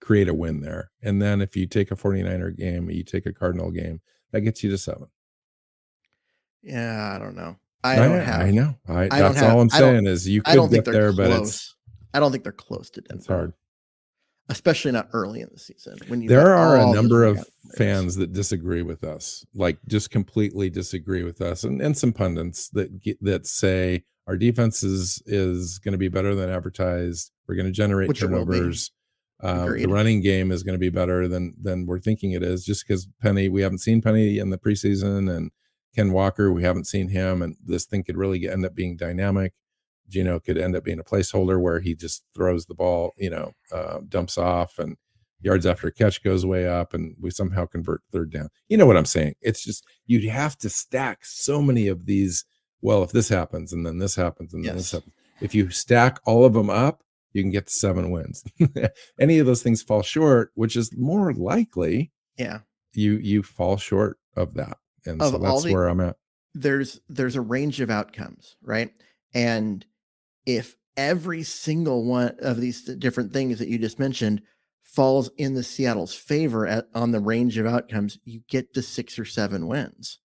create 0.00 0.28
a 0.28 0.34
win 0.34 0.60
there. 0.60 0.90
And 1.02 1.22
then 1.22 1.40
if 1.40 1.56
you 1.56 1.66
take 1.66 1.90
a 1.90 1.96
49er 1.96 2.56
game, 2.56 2.90
you 2.90 3.02
take 3.02 3.24
a 3.24 3.32
Cardinal 3.32 3.70
game, 3.70 4.00
that 4.32 4.42
gets 4.42 4.62
you 4.62 4.70
to 4.70 4.78
7. 4.78 5.06
Yeah, 6.62 7.14
I 7.14 7.18
don't 7.18 7.34
know. 7.34 7.56
I 7.82 7.96
don't 7.96 8.12
I, 8.12 8.22
have 8.22 8.40
I 8.42 8.50
know. 8.50 8.74
I, 8.88 9.02
I 9.04 9.08
that's 9.08 9.42
all 9.42 9.60
I'm 9.60 9.70
saying 9.70 10.06
is 10.06 10.28
you 10.28 10.42
could 10.42 10.70
get 10.70 10.84
there, 10.84 11.12
close. 11.12 11.16
but 11.16 11.30
it's 11.30 11.75
I 12.16 12.20
don't 12.20 12.32
think 12.32 12.44
they're 12.44 12.52
close 12.52 12.88
to 12.90 13.02
Denver. 13.02 13.18
It's 13.18 13.26
hard, 13.26 13.52
especially 14.48 14.92
not 14.92 15.08
early 15.12 15.42
in 15.42 15.48
the 15.52 15.58
season. 15.58 15.98
When 16.08 16.22
you 16.22 16.30
there 16.30 16.54
are 16.54 16.76
a 16.76 16.92
number 16.92 17.24
of 17.24 17.46
fans 17.76 18.16
that 18.16 18.32
disagree 18.32 18.80
with 18.80 19.04
us, 19.04 19.44
like 19.54 19.78
just 19.86 20.10
completely 20.10 20.70
disagree 20.70 21.24
with 21.24 21.42
us, 21.42 21.62
and 21.62 21.82
and 21.82 21.96
some 21.96 22.14
pundits 22.14 22.70
that 22.70 22.88
that 23.20 23.46
say 23.46 24.04
our 24.26 24.38
defense 24.38 24.82
is 24.82 25.22
is 25.26 25.78
going 25.78 25.92
to 25.92 25.98
be 25.98 26.08
better 26.08 26.34
than 26.34 26.48
advertised. 26.48 27.32
We're 27.46 27.56
going 27.56 27.66
to 27.66 27.72
generate 27.72 28.08
Which 28.08 28.20
turnovers. 28.20 28.92
Uh, 29.42 29.66
the 29.66 29.86
running 29.86 30.22
game 30.22 30.50
is 30.50 30.62
going 30.62 30.72
to 30.72 30.78
be 30.78 30.88
better 30.88 31.28
than 31.28 31.54
than 31.60 31.84
we're 31.84 32.00
thinking 32.00 32.32
it 32.32 32.42
is, 32.42 32.64
just 32.64 32.86
because 32.86 33.06
Penny. 33.20 33.50
We 33.50 33.60
haven't 33.60 33.80
seen 33.80 34.00
Penny 34.00 34.38
in 34.38 34.48
the 34.48 34.56
preseason, 34.56 35.30
and 35.30 35.50
Ken 35.94 36.12
Walker, 36.12 36.50
we 36.50 36.62
haven't 36.62 36.86
seen 36.86 37.08
him, 37.08 37.42
and 37.42 37.56
this 37.62 37.84
thing 37.84 38.04
could 38.04 38.16
really 38.16 38.48
end 38.48 38.64
up 38.64 38.74
being 38.74 38.96
dynamic. 38.96 39.52
Geno 40.08 40.40
could 40.40 40.58
end 40.58 40.76
up 40.76 40.84
being 40.84 40.98
a 40.98 41.04
placeholder 41.04 41.60
where 41.60 41.80
he 41.80 41.94
just 41.94 42.24
throws 42.34 42.66
the 42.66 42.74
ball, 42.74 43.12
you 43.16 43.30
know, 43.30 43.52
uh, 43.72 44.00
dumps 44.08 44.38
off 44.38 44.78
and 44.78 44.96
yards 45.40 45.66
after 45.66 45.88
a 45.88 45.92
catch 45.92 46.22
goes 46.22 46.46
way 46.46 46.66
up 46.66 46.94
and 46.94 47.14
we 47.20 47.30
somehow 47.30 47.66
convert 47.66 48.02
third 48.12 48.30
down. 48.30 48.48
You 48.68 48.76
know 48.76 48.86
what 48.86 48.96
I'm 48.96 49.04
saying? 49.04 49.34
It's 49.40 49.62
just 49.62 49.84
you'd 50.06 50.24
have 50.24 50.56
to 50.58 50.70
stack 50.70 51.24
so 51.24 51.62
many 51.62 51.88
of 51.88 52.06
these. 52.06 52.44
Well, 52.80 53.02
if 53.02 53.12
this 53.12 53.28
happens 53.28 53.72
and 53.72 53.86
then 53.86 53.98
this 53.98 54.16
happens 54.16 54.54
and 54.54 54.64
yes. 54.64 54.70
then 54.70 54.76
this 54.76 54.92
happens, 54.92 55.14
if 55.40 55.54
you 55.54 55.70
stack 55.70 56.20
all 56.24 56.44
of 56.44 56.52
them 56.52 56.70
up, 56.70 57.02
you 57.32 57.42
can 57.42 57.50
get 57.50 57.66
to 57.66 57.72
seven 57.72 58.10
wins. 58.10 58.44
Any 59.20 59.38
of 59.38 59.46
those 59.46 59.62
things 59.62 59.82
fall 59.82 60.02
short, 60.02 60.50
which 60.54 60.76
is 60.76 60.96
more 60.96 61.32
likely. 61.32 62.12
Yeah. 62.38 62.60
You 62.92 63.14
you 63.14 63.42
fall 63.42 63.76
short 63.76 64.18
of 64.36 64.54
that. 64.54 64.78
And 65.04 65.20
of 65.20 65.32
so 65.32 65.38
that's 65.38 65.64
the, 65.64 65.72
where 65.72 65.86
I'm 65.86 66.00
at. 66.00 66.16
There's 66.54 67.00
there's 67.08 67.36
a 67.36 67.40
range 67.40 67.80
of 67.80 67.90
outcomes, 67.90 68.56
right? 68.62 68.90
And 69.34 69.84
if 70.46 70.76
every 70.96 71.42
single 71.42 72.04
one 72.04 72.36
of 72.38 72.60
these 72.60 72.82
different 72.82 73.32
things 73.32 73.58
that 73.58 73.68
you 73.68 73.78
just 73.78 73.98
mentioned 73.98 74.40
falls 74.82 75.28
in 75.36 75.54
the 75.54 75.62
Seattle's 75.62 76.14
favor 76.14 76.66
at, 76.66 76.86
on 76.94 77.10
the 77.10 77.20
range 77.20 77.58
of 77.58 77.66
outcomes, 77.66 78.18
you 78.24 78.40
get 78.48 78.72
to 78.72 78.82
six 78.82 79.18
or 79.18 79.24
seven 79.24 79.66
wins. 79.66 80.20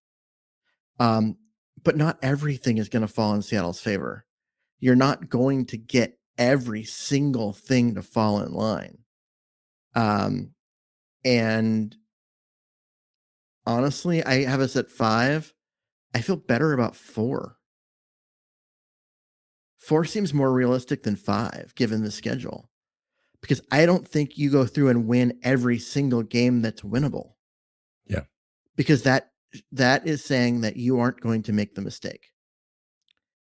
Um, 1.00 1.38
but 1.84 1.98
not 1.98 2.20
everything 2.22 2.78
is 2.78 2.88
going 2.88 3.02
to 3.02 3.08
fall 3.08 3.34
in 3.34 3.42
Seattle's 3.42 3.82
favor. 3.82 4.26
You're 4.80 4.96
not 4.96 5.30
going 5.30 5.66
to 5.68 5.78
get 5.78 6.18
every 6.38 6.84
single 6.84 7.54
thing 7.54 7.96
to 7.96 8.02
fall 8.02 8.40
in 8.42 8.54
line. 8.54 9.00
Um, 9.96 10.52
and 11.26 11.96
honestly, 13.66 14.24
I 14.24 14.46
have 14.46 14.62
us 14.62 14.76
at 14.76 14.90
five. 14.90 15.54
I 16.14 16.22
feel 16.22 16.36
better 16.36 16.74
about 16.74 16.96
four. 16.96 17.58
Four 19.82 20.06
seems 20.06 20.32
more 20.32 20.54
realistic 20.54 21.02
than 21.02 21.16
five, 21.16 21.74
given 21.76 22.04
the 22.04 22.12
schedule, 22.12 22.70
because 23.42 23.62
I 23.72 23.88
don't 23.88 24.08
think 24.08 24.38
you 24.38 24.52
go 24.52 24.64
through 24.64 24.90
and 24.90 25.08
win 25.08 25.40
every 25.42 25.80
single 25.80 26.22
game 26.22 26.62
that's 26.62 26.84
winnable. 26.84 27.32
Yeah, 28.06 28.26
because 28.76 29.02
that 29.04 29.32
that 29.72 30.06
is 30.06 30.24
saying 30.24 30.62
that 30.62 30.78
you 30.78 31.00
aren't 31.00 31.20
going 31.20 31.42
to 31.44 31.52
make 31.52 31.74
the 31.74 31.82
mistake, 31.82 32.28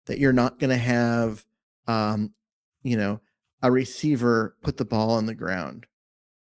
that 0.08 0.18
you're 0.18 0.34
not 0.34 0.58
going 0.58 0.72
to 0.72 0.78
have, 0.78 1.46
um, 1.88 2.34
you 2.82 2.98
know, 2.98 3.22
a 3.62 3.72
receiver 3.72 4.58
put 4.64 4.78
the 4.78 4.86
ball 4.86 5.12
on 5.12 5.28
the 5.28 5.36
ground, 5.36 5.86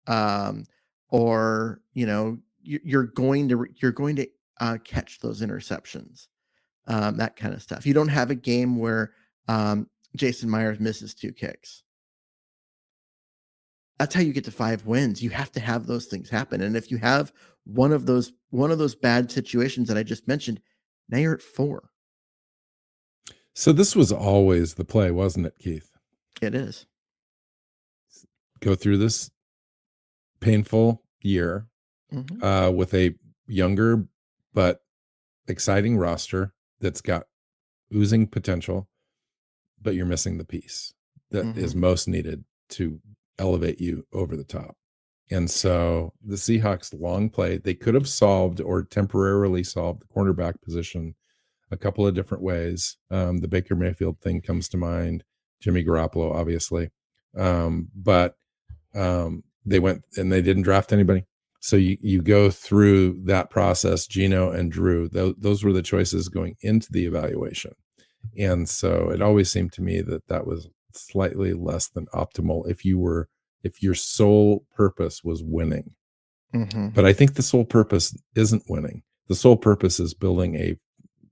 um, 0.07 0.64
or 1.11 1.82
you 1.92 2.07
know, 2.07 2.38
you're 2.62 3.05
going 3.05 3.51
to 3.51 3.66
you're 3.76 3.92
going 3.92 4.16
to 4.16 4.26
uh, 4.61 4.78
catch 4.82 5.20
those 5.20 5.42
interceptions, 5.42 6.28
um, 6.86 7.18
that 7.18 7.36
kind 7.36 7.53
of 7.53 7.61
stuff. 7.61 7.84
You 7.84 7.92
don't 7.92 8.09
have 8.09 8.30
a 8.30 8.34
game 8.34 8.78
where 8.78 9.12
um, 9.49 9.88
Jason 10.16 10.51
Myers 10.51 10.80
misses 10.80 11.14
two 11.14 11.32
kicks. 11.32 11.82
That's 13.99 14.14
how 14.14 14.22
you 14.22 14.32
get 14.32 14.45
to 14.45 14.51
five 14.51 14.86
wins. 14.86 15.22
You 15.22 15.30
have 15.30 15.53
to 15.53 15.61
have 15.61 15.86
those 15.86 16.07
things 16.07 16.30
happen. 16.30 16.62
And 16.62 16.76
if 16.76 16.91
you 16.91 16.97
have 16.99 17.32
one 17.64 17.93
of 17.93 18.07
those 18.07 18.32
one 18.51 18.70
of 18.70 18.78
those 18.78 18.95
bad 18.95 19.30
situations 19.30 19.88
that 19.88 19.99
I 19.99 20.03
just 20.03 20.26
mentioned, 20.26 20.61
now 21.09 21.18
you're 21.18 21.34
at 21.34 21.43
four. 21.43 21.91
So 23.55 23.72
this 23.72 23.95
was 23.95 24.11
always 24.11 24.74
the 24.74 24.84
play, 24.84 25.11
wasn't 25.11 25.47
it, 25.47 25.55
Keith? 25.59 25.91
It 26.41 26.55
is. 26.55 26.86
Go 28.61 28.74
through 28.74 28.99
this 28.99 29.30
painful 30.41 31.03
year 31.20 31.66
mm-hmm. 32.12 32.43
uh, 32.43 32.70
with 32.70 32.95
a 32.95 33.14
younger 33.47 34.07
but 34.55 34.82
exciting 35.47 35.97
roster 35.97 36.55
that's 36.80 37.01
got 37.01 37.26
oozing 37.95 38.26
potential 38.26 38.88
but 39.80 39.94
you're 39.94 40.06
missing 40.06 40.38
the 40.38 40.44
piece 40.44 40.92
that 41.30 41.44
mm-hmm. 41.44 41.58
is 41.58 41.74
most 41.74 42.08
needed 42.08 42.44
to 42.70 43.00
elevate 43.38 43.80
you 43.80 44.06
over 44.12 44.36
the 44.36 44.44
top. 44.44 44.76
And 45.30 45.48
so 45.48 46.12
the 46.24 46.36
Seahawks 46.36 46.98
long 46.98 47.30
play, 47.30 47.58
they 47.58 47.74
could 47.74 47.94
have 47.94 48.08
solved 48.08 48.60
or 48.60 48.82
temporarily 48.82 49.62
solved 49.62 50.02
the 50.02 50.06
cornerback 50.06 50.60
position 50.62 51.14
a 51.70 51.76
couple 51.76 52.06
of 52.06 52.14
different 52.14 52.42
ways. 52.42 52.96
Um, 53.10 53.38
the 53.38 53.48
Baker 53.48 53.76
Mayfield 53.76 54.20
thing 54.20 54.40
comes 54.40 54.68
to 54.70 54.76
mind, 54.76 55.22
Jimmy 55.60 55.84
Garoppolo, 55.84 56.34
obviously. 56.34 56.90
Um, 57.36 57.88
but 57.94 58.34
um, 58.94 59.44
they 59.64 59.78
went 59.78 60.04
and 60.16 60.32
they 60.32 60.42
didn't 60.42 60.64
draft 60.64 60.92
anybody. 60.92 61.24
So 61.60 61.76
you, 61.76 61.96
you 62.00 62.22
go 62.22 62.50
through 62.50 63.20
that 63.26 63.50
process, 63.50 64.06
Geno 64.06 64.50
and 64.50 64.72
Drew, 64.72 65.08
th- 65.08 65.36
those 65.38 65.62
were 65.62 65.72
the 65.72 65.82
choices 65.82 66.28
going 66.28 66.56
into 66.62 66.90
the 66.90 67.04
evaluation. 67.04 67.72
And 68.38 68.68
so 68.68 69.10
it 69.10 69.22
always 69.22 69.50
seemed 69.50 69.72
to 69.74 69.82
me 69.82 70.00
that 70.02 70.28
that 70.28 70.46
was 70.46 70.68
slightly 70.92 71.52
less 71.52 71.88
than 71.88 72.06
optimal 72.06 72.68
if 72.68 72.84
you 72.84 72.98
were 72.98 73.28
if 73.62 73.82
your 73.82 73.94
sole 73.94 74.64
purpose 74.74 75.22
was 75.22 75.42
winning. 75.42 75.94
Mm-hmm. 76.54 76.88
But 76.88 77.04
I 77.04 77.12
think 77.12 77.34
the 77.34 77.42
sole 77.42 77.64
purpose 77.64 78.16
isn't 78.34 78.64
winning. 78.68 79.02
The 79.28 79.34
sole 79.34 79.56
purpose 79.56 80.00
is 80.00 80.14
building 80.14 80.56
a 80.56 80.76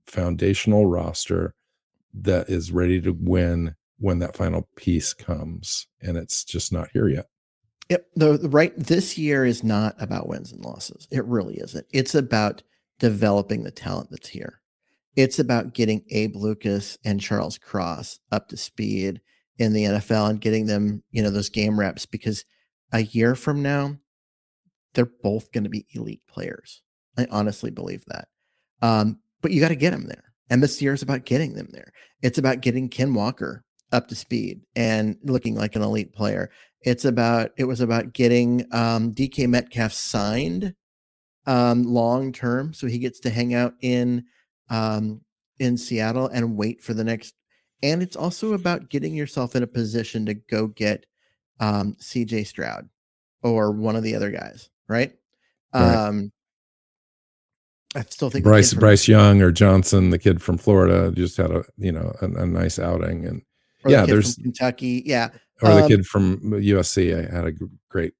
foundational 0.05 0.85
roster 0.85 1.53
that 2.13 2.49
is 2.49 2.71
ready 2.71 3.01
to 3.01 3.11
win 3.11 3.75
when 3.97 4.19
that 4.19 4.35
final 4.35 4.67
piece 4.75 5.13
comes 5.13 5.87
and 6.01 6.17
it's 6.17 6.43
just 6.43 6.71
not 6.71 6.89
here 6.93 7.07
yet. 7.07 7.25
Yep. 7.89 8.05
The, 8.15 8.37
the 8.37 8.49
right 8.49 8.73
this 8.77 9.17
year 9.17 9.45
is 9.45 9.63
not 9.63 9.95
about 9.99 10.27
wins 10.27 10.51
and 10.51 10.63
losses. 10.63 11.07
It 11.11 11.25
really 11.25 11.55
isn't. 11.55 11.87
It's 11.91 12.15
about 12.15 12.61
developing 12.99 13.63
the 13.63 13.71
talent 13.71 14.11
that's 14.11 14.29
here. 14.29 14.61
It's 15.15 15.39
about 15.39 15.73
getting 15.73 16.03
Abe 16.09 16.35
Lucas 16.35 16.97
and 17.03 17.19
Charles 17.19 17.57
Cross 17.57 18.19
up 18.31 18.47
to 18.49 18.57
speed 18.57 19.21
in 19.57 19.73
the 19.73 19.83
NFL 19.83 20.29
and 20.29 20.41
getting 20.41 20.67
them, 20.67 21.03
you 21.11 21.21
know, 21.21 21.29
those 21.29 21.49
game 21.49 21.79
reps 21.79 22.05
because 22.05 22.45
a 22.91 23.01
year 23.01 23.35
from 23.35 23.61
now, 23.61 23.97
they're 24.93 25.11
both 25.21 25.51
going 25.51 25.65
to 25.65 25.69
be 25.69 25.85
elite 25.91 26.21
players. 26.27 26.81
I 27.17 27.27
honestly 27.29 27.69
believe 27.69 28.03
that. 28.07 28.27
Um, 28.81 29.19
but 29.41 29.51
you 29.51 29.59
got 29.59 29.69
to 29.69 29.75
get 29.75 29.91
them 29.91 30.07
there. 30.07 30.33
And 30.49 30.63
this 30.63 30.81
year 30.81 30.93
is 30.93 31.01
about 31.01 31.25
getting 31.25 31.53
them 31.53 31.67
there. 31.71 31.91
It's 32.21 32.37
about 32.37 32.61
getting 32.61 32.89
Ken 32.89 33.13
Walker 33.13 33.63
up 33.91 34.07
to 34.07 34.15
speed 34.15 34.61
and 34.75 35.17
looking 35.23 35.55
like 35.55 35.75
an 35.75 35.81
elite 35.81 36.13
player. 36.13 36.49
It's 36.81 37.05
about 37.05 37.51
it 37.57 37.65
was 37.65 37.81
about 37.81 38.13
getting 38.13 38.65
um, 38.71 39.13
DK 39.13 39.47
Metcalf 39.47 39.93
signed 39.93 40.73
um, 41.45 41.83
long 41.83 42.31
term, 42.31 42.73
so 42.73 42.87
he 42.87 42.99
gets 42.99 43.19
to 43.21 43.29
hang 43.29 43.53
out 43.53 43.73
in 43.81 44.25
um, 44.69 45.21
in 45.59 45.77
Seattle 45.77 46.27
and 46.27 46.57
wait 46.57 46.81
for 46.81 46.93
the 46.93 47.03
next. 47.03 47.35
And 47.81 48.01
it's 48.01 48.15
also 48.15 48.53
about 48.53 48.89
getting 48.89 49.13
yourself 49.15 49.55
in 49.55 49.63
a 49.63 49.67
position 49.67 50.25
to 50.25 50.33
go 50.33 50.67
get 50.67 51.05
um, 51.59 51.95
CJ 52.01 52.47
Stroud 52.47 52.89
or 53.41 53.71
one 53.71 53.95
of 53.95 54.03
the 54.03 54.15
other 54.15 54.31
guys, 54.31 54.69
right? 54.87 55.13
right. 55.73 55.95
Um, 55.95 56.31
I 57.95 58.03
still 58.03 58.29
think 58.29 58.43
Bryce 58.43 58.71
from, 58.71 58.79
Bryce 58.79 59.07
Young 59.07 59.41
or 59.41 59.51
Johnson, 59.51 60.11
the 60.11 60.19
kid 60.19 60.41
from 60.41 60.57
Florida, 60.57 61.11
just 61.11 61.37
had 61.37 61.51
a 61.51 61.63
you 61.77 61.91
know 61.91 62.13
a, 62.21 62.25
a 62.25 62.45
nice 62.45 62.77
outing, 62.77 63.25
and 63.25 63.41
yeah, 63.87 64.01
the 64.01 64.13
there's 64.13 64.35
Kentucky, 64.35 65.01
yeah, 65.05 65.29
or 65.63 65.73
the 65.73 65.83
um, 65.83 65.87
kid 65.87 66.05
from 66.05 66.39
USC 66.39 67.15
I 67.15 67.35
had 67.35 67.47
a 67.47 67.53
great 67.89 68.13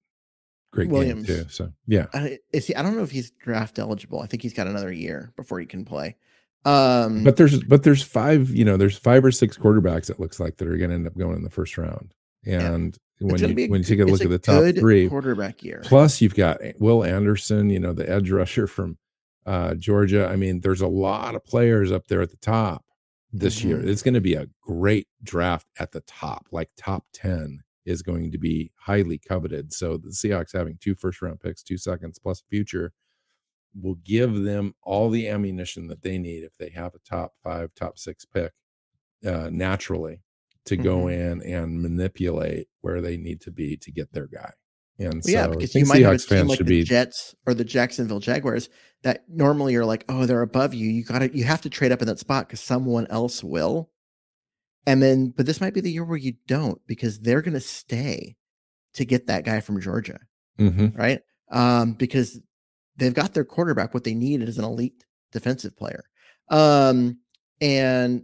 great 0.71 0.89
Williams. 0.89 1.27
game 1.27 1.43
too. 1.43 1.49
So 1.49 1.71
yeah, 1.85 2.07
is 2.51 2.65
he? 2.65 2.75
I 2.75 2.81
don't 2.81 2.95
know 2.95 3.03
if 3.03 3.11
he's 3.11 3.29
draft 3.29 3.77
eligible. 3.77 4.21
I 4.21 4.25
think 4.25 4.41
he's 4.41 4.53
got 4.53 4.65
another 4.65 4.91
year 4.91 5.33
before 5.35 5.59
he 5.59 5.67
can 5.67 5.85
play. 5.85 6.15
Um, 6.65 7.23
but 7.23 7.37
there's 7.37 7.63
but 7.63 7.83
there's 7.83 8.03
five 8.03 8.49
you 8.49 8.65
know 8.65 8.75
there's 8.75 8.97
five 8.97 9.23
or 9.23 9.31
six 9.31 9.57
quarterbacks 9.57 10.09
it 10.09 10.19
looks 10.19 10.39
like 10.39 10.57
that 10.57 10.67
are 10.67 10.77
going 10.77 10.89
to 10.89 10.95
end 10.95 11.07
up 11.07 11.17
going 11.17 11.37
in 11.37 11.43
the 11.43 11.49
first 11.49 11.77
round, 11.77 12.13
and 12.45 12.97
yeah. 13.19 13.31
when 13.31 13.57
you 13.57 13.69
when 13.69 13.81
you 13.81 13.85
take 13.85 13.99
a 13.99 14.05
look 14.05 14.21
at 14.21 14.29
the 14.29 14.39
top 14.39 14.75
three 14.75 15.07
quarterback 15.07 15.63
year, 15.63 15.81
plus 15.85 16.19
you've 16.19 16.35
got 16.35 16.59
Will 16.79 17.03
Anderson, 17.03 17.69
you 17.69 17.79
know 17.79 17.93
the 17.93 18.09
edge 18.09 18.29
rusher 18.29 18.67
from 18.67 18.97
uh, 19.45 19.73
Georgia. 19.75 20.27
I 20.27 20.35
mean, 20.35 20.61
there's 20.61 20.81
a 20.81 20.87
lot 20.87 21.33
of 21.33 21.45
players 21.45 21.91
up 21.91 22.07
there 22.07 22.21
at 22.21 22.31
the 22.31 22.37
top 22.37 22.83
this 23.31 23.59
mm-hmm. 23.59 23.69
year. 23.69 23.87
It's 23.87 24.03
going 24.03 24.13
to 24.13 24.21
be 24.21 24.33
a 24.33 24.47
great 24.61 25.07
draft 25.23 25.67
at 25.79 25.91
the 25.91 26.01
top, 26.01 26.47
like 26.51 26.69
top 26.77 27.05
10 27.13 27.63
is 27.85 28.01
going 28.01 28.31
to 28.31 28.37
be 28.37 28.71
highly 28.75 29.17
coveted. 29.17 29.73
So 29.73 29.97
the 29.97 30.09
Seahawks 30.09 30.53
having 30.53 30.77
two 30.79 30.95
first 30.95 31.21
round 31.21 31.39
picks, 31.39 31.63
two 31.63 31.77
seconds 31.77 32.19
plus 32.19 32.43
future 32.49 32.93
will 33.79 33.95
give 34.03 34.43
them 34.43 34.73
all 34.83 35.09
the 35.09 35.27
ammunition 35.27 35.87
that 35.87 36.01
they 36.01 36.17
need 36.17 36.43
if 36.43 36.57
they 36.57 36.69
have 36.69 36.93
a 36.95 36.99
top 36.99 37.33
five, 37.43 37.69
top 37.75 37.97
six 37.97 38.25
pick 38.25 38.51
uh, 39.25 39.49
naturally 39.51 40.21
to 40.65 40.75
mm-hmm. 40.75 40.83
go 40.83 41.07
in 41.07 41.41
and 41.43 41.81
manipulate 41.81 42.67
where 42.81 43.01
they 43.01 43.17
need 43.17 43.41
to 43.41 43.51
be 43.51 43.77
to 43.77 43.91
get 43.91 44.13
their 44.13 44.27
guy. 44.27 44.51
And 44.99 45.21
well, 45.25 45.33
yeah, 45.33 45.47
because 45.47 45.73
you 45.75 45.85
might 45.85 46.01
Seahawks 46.01 46.29
have 46.29 46.39
a 46.39 46.41
team 46.41 46.47
like 46.47 46.59
the 46.59 46.65
be, 46.65 46.83
Jets 46.83 47.33
or 47.47 47.53
the 47.53 47.63
Jacksonville 47.63 48.19
Jaguars 48.19 48.69
that 49.03 49.23
normally 49.29 49.75
are 49.75 49.85
like, 49.85 50.03
oh, 50.09 50.25
they're 50.25 50.41
above 50.41 50.73
you. 50.73 50.89
You 50.89 51.05
got 51.05 51.19
to 51.19 51.35
you 51.35 51.45
have 51.45 51.61
to 51.61 51.69
trade 51.69 51.93
up 51.93 52.01
in 52.01 52.07
that 52.07 52.19
spot 52.19 52.47
because 52.47 52.59
someone 52.59 53.07
else 53.09 53.41
will. 53.41 53.89
And 54.85 55.01
then, 55.01 55.33
but 55.35 55.45
this 55.45 55.61
might 55.61 55.73
be 55.73 55.81
the 55.81 55.91
year 55.91 56.03
where 56.03 56.17
you 56.17 56.33
don't 56.47 56.81
because 56.85 57.19
they're 57.19 57.41
going 57.41 57.53
to 57.53 57.59
stay 57.61 58.35
to 58.95 59.05
get 59.05 59.27
that 59.27 59.45
guy 59.45 59.61
from 59.61 59.79
Georgia, 59.79 60.19
mm-hmm. 60.59 60.97
right? 60.97 61.21
Um, 61.51 61.93
because 61.93 62.39
they've 62.99 63.13
got 63.13 63.33
their 63.33 63.45
quarterback. 63.45 63.93
What 63.93 64.03
they 64.03 64.13
need 64.13 64.41
is 64.41 64.57
an 64.57 64.65
elite 64.65 65.03
defensive 65.31 65.75
player. 65.77 66.03
Um, 66.49 67.19
and 67.61 68.23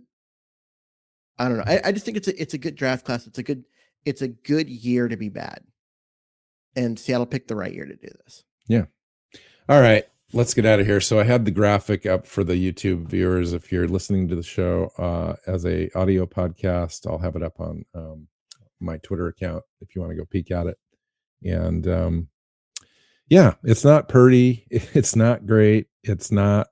I 1.38 1.48
don't 1.48 1.58
know. 1.58 1.64
I, 1.66 1.82
I 1.86 1.92
just 1.92 2.06
think 2.06 2.18
it's 2.18 2.28
a 2.28 2.42
it's 2.42 2.54
a 2.54 2.60
good 2.60 2.76
draft 2.76 3.06
class. 3.06 3.28
It's 3.28 3.40
a 3.40 3.44
good 3.44 3.64
it's 4.06 4.22
a 4.22 4.28
good 4.28 4.70
year 4.70 5.08
to 5.08 5.18
be 5.18 5.30
bad 5.30 5.64
and 6.76 7.00
Seattle 7.00 7.26
picked 7.26 7.48
the 7.48 7.56
right 7.56 7.74
year 7.74 7.86
to 7.86 7.96
do 7.96 8.10
this. 8.24 8.44
Yeah. 8.68 8.86
All 9.70 9.82
right. 9.82 10.06
Let's 10.34 10.54
get 10.54 10.66
out 10.66 10.80
of 10.80 10.86
here. 10.86 11.00
So 11.00 11.20
I 11.20 11.24
had 11.24 11.46
the 11.46 11.52
graphic 11.52 12.06
up 12.06 12.28
for 12.28 12.44
the 12.44 12.56
YouTube 12.56 13.08
viewers. 13.08 13.54
If 13.54 13.72
you're 13.72 13.88
listening 13.88 14.28
to 14.28 14.36
the 14.36 14.44
show 14.44 14.92
uh, 14.98 15.36
as 15.48 15.66
a 15.66 15.90
audio 15.98 16.26
podcast, 16.26 17.10
I'll 17.10 17.20
have 17.20 17.36
it 17.36 17.44
up 17.44 17.60
on 17.60 17.86
um, 17.94 18.28
my 18.80 18.98
Twitter 18.98 19.28
account 19.28 19.64
if 19.82 19.96
you 19.96 20.02
want 20.02 20.12
to 20.12 20.18
go 20.18 20.26
peek 20.26 20.52
at 20.52 20.68
it. 20.68 20.78
And 21.44 21.88
um, 21.88 22.28
yeah, 23.30 23.56
it's 23.64 23.84
not 23.84 24.10
pretty. 24.10 24.68
It's 24.94 25.16
not 25.16 25.46
great. 25.46 25.88
It's 26.04 26.32
not 26.32 26.68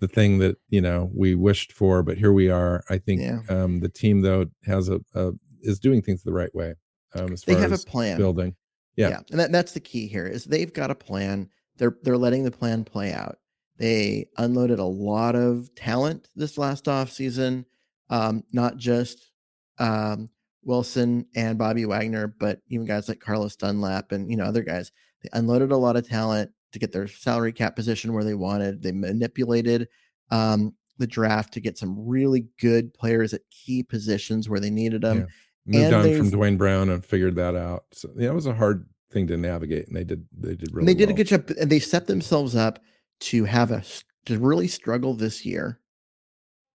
the 0.00 0.08
thing 0.08 0.38
that 0.38 0.56
you 0.68 0.80
know 0.80 1.10
we 1.14 1.34
wished 1.34 1.72
for, 1.72 2.02
but 2.02 2.18
here 2.18 2.32
we 2.32 2.50
are. 2.50 2.82
I 2.90 2.98
think 2.98 3.20
yeah. 3.20 3.40
um, 3.48 3.80
the 3.80 3.88
team 3.88 4.22
though 4.22 4.46
has 4.64 4.88
a, 4.88 5.00
a, 5.14 5.32
is 5.60 5.78
doing 5.78 6.02
things 6.02 6.22
the 6.22 6.32
right 6.32 6.54
way. 6.54 6.74
Um, 7.14 7.32
as 7.32 7.42
they 7.42 7.54
far 7.54 7.62
have 7.62 7.72
as 7.72 7.84
a 7.84 7.86
plan 7.86 8.16
building. 8.18 8.56
Yeah. 8.96 9.08
yeah. 9.08 9.20
And 9.30 9.40
that, 9.40 9.52
that's 9.52 9.72
the 9.72 9.80
key 9.80 10.06
here 10.06 10.26
is 10.26 10.44
they've 10.44 10.72
got 10.72 10.90
a 10.90 10.94
plan. 10.94 11.48
They're 11.76 11.96
they're 12.02 12.18
letting 12.18 12.44
the 12.44 12.50
plan 12.50 12.84
play 12.84 13.12
out. 13.12 13.38
They 13.78 14.28
unloaded 14.36 14.78
a 14.78 14.84
lot 14.84 15.34
of 15.34 15.74
talent 15.74 16.28
this 16.36 16.58
last 16.58 16.88
off 16.88 17.10
season, 17.10 17.66
um, 18.10 18.44
not 18.52 18.76
just 18.76 19.30
um, 19.78 20.30
Wilson 20.62 21.26
and 21.34 21.58
Bobby 21.58 21.84
Wagner, 21.84 22.26
but 22.26 22.60
even 22.68 22.86
guys 22.86 23.08
like 23.08 23.20
Carlos 23.20 23.56
Dunlap 23.56 24.12
and 24.12 24.30
you 24.30 24.36
know 24.36 24.44
other 24.44 24.62
guys. 24.62 24.92
They 25.22 25.28
unloaded 25.32 25.72
a 25.72 25.76
lot 25.76 25.96
of 25.96 26.08
talent 26.08 26.50
to 26.72 26.78
get 26.78 26.92
their 26.92 27.06
salary 27.06 27.52
cap 27.52 27.76
position 27.76 28.12
where 28.12 28.24
they 28.24 28.34
wanted. 28.34 28.82
They 28.82 28.92
manipulated 28.92 29.88
um, 30.30 30.74
the 30.98 31.06
draft 31.06 31.52
to 31.54 31.60
get 31.60 31.78
some 31.78 32.08
really 32.08 32.46
good 32.60 32.94
players 32.94 33.34
at 33.34 33.42
key 33.50 33.82
positions 33.82 34.48
where 34.48 34.60
they 34.60 34.70
needed 34.70 35.02
them. 35.02 35.20
Yeah 35.20 35.26
moved 35.66 35.92
and 35.92 35.94
on 35.94 36.16
from 36.16 36.30
Duane 36.30 36.56
Brown 36.56 36.88
and 36.88 37.04
figured 37.04 37.36
that 37.36 37.56
out. 37.56 37.84
So 37.92 38.10
yeah, 38.16 38.30
it 38.30 38.34
was 38.34 38.46
a 38.46 38.54
hard 38.54 38.86
thing 39.10 39.26
to 39.28 39.36
navigate, 39.36 39.86
and 39.88 39.96
they 39.96 40.04
did 40.04 40.26
they 40.36 40.54
did 40.54 40.72
really. 40.72 40.86
They 40.86 40.94
did 40.94 41.08
well. 41.08 41.14
a 41.14 41.16
good 41.16 41.26
job, 41.26 41.50
and 41.60 41.70
they 41.70 41.78
set 41.78 42.06
themselves 42.06 42.54
up 42.54 42.80
to 43.20 43.44
have 43.44 43.70
a 43.70 43.82
to 44.26 44.38
really 44.38 44.68
struggle 44.68 45.14
this 45.14 45.44
year, 45.44 45.80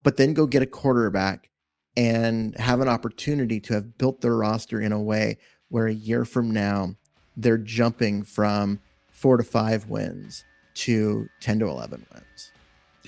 but 0.04 0.18
then 0.18 0.34
go 0.34 0.46
get 0.48 0.64
a 0.64 0.68
quarterback 0.68 1.50
and 1.98 2.56
have 2.58 2.82
an 2.82 2.90
opportunity 2.90 3.60
to 3.62 3.74
have 3.74 3.98
built 3.98 4.22
their 4.22 4.36
roster 4.36 4.82
in 4.82 4.92
a 4.92 5.02
way 5.02 5.38
where 5.70 5.88
a 5.88 5.94
year 5.94 6.26
from 6.26 6.52
now 6.52 6.94
they're 7.38 7.58
jumping 7.58 8.24
from 8.24 8.80
four 9.12 9.38
to 9.38 9.44
five 9.44 9.88
wins 9.88 10.44
to 10.76 11.30
10 11.42 11.60
to 11.60 11.68
11 11.68 12.06
wins. 12.14 12.24
Yes. 12.36 12.52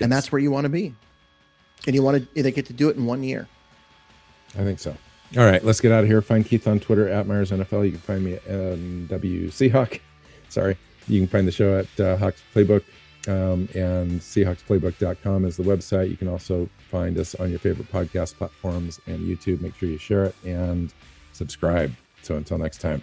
And 0.00 0.12
that's 0.12 0.32
where 0.32 0.40
you 0.40 0.50
want 0.50 0.64
to 0.64 0.70
be. 0.70 0.94
And 1.86 1.94
you 1.94 2.02
want 2.02 2.34
to, 2.34 2.42
they 2.42 2.50
get 2.50 2.66
to 2.66 2.72
do 2.72 2.88
it 2.88 2.96
in 2.96 3.06
one 3.06 3.22
year. 3.22 3.46
I 4.54 4.64
think 4.64 4.78
so. 4.78 4.96
All 5.36 5.44
right, 5.44 5.62
let's 5.62 5.80
get 5.80 5.92
out 5.92 6.04
of 6.04 6.08
here. 6.08 6.22
Find 6.22 6.44
Keith 6.44 6.66
on 6.66 6.80
Twitter 6.80 7.08
at 7.08 7.26
Myers 7.26 7.50
NFL. 7.50 7.84
You 7.84 7.92
can 7.92 8.00
find 8.00 8.24
me 8.24 8.34
at 8.34 8.44
NW 8.46 9.48
Seahawk. 9.48 10.00
Sorry. 10.48 10.78
You 11.06 11.20
can 11.20 11.28
find 11.28 11.46
the 11.46 11.52
show 11.52 11.78
at 11.78 12.00
uh, 12.00 12.16
Hawks 12.16 12.42
Playbook. 12.54 12.82
Um, 13.26 13.68
and 13.74 14.20
SeahawksPlaybook.com 14.20 15.44
is 15.44 15.58
the 15.58 15.62
website. 15.62 16.08
You 16.08 16.16
can 16.16 16.28
also 16.28 16.68
find 16.90 17.18
us 17.18 17.34
on 17.34 17.50
your 17.50 17.58
favorite 17.58 17.92
podcast 17.92 18.36
platforms 18.36 19.00
and 19.06 19.20
YouTube. 19.20 19.60
Make 19.60 19.76
sure 19.76 19.88
you 19.88 19.98
share 19.98 20.24
it 20.24 20.34
and 20.44 20.94
subscribe. 21.32 21.94
So 22.22 22.36
until 22.36 22.56
next 22.56 22.78
time, 22.80 23.02